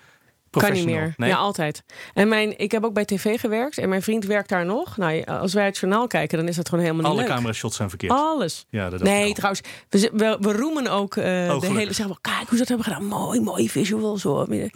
Kan 0.51 0.73
niet 0.73 0.85
meer. 0.85 1.15
Nee? 1.17 1.29
Ja, 1.31 1.37
altijd. 1.37 1.83
En 2.15 2.29
mijn, 2.29 2.59
ik 2.59 2.71
heb 2.73 2.85
ook 2.85 2.95
bij 2.95 3.05
tv 3.05 3.41
gewerkt 3.41 3.79
en 3.79 3.89
mijn 3.89 4.03
vriend 4.03 4.25
werkt 4.25 4.49
daar 4.49 4.65
nog. 4.67 4.97
Nou, 4.97 5.25
als 5.25 5.53
wij 5.55 5.65
het 5.65 5.79
journaal 5.79 6.07
kijken, 6.07 6.39
dan 6.39 6.49
is 6.49 6.57
dat 6.57 6.69
gewoon 6.69 6.85
helemaal 6.85 7.05
Alle 7.07 7.15
niet 7.19 7.27
leuk. 7.27 7.37
camera-shots 7.37 7.77
zijn 7.77 7.89
verkeerd. 7.89 8.13
Alles. 8.13 8.67
Ja, 8.71 8.91
dat 8.91 9.03
Nee, 9.03 9.33
trouwens, 9.35 9.63
we, 9.89 10.11
we, 10.13 10.37
we 10.41 10.53
roemen 10.53 10.87
ook 10.89 11.17
eh, 11.17 11.25
de 11.25 11.45
gelukkig. 11.47 11.69
hele. 11.77 11.93
Zeggen 11.93 12.15
we, 12.15 12.21
kijk 12.21 12.49
hoe 12.49 12.49
ze 12.51 12.57
dat 12.57 12.69
hebben 12.69 12.85
gedaan. 12.87 13.05
Mooi, 13.07 13.41
mooi 13.41 13.69
visuals 13.71 14.23
hoor. 14.23 14.49
Weet 14.49 14.73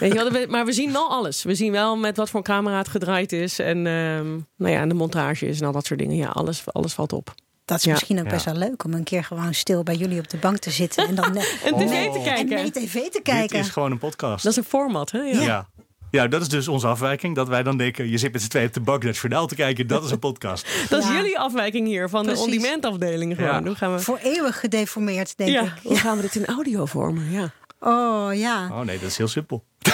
je 0.00 0.14
wel, 0.14 0.30
we- 0.30 0.46
maar 0.48 0.64
we 0.64 0.72
zien 0.72 0.92
wel 0.92 1.08
alles. 1.10 1.42
We 1.42 1.54
zien 1.54 1.72
wel 1.72 1.96
met 1.96 2.16
wat 2.16 2.30
voor 2.30 2.42
camera 2.42 2.78
het 2.78 2.88
gedraaid 2.88 3.32
is. 3.32 3.58
En, 3.58 3.76
ehm, 3.86 4.28
nou 4.56 4.72
ja, 4.72 4.80
en 4.80 4.88
de 4.88 4.94
montage 4.94 5.46
is 5.46 5.60
en 5.60 5.66
al 5.66 5.72
dat 5.72 5.86
soort 5.86 5.98
dingen. 6.00 6.16
Ja, 6.16 6.28
alles, 6.28 6.62
alles 6.66 6.92
valt 6.92 7.12
op. 7.12 7.34
Dat 7.70 7.78
is 7.78 7.84
Ja. 7.84 7.90
misschien 7.92 8.18
ook 8.18 8.24
Ja. 8.24 8.30
best 8.30 8.44
wel 8.44 8.54
leuk 8.54 8.84
om 8.84 8.92
een 8.94 9.04
keer 9.04 9.24
gewoon 9.24 9.54
stil 9.54 9.82
bij 9.82 9.94
jullie 9.94 10.18
op 10.18 10.30
de 10.30 10.36
bank 10.36 10.58
te 10.58 10.70
zitten 10.70 11.08
en 11.08 11.14
dan 11.14 11.36
eh, 11.36 11.44
En 11.64 11.74
tv 11.74 11.84
nee, 11.90 12.10
te 12.10 12.20
kijken. 12.24 12.56
En 12.58 12.72
tv 12.72 12.92
te 12.92 13.10
Dit 13.12 13.22
kijken. 13.22 13.58
is 13.58 13.68
gewoon 13.68 13.90
een 13.90 13.98
podcast. 13.98 14.42
Dat 14.42 14.52
is 14.52 14.58
een 14.58 14.64
format, 14.64 15.10
hè? 15.10 15.18
Ja. 15.18 15.40
ja. 15.40 15.68
ja. 16.10 16.26
dat 16.28 16.40
is 16.40 16.48
dus 16.48 16.68
onze 16.68 16.86
afwijking. 16.86 17.34
Dat 17.34 17.48
wij 17.48 17.62
dan 17.62 17.76
denken, 17.76 18.08
je 18.08 18.18
zit 18.18 18.32
met 18.32 18.42
z'n 18.42 18.48
tweeën 18.48 18.66
op 18.66 18.72
de 18.74 18.80
bank 18.80 19.02
naar 19.02 19.12
het 19.12 19.20
journaal 19.20 19.46
te 19.46 19.54
kijken. 19.54 19.86
Dat 19.86 20.04
is 20.04 20.10
een 20.10 20.18
podcast. 20.18 20.66
Dat 20.88 21.02
is 21.02 21.08
Ja. 21.08 21.14
jullie 21.14 21.38
afwijking 21.38 21.86
hier 21.86 22.08
van 22.08 22.22
Precies. 22.24 22.44
de 22.44 22.50
on-demand 22.50 22.84
afdeling. 22.84 23.34
Gewoon. 23.36 23.50
Ja. 23.50 23.62
Hoe 23.62 23.74
gaan 23.74 23.94
we... 23.94 24.00
Voor 24.00 24.18
eeuwig 24.22 24.60
gedeformeerd, 24.60 25.36
denk 25.36 25.50
Ja, 25.50 25.62
ik. 25.62 25.72
hoe 25.82 25.96
gaan 25.96 26.16
we 26.16 26.22
dit 26.22 26.34
in 26.36 26.46
audio 26.46 26.84
vormen? 26.86 27.30
Ja. 27.30 27.50
Oh 27.80 28.34
ja. 28.34 28.68
Oh 28.72 28.80
nee, 28.80 28.98
dat 28.98 29.08
is 29.08 29.16
heel 29.16 29.28
simpel. 29.28 29.64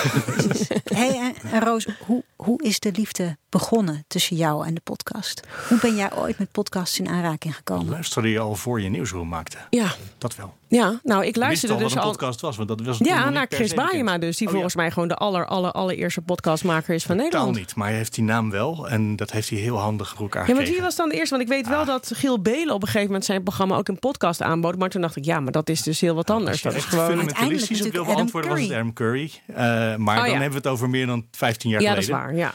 Hey, 0.85 1.19
en, 1.19 1.51
en 1.51 1.61
Roos, 1.61 1.87
hoe, 2.07 2.25
hoe 2.37 2.63
is 2.63 2.81
de 2.81 2.93
liefde 2.93 3.37
begonnen 3.49 4.05
tussen 4.09 4.37
jou 4.37 4.67
en 4.67 4.75
de 4.75 4.81
podcast? 4.81 5.41
Hoe 5.69 5.81
ben 5.81 5.97
jij 5.97 6.15
ooit 6.15 6.39
met 6.39 6.53
podcasts 6.53 6.99
in 6.99 7.09
aanraking 7.09 7.57
gekomen? 7.57 7.89
Luisterde 7.89 8.31
je 8.31 8.39
al 8.39 8.55
voor 8.55 8.81
je 8.81 8.89
nieuwsroom 8.89 9.29
maakte? 9.29 9.59
Ja. 9.71 9.95
Dat 10.19 10.37
wel. 10.37 10.55
Ja, 10.69 11.01
nou, 11.03 11.25
ik 11.27 11.37
luisterde 11.37 11.75
al 11.75 11.81
dus 11.81 11.89
wat 11.89 11.97
een 12.03 12.09
al. 12.09 12.13
podcast 12.13 12.41
was, 12.41 12.57
want 12.57 12.69
dat 12.69 12.81
was 12.81 12.99
Ja, 12.99 13.31
naar 13.31 13.47
Chris. 13.49 13.75
Baayema 13.75 14.19
dus. 14.19 14.37
Die 14.37 14.47
Oh, 14.47 14.53
ja. 14.53 14.59
volgens 14.59 14.75
mij 14.77 14.91
gewoon 14.91 15.09
de 15.09 15.15
aller, 15.15 15.47
aller, 15.47 15.73
allereerste 15.73 16.21
podcastmaker 16.21 16.95
is 16.95 17.03
van 17.05 17.17
Totaal 17.17 17.31
Nederland. 17.31 17.57
niet, 17.57 17.75
maar 17.77 17.89
hij 17.89 17.97
heeft 17.97 18.15
die 18.15 18.25
naam 18.25 18.51
wel. 18.51 18.89
En 18.89 19.17
dat 19.17 19.31
heeft 19.31 19.51
hij 19.51 19.59
heel 19.59 19.77
handig 19.79 20.09
voor 20.09 20.19
elkaar 20.21 20.49
Ja, 20.49 20.55
maar 20.55 20.65
wie 20.65 20.81
was 20.81 20.97
dan 20.97 21.09
de 21.09 21.15
eerste? 21.15 21.37
Want 21.37 21.49
ik 21.51 21.55
weet 21.57 21.69
wel 21.69 21.81
Ah. 21.81 21.87
dat 21.87 22.11
Giel 22.15 22.41
Belen 22.41 22.75
op 22.75 22.81
een 22.81 22.87
gegeven 22.87 23.07
moment 23.07 23.25
zijn 23.25 23.43
programma 23.43 23.77
ook 23.77 23.89
een 23.89 23.99
podcast 23.99 24.43
aanbood. 24.43 24.79
Maar 24.79 24.89
toen 24.89 25.01
dacht 25.01 25.17
ik, 25.17 25.25
ja, 25.25 25.41
maar 25.41 25.53
dat 25.53 25.69
is 25.69 25.83
dus 25.83 26.01
heel 26.01 26.15
wat 26.15 26.31
anders. 26.31 26.63
Dat 26.63 26.73
is 26.73 26.79
echt 26.79 26.89
gewoon... 26.89 27.07
fundamentalistisch 27.07 27.83
op 27.87 27.93
wil 27.93 28.05
beantwoorden, 28.05 28.51
was 28.51 28.59
het 28.61 28.69
Curry. 28.69 28.81
Adam 28.81 28.93
Curry. 28.93 29.31
Eh, 29.47 29.57
maar 29.97 30.17
Oh, 30.17 30.23
dan 30.23 30.25
ja. 30.25 30.31
hebben 30.41 30.49
we 30.51 30.57
het 30.57 30.67
over 30.67 30.89
meer 30.91 31.07
dan 31.07 31.27
15 31.31 31.71
jaar 31.71 31.81
Ja, 31.83 31.89
dat 31.91 31.99
is 31.99 32.05
geleden. 32.05 32.27
waar. 32.27 32.37
Ja, 32.37 32.53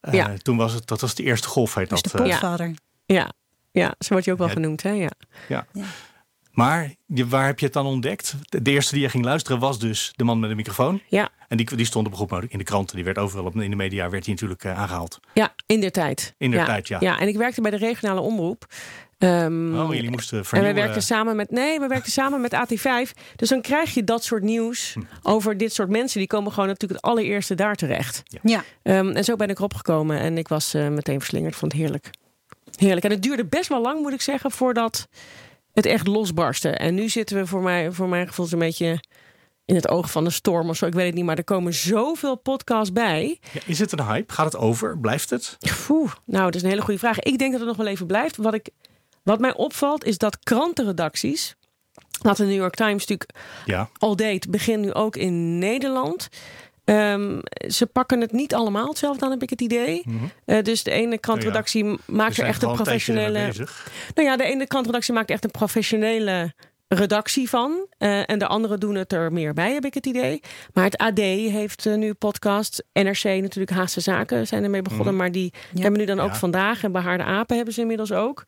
Eh, 0.00 0.12
Ja. 0.12 0.32
Toen 0.42 0.56
was 0.56 0.72
het, 0.72 0.86
dat 0.86 1.00
was 1.00 1.14
de 1.14 1.22
eerste 1.22 1.48
golf, 1.48 1.74
heet 1.74 1.90
Dus 1.90 2.02
dat. 2.02 2.12
de 2.12 2.18
eh. 2.22 2.70
ja, 3.06 3.32
ja, 3.70 3.94
zo 3.98 4.08
wordt 4.08 4.24
je 4.24 4.32
ook 4.32 4.38
wel 4.38 4.46
Ja. 4.46 4.52
genoemd. 4.52 4.82
Hè? 4.82 4.90
Ja. 4.90 5.10
ja. 5.48 5.66
Maar 6.54 6.94
je, 7.06 7.26
waar 7.26 7.46
heb 7.46 7.58
je 7.58 7.64
het 7.64 7.74
dan 7.74 7.86
ontdekt? 7.86 8.34
De, 8.48 8.62
de 8.62 8.70
eerste 8.70 8.94
die 8.94 9.02
je 9.02 9.08
ging 9.08 9.24
luisteren 9.24 9.58
was 9.58 9.78
dus 9.78 10.12
de 10.16 10.24
man 10.24 10.40
met 10.40 10.50
de 10.50 10.56
microfoon. 10.56 11.00
Ja. 11.08 11.28
En 11.48 11.56
die, 11.56 11.76
die 11.76 11.86
stond 11.86 12.06
op 12.06 12.12
een 12.12 12.18
goed 12.18 12.30
moment 12.30 12.52
in 12.52 12.58
de 12.58 12.64
kranten. 12.64 12.96
Die 12.96 13.04
werd 13.04 13.18
overal 13.18 13.44
op, 13.44 13.56
in 13.60 13.70
de 13.70 13.76
media 13.76 14.10
werd 14.10 14.24
hij 14.24 14.32
natuurlijk 14.34 14.64
eh, 14.64 14.78
aangehaald. 14.78 15.20
ja, 15.34 15.54
in 15.66 15.80
der 15.80 15.92
tijd. 15.92 16.34
In 16.38 16.50
der 16.50 16.60
ja. 16.60 16.66
tijd, 16.66 16.88
ja. 16.88 16.96
Ja, 17.00 17.18
en 17.18 17.28
ik 17.28 17.36
werkte 17.36 17.60
bij 17.60 17.70
de 17.70 17.76
regionale 17.76 18.20
omroep. 18.20 18.66
Ehm, 19.18 19.78
Oh, 19.80 19.94
jullie 19.94 20.10
moesten 20.10 20.38
En 20.38 20.44
vernieuwen. 20.44 20.74
we 20.74 20.80
werkten 20.80 21.02
samen 21.02 21.36
met 21.36 21.50
nee, 21.50 21.80
we 21.80 21.86
werkten 21.86 22.12
samen 22.12 22.40
met 22.40 22.54
AT5. 22.54 23.10
Dus 23.36 23.48
dan 23.48 23.60
krijg 23.60 23.94
je 23.94 24.04
dat 24.04 24.24
soort 24.24 24.42
nieuws 24.42 24.92
Hm. 24.94 25.00
over 25.22 25.56
dit 25.58 25.72
soort 25.74 25.88
mensen. 25.88 26.18
Die 26.18 26.28
komen 26.28 26.52
gewoon 26.52 26.68
natuurlijk 26.68 27.00
het 27.02 27.10
allereerste 27.10 27.54
daar 27.54 27.74
terecht. 27.74 28.22
Ja. 28.42 28.64
Ehm, 28.82 29.08
en 29.08 29.24
zo 29.24 29.36
ben 29.36 29.48
ik 29.48 29.58
erop 29.58 29.74
gekomen 29.74 30.18
en 30.18 30.38
ik 30.38 30.48
was 30.48 30.74
eh, 30.74 30.88
meteen 30.88 31.18
verslingerd. 31.18 31.56
Vond 31.56 31.72
het 31.72 31.80
heerlijk. 31.80 32.10
Heerlijk. 32.76 33.04
En 33.04 33.10
het 33.10 33.22
duurde 33.22 33.44
best 33.44 33.68
wel 33.68 33.80
lang, 33.80 34.00
moet 34.00 34.12
ik 34.12 34.20
zeggen, 34.20 34.50
voordat 34.50 35.08
het 35.74 35.86
echt 35.86 36.06
losbarstte. 36.06 36.68
En 36.70 36.94
nu 36.94 37.08
zitten 37.08 37.36
we 37.36 37.46
voor, 37.46 37.62
mij, 37.62 37.92
voor 37.92 38.08
mijn 38.08 38.26
gevoel 38.28 38.46
een 38.50 38.58
beetje 38.58 39.00
in 39.64 39.74
het 39.74 39.88
oog 39.88 40.10
van 40.10 40.24
de 40.24 40.30
storm 40.30 40.68
of 40.68 40.76
zo. 40.76 40.86
Ik 40.86 40.92
weet 40.94 41.06
het 41.06 41.14
niet, 41.14 41.24
maar 41.24 41.36
er 41.38 41.44
komen 41.44 41.74
zoveel 41.74 42.36
podcasts 42.36 42.92
bij. 42.92 43.38
Ja, 43.52 43.60
is 43.66 43.78
het 43.78 43.92
een 43.92 44.04
hype? 44.06 44.32
Gaat 44.32 44.44
het 44.52 44.56
over? 44.56 44.98
Blijft 44.98 45.30
het? 45.30 45.56
Nou, 46.26 46.44
dat 46.44 46.54
is 46.54 46.62
een 46.62 46.68
hele 46.68 46.82
goede 46.82 46.98
vraag. 46.98 47.18
Ik 47.18 47.38
denk 47.38 47.50
dat 47.50 47.60
het 47.60 47.68
nog 47.68 47.76
wel 47.78 47.86
even 47.86 48.06
blijft. 48.06 48.36
Wat, 48.36 48.54
ik, 48.54 48.68
wat 49.22 49.40
mij 49.40 49.54
opvalt 49.54 50.04
is 50.04 50.18
dat 50.18 50.38
krantenredacties... 50.38 51.54
Wat 52.22 52.36
de 52.36 52.44
New 52.44 52.54
York 52.54 52.74
Times 52.74 53.06
natuurlijk 53.06 53.30
Ja. 53.64 53.88
al 53.98 54.16
deed, 54.16 54.50
begint 54.50 54.80
nu 54.84 54.92
ook 54.92 55.16
in 55.16 55.58
Nederland. 55.58 56.28
Ehm, 56.84 57.38
ze 57.68 57.86
pakken 57.86 58.20
het 58.20 58.32
niet 58.32 58.54
allemaal 58.54 58.88
hetzelfde 58.88 59.24
aan, 59.24 59.30
heb 59.30 59.42
ik 59.42 59.50
het 59.50 59.60
idee. 59.60 60.04
Eh, 60.44 60.62
dus 60.62 60.82
de 60.82 60.90
ene 60.90 61.18
krantredactie 61.18 61.84
maakt 62.06 62.36
We 62.36 62.42
er 62.42 62.48
echt 62.48 62.62
een 62.62 62.72
professionele. 62.72 63.46
bezig. 63.46 63.90
Nou 64.14 64.28
ja, 64.28 64.36
de 64.36 64.44
ene 64.44 64.66
krantredactie 64.66 65.14
maakt 65.14 65.30
echt 65.30 65.44
een 65.44 65.50
professionele 65.50 66.52
redactie 66.88 67.48
van. 67.48 67.86
Eh, 67.98 68.30
en 68.30 68.38
de 68.38 68.46
anderen 68.46 68.80
doen 68.80 68.94
het 68.94 69.12
er 69.12 69.32
meer 69.32 69.54
bij, 69.54 69.72
heb 69.72 69.84
ik 69.84 69.94
het 69.94 70.06
idee. 70.06 70.40
Maar 70.72 70.84
het 70.84 70.96
AD 70.96 71.18
heeft 71.18 71.86
eh, 71.86 71.94
nu 71.94 72.12
podcasts. 72.14 72.82
NRC 72.92 73.24
natuurlijk, 73.24 73.70
Haagse 73.70 74.00
Zaken 74.00 74.46
zijn 74.46 74.64
ermee 74.64 74.82
begonnen. 74.82 75.16
Maar 75.16 75.32
die 75.32 75.52
hebben 75.74 76.00
nu 76.00 76.06
dan 76.06 76.20
ook 76.20 76.30
Ja. 76.32 76.36
vandaag. 76.38 76.82
En 76.84 76.92
Behaarde 76.92 77.24
Apen 77.24 77.56
hebben 77.56 77.74
ze 77.74 77.80
inmiddels 77.80 78.12
ook. 78.12 78.44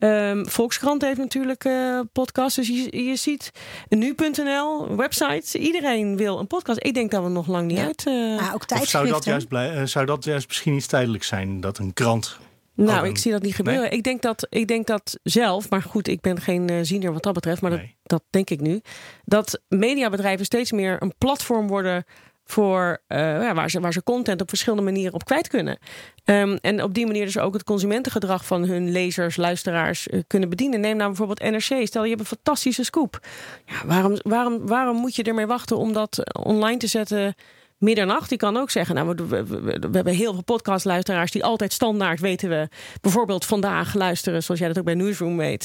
Ehm, 0.00 0.44
Volkskrant 0.44 1.02
heeft 1.02 1.18
natuurlijk 1.18 1.64
eh 1.64 2.00
podcasts. 2.12 2.56
Dus 2.56 2.68
je, 2.68 3.04
je 3.04 3.16
ziet 3.16 3.50
nu.nl, 3.88 4.96
websites. 4.96 5.54
Iedereen 5.54 6.16
wil 6.16 6.38
een 6.38 6.46
podcast. 6.46 6.78
Ik 6.84 6.94
denk 6.94 7.10
dat 7.10 7.22
we 7.22 7.28
nog 7.28 7.46
lang 7.46 7.66
niet 7.66 7.76
Ja. 7.78 7.84
uit... 7.84 8.06
eh, 8.06 8.38
Ah, 8.48 8.54
ook 8.54 8.64
Of 8.80 8.86
zou 8.88 9.08
dat, 9.08 9.24
juist 9.24 9.48
blij, 9.48 9.74
eh, 9.74 9.84
zou 9.84 10.06
dat 10.06 10.24
juist 10.24 10.48
misschien 10.48 10.74
iets 10.74 10.86
tijdelijks 10.86 11.26
zijn? 11.26 11.60
Dat 11.60 11.78
een 11.78 11.92
krant... 11.92 12.38
Nou, 12.74 13.06
ik 13.08 13.18
zie 13.18 13.32
dat 13.32 13.42
niet 13.42 13.54
gebeuren. 13.54 13.90
Ik, 13.92 14.02
denk 14.02 14.22
dat, 14.22 14.46
ik 14.50 14.66
denk 14.68 14.86
dat 14.86 15.18
zelf, 15.22 15.70
maar 15.70 15.82
goed, 15.82 16.08
ik 16.08 16.20
ben 16.20 16.40
geen 16.40 16.68
eh, 16.68 16.76
ziener 16.82 17.12
wat 17.12 17.22
dat 17.22 17.34
betreft, 17.34 17.60
maar 17.62 17.70
dat, 17.70 17.80
dat 18.02 18.22
denk 18.30 18.50
ik 18.50 18.60
nu. 18.60 18.80
Dat 19.24 19.60
mediabedrijven 19.68 20.44
steeds 20.44 20.72
meer 20.72 21.02
een 21.02 21.14
platform 21.18 21.66
worden 21.68 22.04
voor 22.50 23.02
eh, 23.06 23.18
ja, 23.18 23.54
waar, 23.54 23.70
ze, 23.70 23.80
waar 23.80 23.92
ze 23.92 24.02
content 24.02 24.40
op 24.40 24.48
verschillende 24.48 24.84
manieren 24.84 25.14
op 25.14 25.24
kwijt 25.24 25.48
kunnen. 25.48 25.78
Ehm, 26.24 26.56
en 26.60 26.82
op 26.82 26.94
die 26.94 27.06
manier 27.06 27.24
dus 27.24 27.38
ook 27.38 27.52
het 27.52 27.64
consumentengedrag 27.64 28.44
van 28.44 28.64
hun 28.64 28.90
lezers, 28.90 29.36
luisteraars 29.36 30.08
eh, 30.08 30.20
kunnen 30.26 30.48
bedienen. 30.48 30.80
Neem 30.80 30.96
nou 30.96 31.08
bijvoorbeeld 31.08 31.50
NRC. 31.50 31.86
Stel 31.86 32.02
je 32.02 32.08
hebt 32.08 32.20
een 32.20 32.26
fantastische 32.26 32.84
scoop. 32.84 33.20
Ja, 33.66 33.86
waarom, 33.86 34.18
waarom, 34.22 34.66
waarom 34.66 34.96
moet 34.96 35.16
je 35.16 35.22
ermee 35.22 35.46
wachten 35.46 35.76
om 35.76 35.92
dat 35.92 36.18
eh, 36.18 36.46
online 36.46 36.78
te 36.78 36.86
zetten? 36.86 37.34
Middernacht, 37.80 38.28
die 38.28 38.38
kan 38.38 38.56
ook 38.56 38.70
zeggen, 38.70 38.94
nou, 38.94 39.14
we, 39.16 39.26
we, 39.26 39.44
we, 39.44 39.60
we 39.60 39.88
hebben 39.92 40.14
heel 40.14 40.32
veel 40.32 40.42
podcastluisteraars 40.42 41.30
die 41.30 41.44
altijd 41.44 41.72
standaard 41.72 42.20
weten 42.20 42.48
we, 42.48 42.68
bijvoorbeeld 43.00 43.44
vandaag 43.44 43.94
luisteren, 43.94 44.42
zoals 44.42 44.60
jij 44.60 44.68
dat 44.68 44.78
ook 44.78 44.84
bij 44.84 44.94
Newsroom 44.94 45.36
weet, 45.36 45.64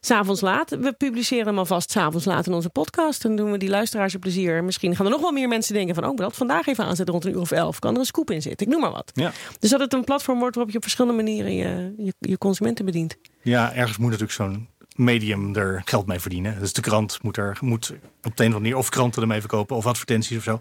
s 0.00 0.06
s'avonds 0.06 0.40
laat. 0.40 0.70
We 0.70 0.92
publiceren 0.92 1.46
hem 1.46 1.58
alvast 1.58 1.90
s'avonds 1.90 2.26
laat 2.26 2.46
in 2.46 2.52
onze 2.52 2.70
podcast. 2.70 3.22
Dan 3.22 3.36
doen 3.36 3.50
we 3.50 3.58
die 3.58 3.68
luisteraars 3.68 4.14
een 4.14 4.20
plezier. 4.20 4.64
Misschien 4.64 4.96
gaan 4.96 5.06
er 5.06 5.12
nog 5.12 5.20
wel 5.20 5.32
meer 5.32 5.48
mensen 5.48 5.74
denken 5.74 5.94
van, 5.94 6.04
oh, 6.04 6.16
dat 6.16 6.36
vandaag 6.36 6.66
even 6.66 6.84
aanzetten 6.84 7.14
rond 7.14 7.24
een 7.24 7.32
uur 7.32 7.40
of 7.40 7.50
elf. 7.50 7.78
Kan 7.78 7.94
er 7.94 8.00
een 8.00 8.06
scoop 8.06 8.30
in 8.30 8.42
zitten? 8.42 8.66
Ik 8.66 8.72
noem 8.72 8.82
maar 8.82 8.92
wat. 8.92 9.10
Ja. 9.14 9.32
Dus 9.58 9.70
dat 9.70 9.80
het 9.80 9.92
een 9.92 10.04
platform 10.04 10.38
wordt 10.38 10.54
waarop 10.54 10.72
je 10.72 10.78
op 10.78 10.84
verschillende 10.84 11.22
manieren 11.22 11.54
je, 11.54 11.94
je, 11.96 12.14
je 12.18 12.38
consumenten 12.38 12.84
bedient. 12.84 13.16
Ja, 13.42 13.72
ergens 13.72 13.96
moet 13.98 14.10
natuurlijk 14.10 14.32
zo'n 14.32 14.68
medium 14.94 15.56
er 15.56 15.82
geld 15.84 16.06
mee 16.06 16.20
verdienen. 16.20 16.58
Dus 16.60 16.72
de 16.72 16.80
krant 16.80 17.22
moet 17.22 17.36
er 17.36 17.58
moet 17.60 17.90
op 17.90 17.96
de 18.22 18.22
een 18.22 18.30
of 18.30 18.38
andere 18.38 18.60
manier 18.60 18.76
of 18.76 18.88
kranten 18.88 19.22
ermee 19.22 19.40
verkopen 19.40 19.76
of 19.76 19.86
advertenties 19.86 20.36
of 20.36 20.42
zo. 20.42 20.60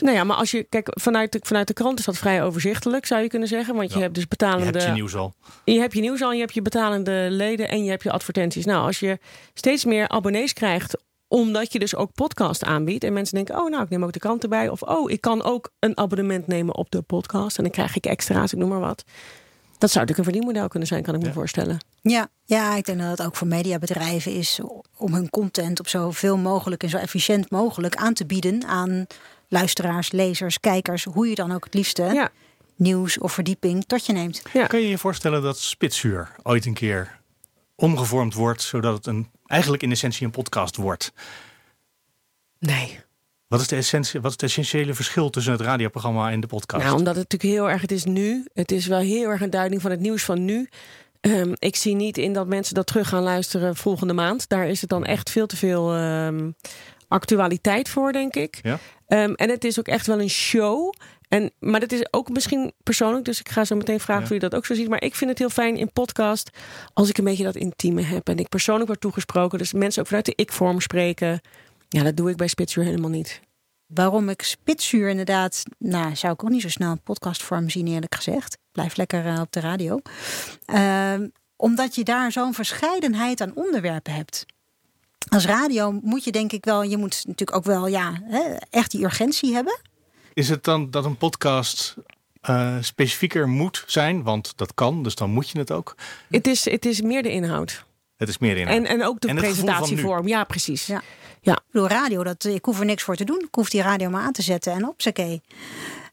Nou 0.00 0.16
ja, 0.16 0.24
maar 0.24 0.36
als 0.36 0.50
je, 0.50 0.62
kijk, 0.62 0.88
vanuit 0.90 1.32
de, 1.32 1.40
vanuit 1.42 1.66
de 1.66 1.72
krant 1.72 1.98
is 1.98 2.04
dat 2.04 2.16
vrij 2.18 2.42
overzichtelijk, 2.42 3.06
zou 3.06 3.22
je 3.22 3.28
kunnen 3.28 3.48
zeggen. 3.48 3.74
Want 3.74 3.92
je 3.92 3.98
hebt 4.00 4.14
dus 4.14 4.22
Je 4.22 4.28
betalende. 4.28 4.64
hebt 4.64 4.82
je 4.82 4.90
nieuws 4.90 5.14
al. 5.14 5.34
Je 5.64 5.80
hebt 5.80 5.92
je 5.94 6.00
nieuws 6.00 6.22
al, 6.22 6.32
je 6.32 6.40
hebt 6.40 6.54
je 6.54 6.62
betalende 6.62 7.26
leden 7.30 7.68
en 7.68 7.84
je 7.84 7.90
hebt 7.90 8.02
je 8.02 8.10
advertenties. 8.12 8.64
Nou, 8.64 8.86
als 8.86 9.00
je 9.00 9.18
steeds 9.54 9.84
meer 9.84 10.08
abonnees 10.08 10.52
krijgt, 10.52 10.96
omdat 11.28 11.72
je 11.72 11.78
dus 11.78 11.96
ook 11.96 12.12
podcast 12.12 12.64
aanbiedt. 12.64 13.04
En 13.04 13.12
mensen 13.12 13.34
denken, 13.34 13.58
oh 13.58 13.70
nou, 13.70 13.82
ik 13.82 13.88
neem 13.88 14.04
ook 14.04 14.12
de 14.12 14.18
krant 14.18 14.42
erbij. 14.42 14.68
Of 14.68 14.82
oh, 14.82 15.10
ik 15.10 15.20
kan 15.20 15.42
ook 15.42 15.70
een 15.78 15.96
abonnement 15.98 16.46
nemen 16.46 16.76
op 16.76 16.90
de 16.90 17.02
podcast. 17.02 17.56
En 17.56 17.62
dan 17.62 17.72
krijg 17.72 17.96
ik 17.96 18.06
extra's, 18.06 18.52
ik 18.52 18.58
noem 18.58 18.68
maar 18.68 18.80
wat. 18.80 19.04
Dat 19.78 19.90
zou 19.90 20.04
natuurlijk 20.04 20.18
een 20.18 20.34
verdienmodel 20.34 20.68
kunnen 20.68 20.88
zijn, 20.88 21.02
kan 21.02 21.14
ik 21.14 21.22
me 21.22 21.32
voorstellen. 21.32 21.78
Ja, 22.00 22.28
ja, 22.44 22.76
ik 22.76 22.84
denk 22.84 23.00
dat 23.00 23.10
het 23.18 23.22
ook 23.26 23.36
voor 23.36 23.46
mediabedrijven 23.46 24.32
is 24.32 24.60
om 24.96 25.14
hun 25.14 25.30
content 25.30 25.80
op 25.80 25.88
zoveel 25.88 26.36
mogelijk 26.36 26.82
en 26.82 26.88
zo 26.88 26.96
efficiënt 26.96 27.50
mogelijk 27.50 27.96
aan 27.96 28.14
te 28.14 28.26
bieden 28.26 28.64
aan 28.66 29.06
luisteraars, 29.48 30.12
lezers, 30.12 30.60
kijkers, 30.60 31.04
hoe 31.04 31.28
je 31.28 31.34
dan 31.34 31.52
ook 31.52 31.64
het 31.64 31.74
liefste 31.74 32.02
Ja, 32.02 32.30
nieuws 32.76 33.18
of 33.18 33.32
verdieping 33.32 33.84
tot 33.86 34.06
je 34.06 34.12
neemt. 34.12 34.42
ja. 34.52 34.66
Kun 34.66 34.80
je 34.80 34.88
je 34.88 34.98
voorstellen 34.98 35.42
dat 35.42 35.58
spitsuur 35.58 36.34
ooit 36.42 36.66
een 36.66 36.74
keer 36.74 37.20
omgevormd 37.74 38.34
wordt, 38.34 38.62
zodat 38.62 38.96
het 38.96 39.06
een, 39.06 39.30
eigenlijk 39.46 39.82
in 39.82 39.90
essentie 39.90 40.24
een 40.26 40.32
podcast 40.32 40.76
wordt? 40.76 41.12
Nee. 42.58 43.00
Wat 43.46 43.60
is, 43.60 43.66
de 43.66 43.76
essentie, 43.76 44.20
wat 44.20 44.30
is 44.30 44.32
het 44.40 44.42
essentiële 44.42 44.94
verschil 44.94 45.30
tussen 45.30 45.52
het 45.52 45.60
radioprogramma 45.60 46.30
en 46.30 46.40
de 46.40 46.46
podcast? 46.46 46.84
Nou, 46.84 46.96
omdat 46.96 47.16
het 47.16 47.30
natuurlijk 47.30 47.60
heel 47.60 47.70
erg, 47.70 47.80
het 47.80 47.92
is 47.92 48.04
nu. 48.04 48.46
Het 48.54 48.70
is 48.72 48.86
wel 48.86 48.98
heel 48.98 49.28
erg 49.28 49.40
een 49.40 49.50
duiding 49.50 49.82
van 49.82 49.90
het 49.90 50.00
nieuws 50.00 50.24
van 50.24 50.44
nu. 50.44 50.68
Ehm, 51.20 51.52
ik 51.58 51.76
zie 51.76 51.94
niet 51.94 52.18
in 52.18 52.32
dat 52.32 52.46
mensen 52.46 52.74
dat 52.74 52.86
terug 52.86 53.08
gaan 53.08 53.22
luisteren 53.22 53.76
volgende 53.76 54.12
maand. 54.12 54.48
Daar 54.48 54.66
is 54.68 54.80
het 54.80 54.90
dan 54.90 55.04
echt 55.04 55.30
veel 55.30 55.46
te 55.46 55.56
veel 55.56 55.94
ehm, 55.94 56.50
actualiteit 57.08 57.88
voor, 57.88 58.12
denk 58.12 58.34
ik. 58.34 58.58
Ja? 58.62 58.78
Ehm, 59.06 59.32
en 59.32 59.50
het 59.50 59.64
is 59.64 59.78
ook 59.78 59.88
echt 59.88 60.06
wel 60.06 60.20
een 60.20 60.30
show. 60.30 60.92
En, 61.28 61.50
maar 61.58 61.80
dat 61.80 61.92
is 61.92 62.06
ook 62.10 62.28
misschien 62.30 62.72
persoonlijk. 62.82 63.24
Dus 63.24 63.40
ik 63.40 63.48
ga 63.48 63.64
zo 63.64 63.76
meteen 63.76 64.00
vragen 64.00 64.14
Ja. 64.16 64.22
of 64.22 64.28
jullie 64.32 64.48
dat 64.48 64.58
ook 64.58 64.66
zo 64.66 64.74
ziet. 64.74 64.88
Maar 64.88 65.02
ik 65.02 65.14
vind 65.14 65.30
het 65.30 65.38
heel 65.38 65.50
fijn 65.50 65.76
in 65.76 65.92
podcast. 65.92 66.50
Als 66.94 67.08
ik 67.08 67.18
een 67.18 67.24
beetje 67.24 67.44
dat 67.44 67.56
intieme 67.56 68.02
heb. 68.02 68.28
En 68.28 68.38
ik 68.38 68.48
persoonlijk 68.48 68.86
word 68.86 69.00
toegesproken. 69.00 69.58
Dus 69.58 69.72
mensen 69.72 70.00
ook 70.00 70.06
vanuit 70.08 70.26
de 70.26 70.32
ik-vorm 70.36 70.80
spreken. 70.80 71.40
Ja, 71.88 72.02
dat 72.02 72.16
doe 72.16 72.30
ik 72.30 72.36
bij 72.36 72.46
Spitsuur 72.48 72.84
helemaal 72.84 73.10
niet. 73.10 73.40
waarom 73.86 74.28
ik 74.28 74.42
spitsuur 74.42 75.08
inderdaad... 75.08 75.62
Nou, 75.78 76.16
zou 76.16 76.32
ik 76.32 76.44
ook 76.44 76.50
niet 76.50 76.62
zo 76.62 76.68
snel 76.68 76.90
een 76.90 77.02
podcastvorm 77.02 77.70
zien 77.70 77.86
eerlijk 77.86 78.14
gezegd. 78.14 78.58
Blijf 78.72 78.96
lekker 78.96 79.26
eh, 79.26 79.40
op 79.40 79.52
de 79.52 79.60
radio. 79.60 80.00
Ehm, 80.64 81.28
omdat 81.56 81.94
je 81.94 82.04
daar 82.04 82.32
zo'n 82.32 82.54
verscheidenheid 82.54 83.40
aan 83.40 83.52
onderwerpen 83.54 84.12
hebt. 84.12 84.46
Als 85.28 85.46
radio 85.46 85.92
moet 86.02 86.24
je 86.24 86.32
denk 86.32 86.52
ik 86.52 86.64
wel... 86.64 86.82
Je 86.82 86.96
moet 86.96 87.22
natuurlijk 87.26 87.56
ook 87.56 87.64
wel 87.64 87.86
ja, 87.86 88.20
hè, 88.24 88.56
echt 88.70 88.90
die 88.90 89.04
urgentie 89.04 89.54
hebben. 89.54 89.78
Is 90.34 90.48
het 90.48 90.64
dan 90.64 90.90
dat 90.90 91.04
een 91.04 91.16
podcast 91.16 91.94
eh, 92.40 92.76
specifieker 92.80 93.48
moet 93.48 93.84
zijn? 93.86 94.22
Want 94.22 94.52
dat 94.56 94.74
kan, 94.74 95.02
dus 95.02 95.14
dan 95.14 95.30
moet 95.30 95.50
je 95.50 95.58
het 95.58 95.72
ook. 95.72 95.94
Het 96.28 96.46
is, 96.46 96.64
het 96.64 96.86
is 96.86 97.00
meer 97.00 97.22
de 97.22 97.30
inhoud. 97.30 97.84
Het 98.16 98.28
is 98.28 98.38
meer 98.38 98.56
in. 98.56 98.66
En, 98.66 98.86
en 98.86 99.04
ook 99.04 99.20
de 99.20 99.28
En 99.28 99.36
presentatievorm. 99.36 100.28
Ja, 100.28 100.44
precies. 100.44 100.86
Ja. 100.86 101.02
Ja. 101.40 101.52
Ik 101.52 101.62
bedoel, 101.70 101.88
radio, 101.88 102.24
dat, 102.24 102.44
ik 102.44 102.64
hoef 102.64 102.78
er 102.78 102.84
niks 102.84 103.02
voor 103.02 103.16
te 103.16 103.24
doen. 103.24 103.40
Ik 103.40 103.54
hoef 103.54 103.70
die 103.70 103.82
radio 103.82 104.10
maar 104.10 104.22
aan 104.22 104.32
te 104.32 104.42
zetten 104.42 104.72
en 104.72 104.88
opzakee. 104.88 105.42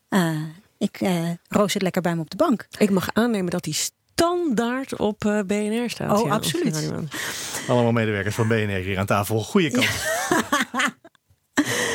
Eh 0.09 0.41
ik 0.77 1.01
eh 1.01 1.29
roos 1.47 1.71
zit 1.71 1.81
lekker 1.81 2.01
bij 2.01 2.15
me 2.15 2.21
op 2.21 2.29
de 2.29 2.35
bank. 2.35 2.67
Ik 2.77 2.89
mag 2.89 3.09
aannemen 3.13 3.51
dat 3.51 3.63
die 3.63 3.77
standaard 4.19 4.95
op 4.99 5.25
eh, 5.25 5.39
BNR 5.45 5.89
staat. 5.89 6.19
Oh, 6.19 6.25
ja, 6.27 6.33
absoluut. 6.33 6.91
Allemaal 7.67 7.91
medewerkers 7.91 8.35
van 8.35 8.47
BNR 8.47 8.69
hier 8.77 8.99
aan 8.99 9.05
tafel. 9.05 9.39
Goeie 9.43 9.71
kant. 9.71 9.85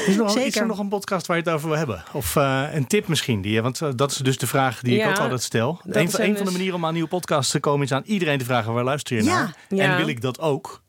Is, 0.07 0.17
er 0.17 0.23
nog, 0.25 0.37
is 0.37 0.57
er 0.57 0.67
nog 0.67 0.79
een 0.79 0.89
podcast 0.89 1.27
waar 1.27 1.37
je 1.37 1.43
het 1.43 1.53
over 1.53 1.69
wil 1.69 1.77
hebben? 1.79 2.05
Of 2.13 2.37
eh, 2.37 2.65
een 2.73 2.87
tip 2.87 3.09
misschien? 3.09 3.41
Die, 3.43 3.53
je- 3.53 3.63
want 3.63 3.81
eh, 3.83 3.89
dat 3.97 4.11
is 4.11 4.17
dus 4.17 4.39
de 4.39 4.47
vraag 4.47 4.81
die 4.81 5.01
ik 5.01 5.07
ook 5.09 5.19
altijd 5.19 5.43
stel. 5.43 5.81
Een, 5.85 6.11
van- 6.11 6.25
de 6.25 6.33
dus- 6.33 6.53
manieren 6.53 6.75
om 6.75 6.85
aan 6.87 6.93
nieuwe 6.93 7.09
podcasts 7.09 7.53
te 7.53 7.61
komen 7.61 7.85
is 7.87 7.93
aan 7.93 8.03
iedereen 8.05 8.39
te 8.39 8.45
vragen 8.45 8.73
waar 8.73 8.85
luister 8.85 9.17
je 9.17 9.23
Ja. 9.25 9.35
naar? 9.39 9.57
Ja. 9.69 9.85
En 9.91 9.97
wil 9.97 10.09
ik 10.09 10.21
dat 10.21 10.39
ook? 10.41 10.83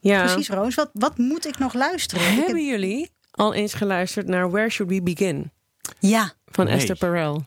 Ja. 0.00 0.24
Precies, 0.24 0.48
Roos. 0.48 0.74
Wat, 0.74 0.90
wat 0.92 1.18
moet 1.18 1.46
ik 1.46 1.58
nog 1.58 1.74
luisteren? 1.74 2.24
Heb- 2.34 2.44
Hebben 2.46 2.66
jullie 2.66 3.10
al 3.30 3.54
eens 3.54 3.74
geluisterd 3.74 4.26
naar 4.26 4.50
Where 4.50 4.70
Should 4.70 4.92
We 4.92 5.02
Begin? 5.02 5.52
ja, 5.98 6.32
Van 6.46 6.64
Nee. 6.64 6.74
Esther 6.74 6.96
Perel. 6.96 7.44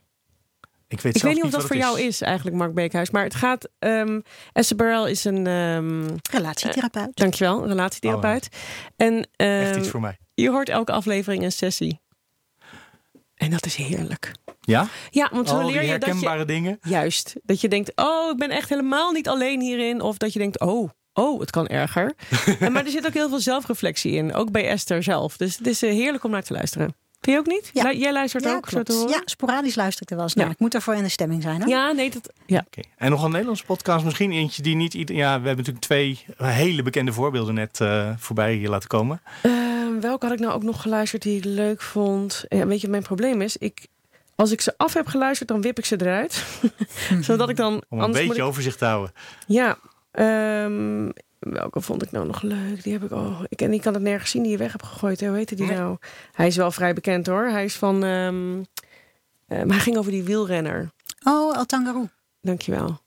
Ik 0.90 1.02
weet, 1.02 1.16
Ik 1.16 1.22
zelf 1.22 1.34
weet 1.34 1.44
niet 1.44 1.54
of 1.54 1.60
dat 1.60 1.68
voor 1.68 1.76
jou 1.78 2.00
is. 2.02 2.22
eigenlijk, 2.22 2.56
Mark 2.58 2.74
Beekhuis. 2.74 3.10
Maar 3.10 3.24
het 3.24 3.36
gaat. 3.36 3.70
ehm 3.80 4.20
Esther 4.54 4.76
Perel 4.76 5.08
is 5.08 5.24
een. 5.24 5.48
ehm 5.48 6.06
relatietherapeut. 6.32 7.16
dankjewel, 7.16 7.62
een 7.62 7.68
relatietherapeut. 7.68 8.48
En 8.96 9.28
Echt 9.36 9.70
ehm, 9.70 9.80
iets 9.80 9.90
voor 9.90 10.02
mij. 10.02 10.18
je 10.34 10.50
hoort 10.50 10.70
elke 10.70 10.92
aflevering 10.92 11.44
een 11.44 11.52
sessie. 11.52 12.02
En 13.36 13.50
dat 13.50 13.66
is 13.66 13.76
heerlijk. 13.76 14.32
Ja? 14.62 14.88
Ja, 15.10 15.30
want 15.34 15.50
zo 15.50 15.58
leer 15.58 15.68
je 15.68 15.74
dat 15.74 15.84
je. 15.86 15.90
herkenbare 15.90 16.46
dingen? 16.46 16.78
Juist. 16.82 17.36
Dat 17.44 17.62
je 17.62 17.68
denkt, 17.68 17.92
oh, 17.96 18.32
ik 18.32 18.38
ben 18.38 18.50
echt 18.50 18.70
helemaal 18.70 19.12
niet 19.12 19.28
alleen 19.28 19.62
hierin. 19.62 20.02
Of 20.02 20.18
dat 20.18 20.34
je 20.34 20.40
denkt, 20.40 20.60
oh, 20.60 20.90
oh, 21.14 21.40
het 21.40 21.50
kan 21.52 21.68
erger. 21.68 22.14
en, 22.60 22.72
maar 22.72 22.86
er 22.86 22.92
zit 22.92 23.06
ook 23.06 23.14
heel 23.14 23.30
veel 23.30 23.40
zelfreflectie 23.40 24.12
in. 24.12 24.34
Ook 24.34 24.52
bij 24.52 24.68
Esther 24.68 25.04
zelf. 25.04 25.38
Dus 25.38 25.58
het 25.58 25.68
is 25.68 25.82
eh, 25.84 25.92
heerlijk 25.92 26.24
om 26.24 26.32
naar 26.32 26.44
te 26.44 26.54
luisteren. 26.54 26.96
Vind 27.22 27.36
je 27.36 27.38
ook 27.38 27.46
niet? 27.62 27.70
Ja. 27.74 27.92
Jij 27.94 28.14
luistert 28.14 28.44
Ja, 28.44 28.56
ook, 28.56 28.66
zo 28.66 28.70
klopt. 28.70 28.86
te 28.86 28.94
horen? 28.94 29.10
Ja, 29.10 29.22
sporadisch 29.26 29.76
luister 29.76 30.02
ik 30.04 30.10
er 30.10 30.16
wel 30.16 30.26
eens 30.26 30.34
naar. 30.34 30.46
Ja. 30.46 30.52
Ik 30.52 30.60
moet 30.60 30.74
ervoor 30.74 30.96
in 30.96 31.04
de 31.04 31.10
stemming 31.10 31.42
zijn. 31.42 31.60
Hoor. 31.62 31.70
Ja, 31.70 31.92
nee, 31.92 32.10
dat... 32.10 32.30
Ja. 32.46 32.64
Oké. 32.68 32.82
En 32.98 33.10
nog 33.12 33.24
een 33.24 33.30
Nederlandse 33.32 33.66
podcast 33.66 34.06
misschien? 34.06 34.32
Eentje 34.32 34.62
die 34.62 34.76
niet... 34.76 34.94
Ja, 34.94 35.06
we 35.42 35.48
hebben 35.48 35.56
natuurlijk 35.58 35.80
twee 35.86 36.26
hele 36.38 36.84
bekende 36.84 37.14
voorbeelden 37.14 37.54
net 37.54 37.82
eh, 37.82 38.10
voorbij 38.18 38.54
hier 38.54 38.70
laten 38.70 38.88
komen. 38.90 39.22
Ehm, 39.42 40.00
welke 40.00 40.26
had 40.26 40.34
ik 40.36 40.42
nou 40.42 40.54
ook 40.54 40.64
nog 40.64 40.82
geluisterd 40.82 41.22
die 41.22 41.38
ik 41.38 41.46
leuk 41.46 41.82
vond? 41.82 42.46
Ja, 42.48 42.68
weet 42.68 42.82
je, 42.82 42.88
mijn 42.88 43.04
probleem 43.04 43.42
is, 43.42 43.58
ik, 43.58 43.88
als 44.36 44.52
ik 44.52 44.62
ze 44.62 44.74
af 44.78 44.94
heb 44.94 45.08
geluisterd, 45.08 45.50
dan 45.50 45.62
wip 45.62 45.78
ik 45.78 45.86
ze 45.86 46.02
eruit. 46.02 46.44
Zodat 47.22 47.50
ik 47.50 47.56
dan... 47.56 47.74
Om 47.74 47.98
een 47.98 48.04
anders 48.04 48.28
beetje 48.28 48.42
ik- 48.42 48.48
overzicht 48.48 48.78
te 48.78 48.86
houden. 48.86 49.12
Ja, 49.48 49.78
ehm, 50.12 51.10
welke 51.40 51.82
vond 51.82 52.02
ik 52.04 52.12
nou 52.12 52.26
nog 52.26 52.42
leuk? 52.42 52.84
Die 52.84 52.94
heb 52.94 53.04
ik 53.04 53.12
oh, 53.12 53.42
ik 53.48 53.62
en 53.62 53.72
die 53.72 53.82
kan 53.82 53.94
het 53.94 54.04
nergens 54.04 54.32
zien 54.32 54.42
die 54.44 54.52
je 54.52 54.58
weg 54.58 54.72
hebt 54.72 54.86
gegooid. 54.86 55.20
hè. 55.20 55.28
Hoe 55.28 55.38
heette 55.38 55.56
die 55.56 55.66
Nee. 55.66 55.76
nou? 55.78 55.98
Hij 56.32 56.48
is 56.48 56.56
wel 56.56 56.72
vrij 56.72 56.94
bekend 56.94 57.28
hoor. 57.28 57.46
Hij 57.46 57.64
is 57.66 57.76
van. 57.76 58.04
ehm 58.04 58.60
eh, 59.48 59.58
maar 59.58 59.76
hij 59.76 59.80
ging 59.80 59.98
over 59.98 60.12
die 60.12 60.24
wielrenner. 60.24 60.92
Oh, 61.24 61.56
El 61.58 61.66
Tangaroo. 61.66 62.08
Dankjewel. 62.42 63.02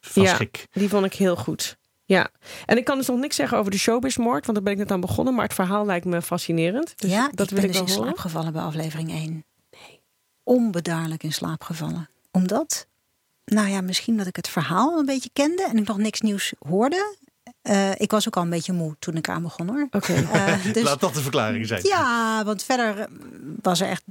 Van 0.00 0.22
Ja. 0.22 0.38
Die 0.72 0.88
vond 0.88 1.04
ik 1.04 1.14
heel 1.14 1.36
goed. 1.36 1.76
Ja, 2.04 2.28
en 2.66 2.76
ik 2.76 2.84
kan 2.84 2.96
dus 2.98 3.06
nog 3.06 3.18
niks 3.18 3.36
zeggen 3.36 3.58
over 3.58 3.70
de 3.70 3.78
showbizmoord, 3.78 4.42
want 4.46 4.54
daar 4.54 4.62
ben 4.62 4.72
ik 4.72 4.78
net 4.78 4.90
aan 4.90 5.00
begonnen. 5.00 5.34
Maar 5.34 5.44
het 5.44 5.54
verhaal 5.54 5.86
lijkt 5.86 6.04
me 6.06 6.22
fascinerend. 6.22 6.92
Dus 6.98 7.10
ja, 7.10 7.28
dat 7.34 7.50
ik 7.50 7.56
wil 7.56 7.60
ben 7.60 7.70
ik 7.70 7.72
dus 7.72 7.78
wel 7.80 7.86
in 7.88 7.94
horen. 7.94 8.04
slaap 8.04 8.18
gevallen 8.18 8.52
bij 8.52 8.62
aflevering 8.62 9.10
1. 9.10 9.44
Nee. 9.70 10.00
Onbedaarlijk 10.42 11.22
in 11.22 11.32
slaap 11.32 11.62
gevallen. 11.62 12.08
Omdat, 12.30 12.86
nou 13.44 13.68
ja, 13.68 13.80
misschien 13.80 14.16
dat 14.16 14.26
ik 14.26 14.36
het 14.36 14.48
verhaal 14.48 14.98
een 14.98 15.06
beetje 15.06 15.30
kende 15.32 15.62
en 15.62 15.76
ik 15.76 15.86
nog 15.86 15.98
niks 15.98 16.20
nieuws 16.20 16.52
hoorde. 16.68 17.16
Eh, 17.66 17.90
ik 17.96 18.10
was 18.10 18.26
ook 18.26 18.36
al 18.36 18.42
een 18.42 18.50
beetje 18.50 18.72
moe 18.72 18.96
toen 18.98 19.14
ik 19.16 19.28
aan 19.28 19.42
begon 19.42 19.68
hoor. 19.68 19.86
Oké. 19.90 20.12
Eh, 20.32 20.54
dus, 20.72 20.82
Laat 20.82 21.00
dat 21.00 21.14
de 21.14 21.20
verklaring 21.20 21.66
zijn. 21.66 21.80
ja, 21.84 22.44
want 22.44 22.62
verder 22.62 22.98
eh, 22.98 23.04
was 23.62 23.80
er 23.80 23.88
echt 23.88 24.02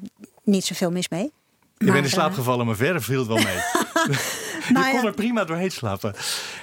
niet 0.43 0.65
zoveel 0.65 0.91
mis 0.91 1.09
mee. 1.09 1.31
Je 1.77 1.85
Maar, 1.85 1.93
bent 1.93 2.05
in 2.05 2.11
slaap 2.11 2.33
gevallen, 2.33 2.65
maar 2.65 2.75
verder 2.75 3.01
viel 3.03 3.19
het 3.19 3.27
wel 3.27 3.37
mee. 3.37 3.45
nou 4.73 4.85
je 4.85 4.91
kon 4.91 5.01
ja, 5.01 5.03
er 5.07 5.13
prima 5.13 5.43
doorheen 5.45 5.71
slapen. 5.71 6.11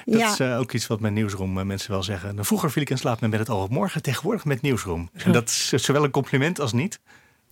Dat 0.05 0.19
Ja. 0.19 0.33
is 0.33 0.41
ook 0.41 0.73
iets 0.73 0.87
wat 0.87 1.01
met 1.01 1.13
Nieuwsroom 1.13 1.67
mensen 1.67 1.91
wel 1.91 2.03
zeggen. 2.03 2.35
Nou, 2.35 2.47
vroeger 2.47 2.71
viel 2.71 2.83
ik 2.83 2.91
in 2.91 2.99
slaap 2.99 3.21
met 3.21 3.39
het 3.39 3.51
oog 3.51 3.65
op 3.65 3.71
morgen, 3.71 4.03
tegenwoordig 4.03 4.45
met 4.45 4.63
Nieuwsroom. 4.63 5.11
En 5.13 5.33
dat 5.33 5.49
is 5.49 5.69
zowel 5.69 6.05
een 6.05 6.11
compliment 6.11 6.61
als 6.61 6.73
niet. 6.73 7.01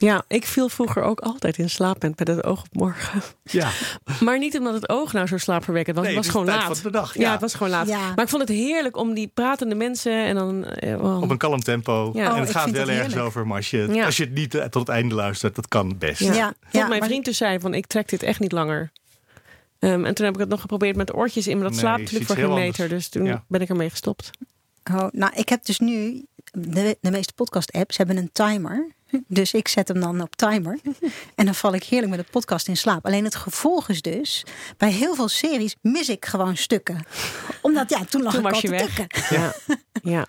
Ja, 0.01 0.25
ik 0.29 0.47
viel 0.47 0.69
vroeger 0.69 1.03
ook 1.03 1.21
altijd 1.21 1.59
in 1.59 1.71
slaap 1.71 2.03
met 2.03 2.29
het 2.29 2.45
oog 2.45 2.61
op 2.63 2.69
morgen. 2.73 3.23
Ja, 3.43 3.71
Maar 4.21 4.39
niet 4.39 4.59
omdat 4.59 4.75
het 4.75 4.89
oog 4.89 5.13
nou 5.13 5.27
zo 5.27 5.37
slaapverwekkend 5.39 5.97
was. 5.97 6.05
Nee, 6.07 6.15
het 6.15 6.25
was 6.25 6.33
gewoon 6.35 6.47
tijd 6.47 6.59
laat. 6.69 6.79
van 6.81 6.91
de 6.93 6.99
dag, 6.99 7.15
Ja. 7.15 7.21
ja. 7.21 7.31
het 7.33 7.41
was 7.41 7.55
gewoon 7.55 7.71
laat. 7.73 7.89
Ja. 7.89 7.99
Maar 8.15 8.25
ik 8.25 8.29
vond 8.31 8.43
het 8.49 8.51
heerlijk 8.59 8.97
om 8.97 9.15
die 9.15 9.31
pratende 9.35 9.75
mensen 9.75 10.25
en 10.25 10.35
dan. 10.35 10.65
eh, 10.65 11.03
oh. 11.05 11.23
op 11.23 11.31
een 11.31 11.37
kalm 11.39 11.61
tempo. 11.61 12.11
Ja. 12.15 12.25
En 12.25 12.33
Oh, 12.33 12.39
het 12.39 12.51
gaat 12.51 12.71
wel 12.71 12.81
het 12.81 12.91
ergens 12.91 13.17
over, 13.17 13.47
maar 13.47 13.57
als 13.57 13.71
je, 13.71 13.89
Ja. 13.93 14.05
als 14.05 14.17
je 14.17 14.25
het 14.25 14.33
niet 14.33 14.55
eh, 14.55 14.65
tot 14.65 14.87
het 14.87 14.89
einde 14.97 15.15
luistert, 15.15 15.55
dat 15.55 15.69
kan 15.69 15.99
best. 15.99 16.21
Ja. 16.21 16.33
Ja, 16.35 16.47
Tot 16.49 16.57
ja, 16.71 16.87
mijn 16.89 17.03
vriend 17.05 17.25
dus 17.25 17.37
zei 17.37 17.61
van 17.61 17.75
ik 17.75 17.87
trek 17.87 18.09
dit 18.09 18.23
echt 18.23 18.41
niet 18.41 18.53
langer. 18.53 18.93
Ehm, 19.79 20.05
en 20.05 20.15
toen 20.15 20.25
heb 20.25 20.35
ik 20.35 20.41
het 20.41 20.49
nog 20.49 20.61
geprobeerd 20.61 20.97
met 20.97 21.15
oortjes 21.15 21.47
in, 21.47 21.55
maar 21.55 21.63
dat 21.63 21.73
Nee, 21.73 21.81
slaapt 21.81 22.01
natuurlijk 22.01 22.27
voor 22.27 22.37
geen 22.37 22.49
meter. 22.55 22.65
anders. 22.85 22.89
Dus 22.89 23.09
toen 23.09 23.25
Ja. 23.25 23.45
ben 23.49 23.61
ik 23.61 23.69
ermee 23.69 23.91
gestopt. 23.91 24.31
Oh, 24.93 25.07
nou, 25.11 25.33
ik 25.35 25.49
heb 25.49 25.65
dus 25.65 25.79
nu. 25.79 26.25
De, 26.53 26.97
de 27.01 27.11
meeste 27.11 27.33
podcast-apps 27.33 27.97
hebben 27.97 28.17
een 28.17 28.31
timer. 28.33 28.89
Dus 29.27 29.53
ik 29.53 29.69
zet 29.69 29.89
hem 29.89 30.01
dan 30.01 30.21
op 30.21 30.37
timer. 30.37 30.79
En 31.35 31.45
dan 31.45 31.55
val 31.55 31.75
ik 31.75 31.85
heerlijk 31.85 32.11
met 32.17 32.27
de 32.27 32.33
podcast 32.33 32.69
in 32.69 32.77
slaap. 32.77 33.07
Alleen 33.07 33.25
het 33.25 33.35
gevolg 33.35 33.89
is 33.89 34.03
dus. 34.03 34.45
Bij 34.77 34.91
heel 34.91 35.15
veel 35.15 35.29
series 35.29 35.77
mis 35.81 36.09
ik 36.09 36.27
gewoon 36.27 36.57
stukken. 36.57 37.05
Omdat 37.63 37.91
ja, 37.91 38.05
toen 38.05 38.23
lag 38.23 38.35
Toen 38.35 38.47
ik 38.47 38.53
was 38.53 38.63
al 38.65 38.71
je 38.71 38.77
te 38.77 38.85
weg. 38.85 38.95
tikken. 38.95 39.37
Ja. 39.37 39.55
ja. 40.03 40.27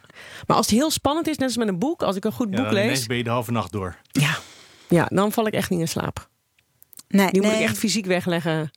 Maar 0.47 0.57
als 0.57 0.65
het 0.65 0.75
heel 0.75 0.91
spannend 0.91 1.27
is, 1.27 1.37
net 1.37 1.47
als 1.47 1.57
met 1.57 1.67
een 1.67 1.79
boek, 1.79 2.01
als 2.03 2.15
ik 2.15 2.25
een 2.25 2.31
goed 2.31 2.47
Ja, 2.49 2.55
boek 2.55 2.65
dan 2.65 2.73
lees, 2.73 3.05
ben 3.05 3.17
je 3.17 3.23
de 3.23 3.29
halve 3.29 3.51
nacht 3.51 3.71
door. 3.71 3.97
ja. 4.11 4.37
ja, 4.87 5.05
dan 5.09 5.31
val 5.31 5.47
ik 5.47 5.53
echt 5.53 5.69
niet 5.69 5.79
in 5.79 5.87
slaap. 5.87 6.29
Nee, 7.07 7.31
Die 7.31 7.41
nee 7.41 7.49
moet 7.51 7.59
ik 7.59 7.65
echt 7.65 7.77
fysiek 7.77 8.05
wegleggen. 8.05 8.71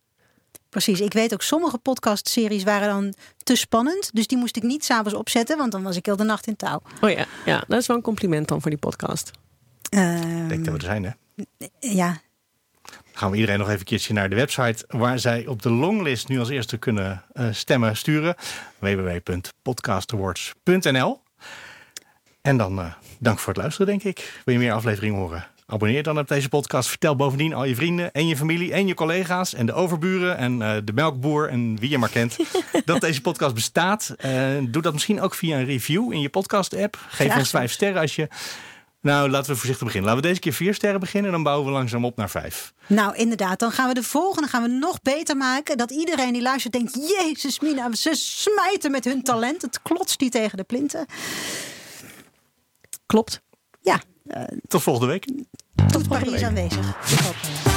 precies. 0.69 1.01
Ik 1.01 1.13
weet 1.13 1.33
ook, 1.33 1.43
sommige 1.43 1.79
podcast-series 1.79 2.63
waren 2.63 2.89
dan 2.89 3.15
te 3.43 3.57
spannend. 3.57 4.11
Dus 4.13 4.27
die 4.27 4.39
moest 4.39 4.57
ik 4.57 4.63
niet 4.63 4.85
s'avonds 4.85 5.15
opzetten, 5.15 5.57
want 5.59 5.73
dan 5.73 5.83
was 5.83 5.97
ik 5.97 6.07
heel 6.07 6.17
de 6.17 6.25
nacht 6.25 6.47
in 6.47 6.57
touw. 6.57 6.81
Oh 7.01 7.11
ja, 7.11 7.25
ja, 7.45 7.65
dat 7.69 7.81
is 7.81 7.87
wel 7.87 7.97
een 7.97 8.03
compliment 8.03 8.49
dan 8.49 8.61
voor 8.61 8.71
die 8.71 8.79
podcast. 8.79 9.31
Ehm, 9.95 10.43
Ik 10.43 10.49
denk 10.49 10.65
dat 10.65 10.75
we 10.75 10.81
er 10.81 10.85
zijn, 10.85 11.05
hè? 11.05 11.11
ja, 11.81 12.21
gaan 13.13 13.31
we 13.31 13.37
iedereen 13.37 13.59
nog 13.59 13.67
even 13.69 13.81
een 13.81 13.87
keertje 13.87 14.13
naar 14.13 14.29
de 14.31 14.37
website 14.37 14.85
waar 14.89 15.19
zij 15.19 15.47
op 15.47 15.63
de 15.63 15.71
longlist 15.71 16.29
nu 16.29 16.39
als 16.39 16.49
eerste 16.49 16.77
kunnen 16.77 17.23
eh, 17.33 17.47
stemmen 17.51 17.97
sturen. 17.97 18.35
www.podcastawards.nl 18.79 21.21
En 22.43 22.57
dan 22.57 22.79
eh, 22.79 22.93
dank 23.19 23.39
voor 23.39 23.53
het 23.53 23.63
luisteren, 23.63 23.87
denk 23.87 24.03
ik. 24.03 24.41
Wil 24.45 24.55
je 24.55 24.61
meer 24.61 24.73
afleveringen 24.73 25.19
horen? 25.19 25.47
Abonneer 25.67 26.03
dan 26.03 26.19
op 26.19 26.29
deze 26.29 26.49
podcast. 26.49 26.89
Vertel 26.89 27.17
bovendien 27.17 27.55
al 27.55 27.65
je 27.65 27.75
vrienden 27.75 28.13
en 28.13 28.27
je 28.27 28.37
familie 28.37 28.73
en 28.73 28.87
je 28.87 28.95
collega's 28.95 29.55
en 29.55 29.67
de 29.67 29.73
overburen 29.73 30.37
en 30.37 30.63
eh, 30.63 30.77
de 30.85 30.93
melkboer 30.93 31.49
en 31.49 31.79
wie 31.79 31.91
je 31.91 31.99
maar 31.99 32.09
kent 32.09 32.37
dat 32.85 33.01
deze 33.01 33.21
podcast 33.21 33.55
bestaat. 33.55 34.15
Doe 34.61 34.83
dat 34.83 34.93
misschien 34.93 35.21
ook 35.21 35.35
via 35.35 35.59
een 35.59 35.65
review 35.65 36.13
in 36.13 36.21
je 36.21 36.29
podcast-app. 36.29 36.97
Geef 37.09 37.27
Graag 37.27 37.39
ons 37.39 37.51
vijf 37.51 37.73
sterren 37.73 38.01
als 38.01 38.17
je. 38.17 38.29
Nou, 39.05 39.31
laten 39.31 39.51
we 39.51 39.57
voorzichtig 39.57 39.85
beginnen. 39.87 40.11
Laten 40.11 40.23
we 40.23 40.29
deze 40.29 40.41
keer 40.41 40.53
vier 40.53 40.75
sterren 40.75 41.01
beginnen 41.01 41.27
en 41.31 41.35
dan 41.37 41.43
bouwen 41.45 41.67
we 41.67 41.73
langzaam 41.73 42.05
op 42.05 42.17
naar 42.17 42.31
vijf. 42.31 42.73
Nou, 42.87 43.17
inderdaad. 43.17 43.59
Dan 43.59 43.71
gaan 43.71 43.89
we 43.89 43.95
de 43.95 44.03
volgende 44.03 44.49
gaan 44.49 44.63
we 44.63 44.69
nog 44.69 45.03
beter 45.03 45.37
maken. 45.37 45.77
Dat 45.77 45.91
iedereen 45.91 46.33
die 46.33 46.43
luistert 46.43 46.73
denkt... 46.73 46.95
Jezus, 46.95 47.61
Mina, 47.61 47.95
ze 47.95 48.15
smijten 48.15 48.91
met 48.91 49.05
hun 49.05 49.23
talent. 49.23 49.63
Het 49.63 49.83
klotst 49.83 50.19
die 50.19 50.31
tegen 50.31 50.57
de 50.57 50.65
plinten. 50.65 51.07
Klopt. 53.07 53.41
Ja, 53.81 54.01
Tot 54.69 54.83
volgende 54.83 55.09
week. 55.13 55.27
tot 55.93 56.09
Parijs 56.09 56.43
aanwezig. 56.43 56.87
Eh, 56.87 57.74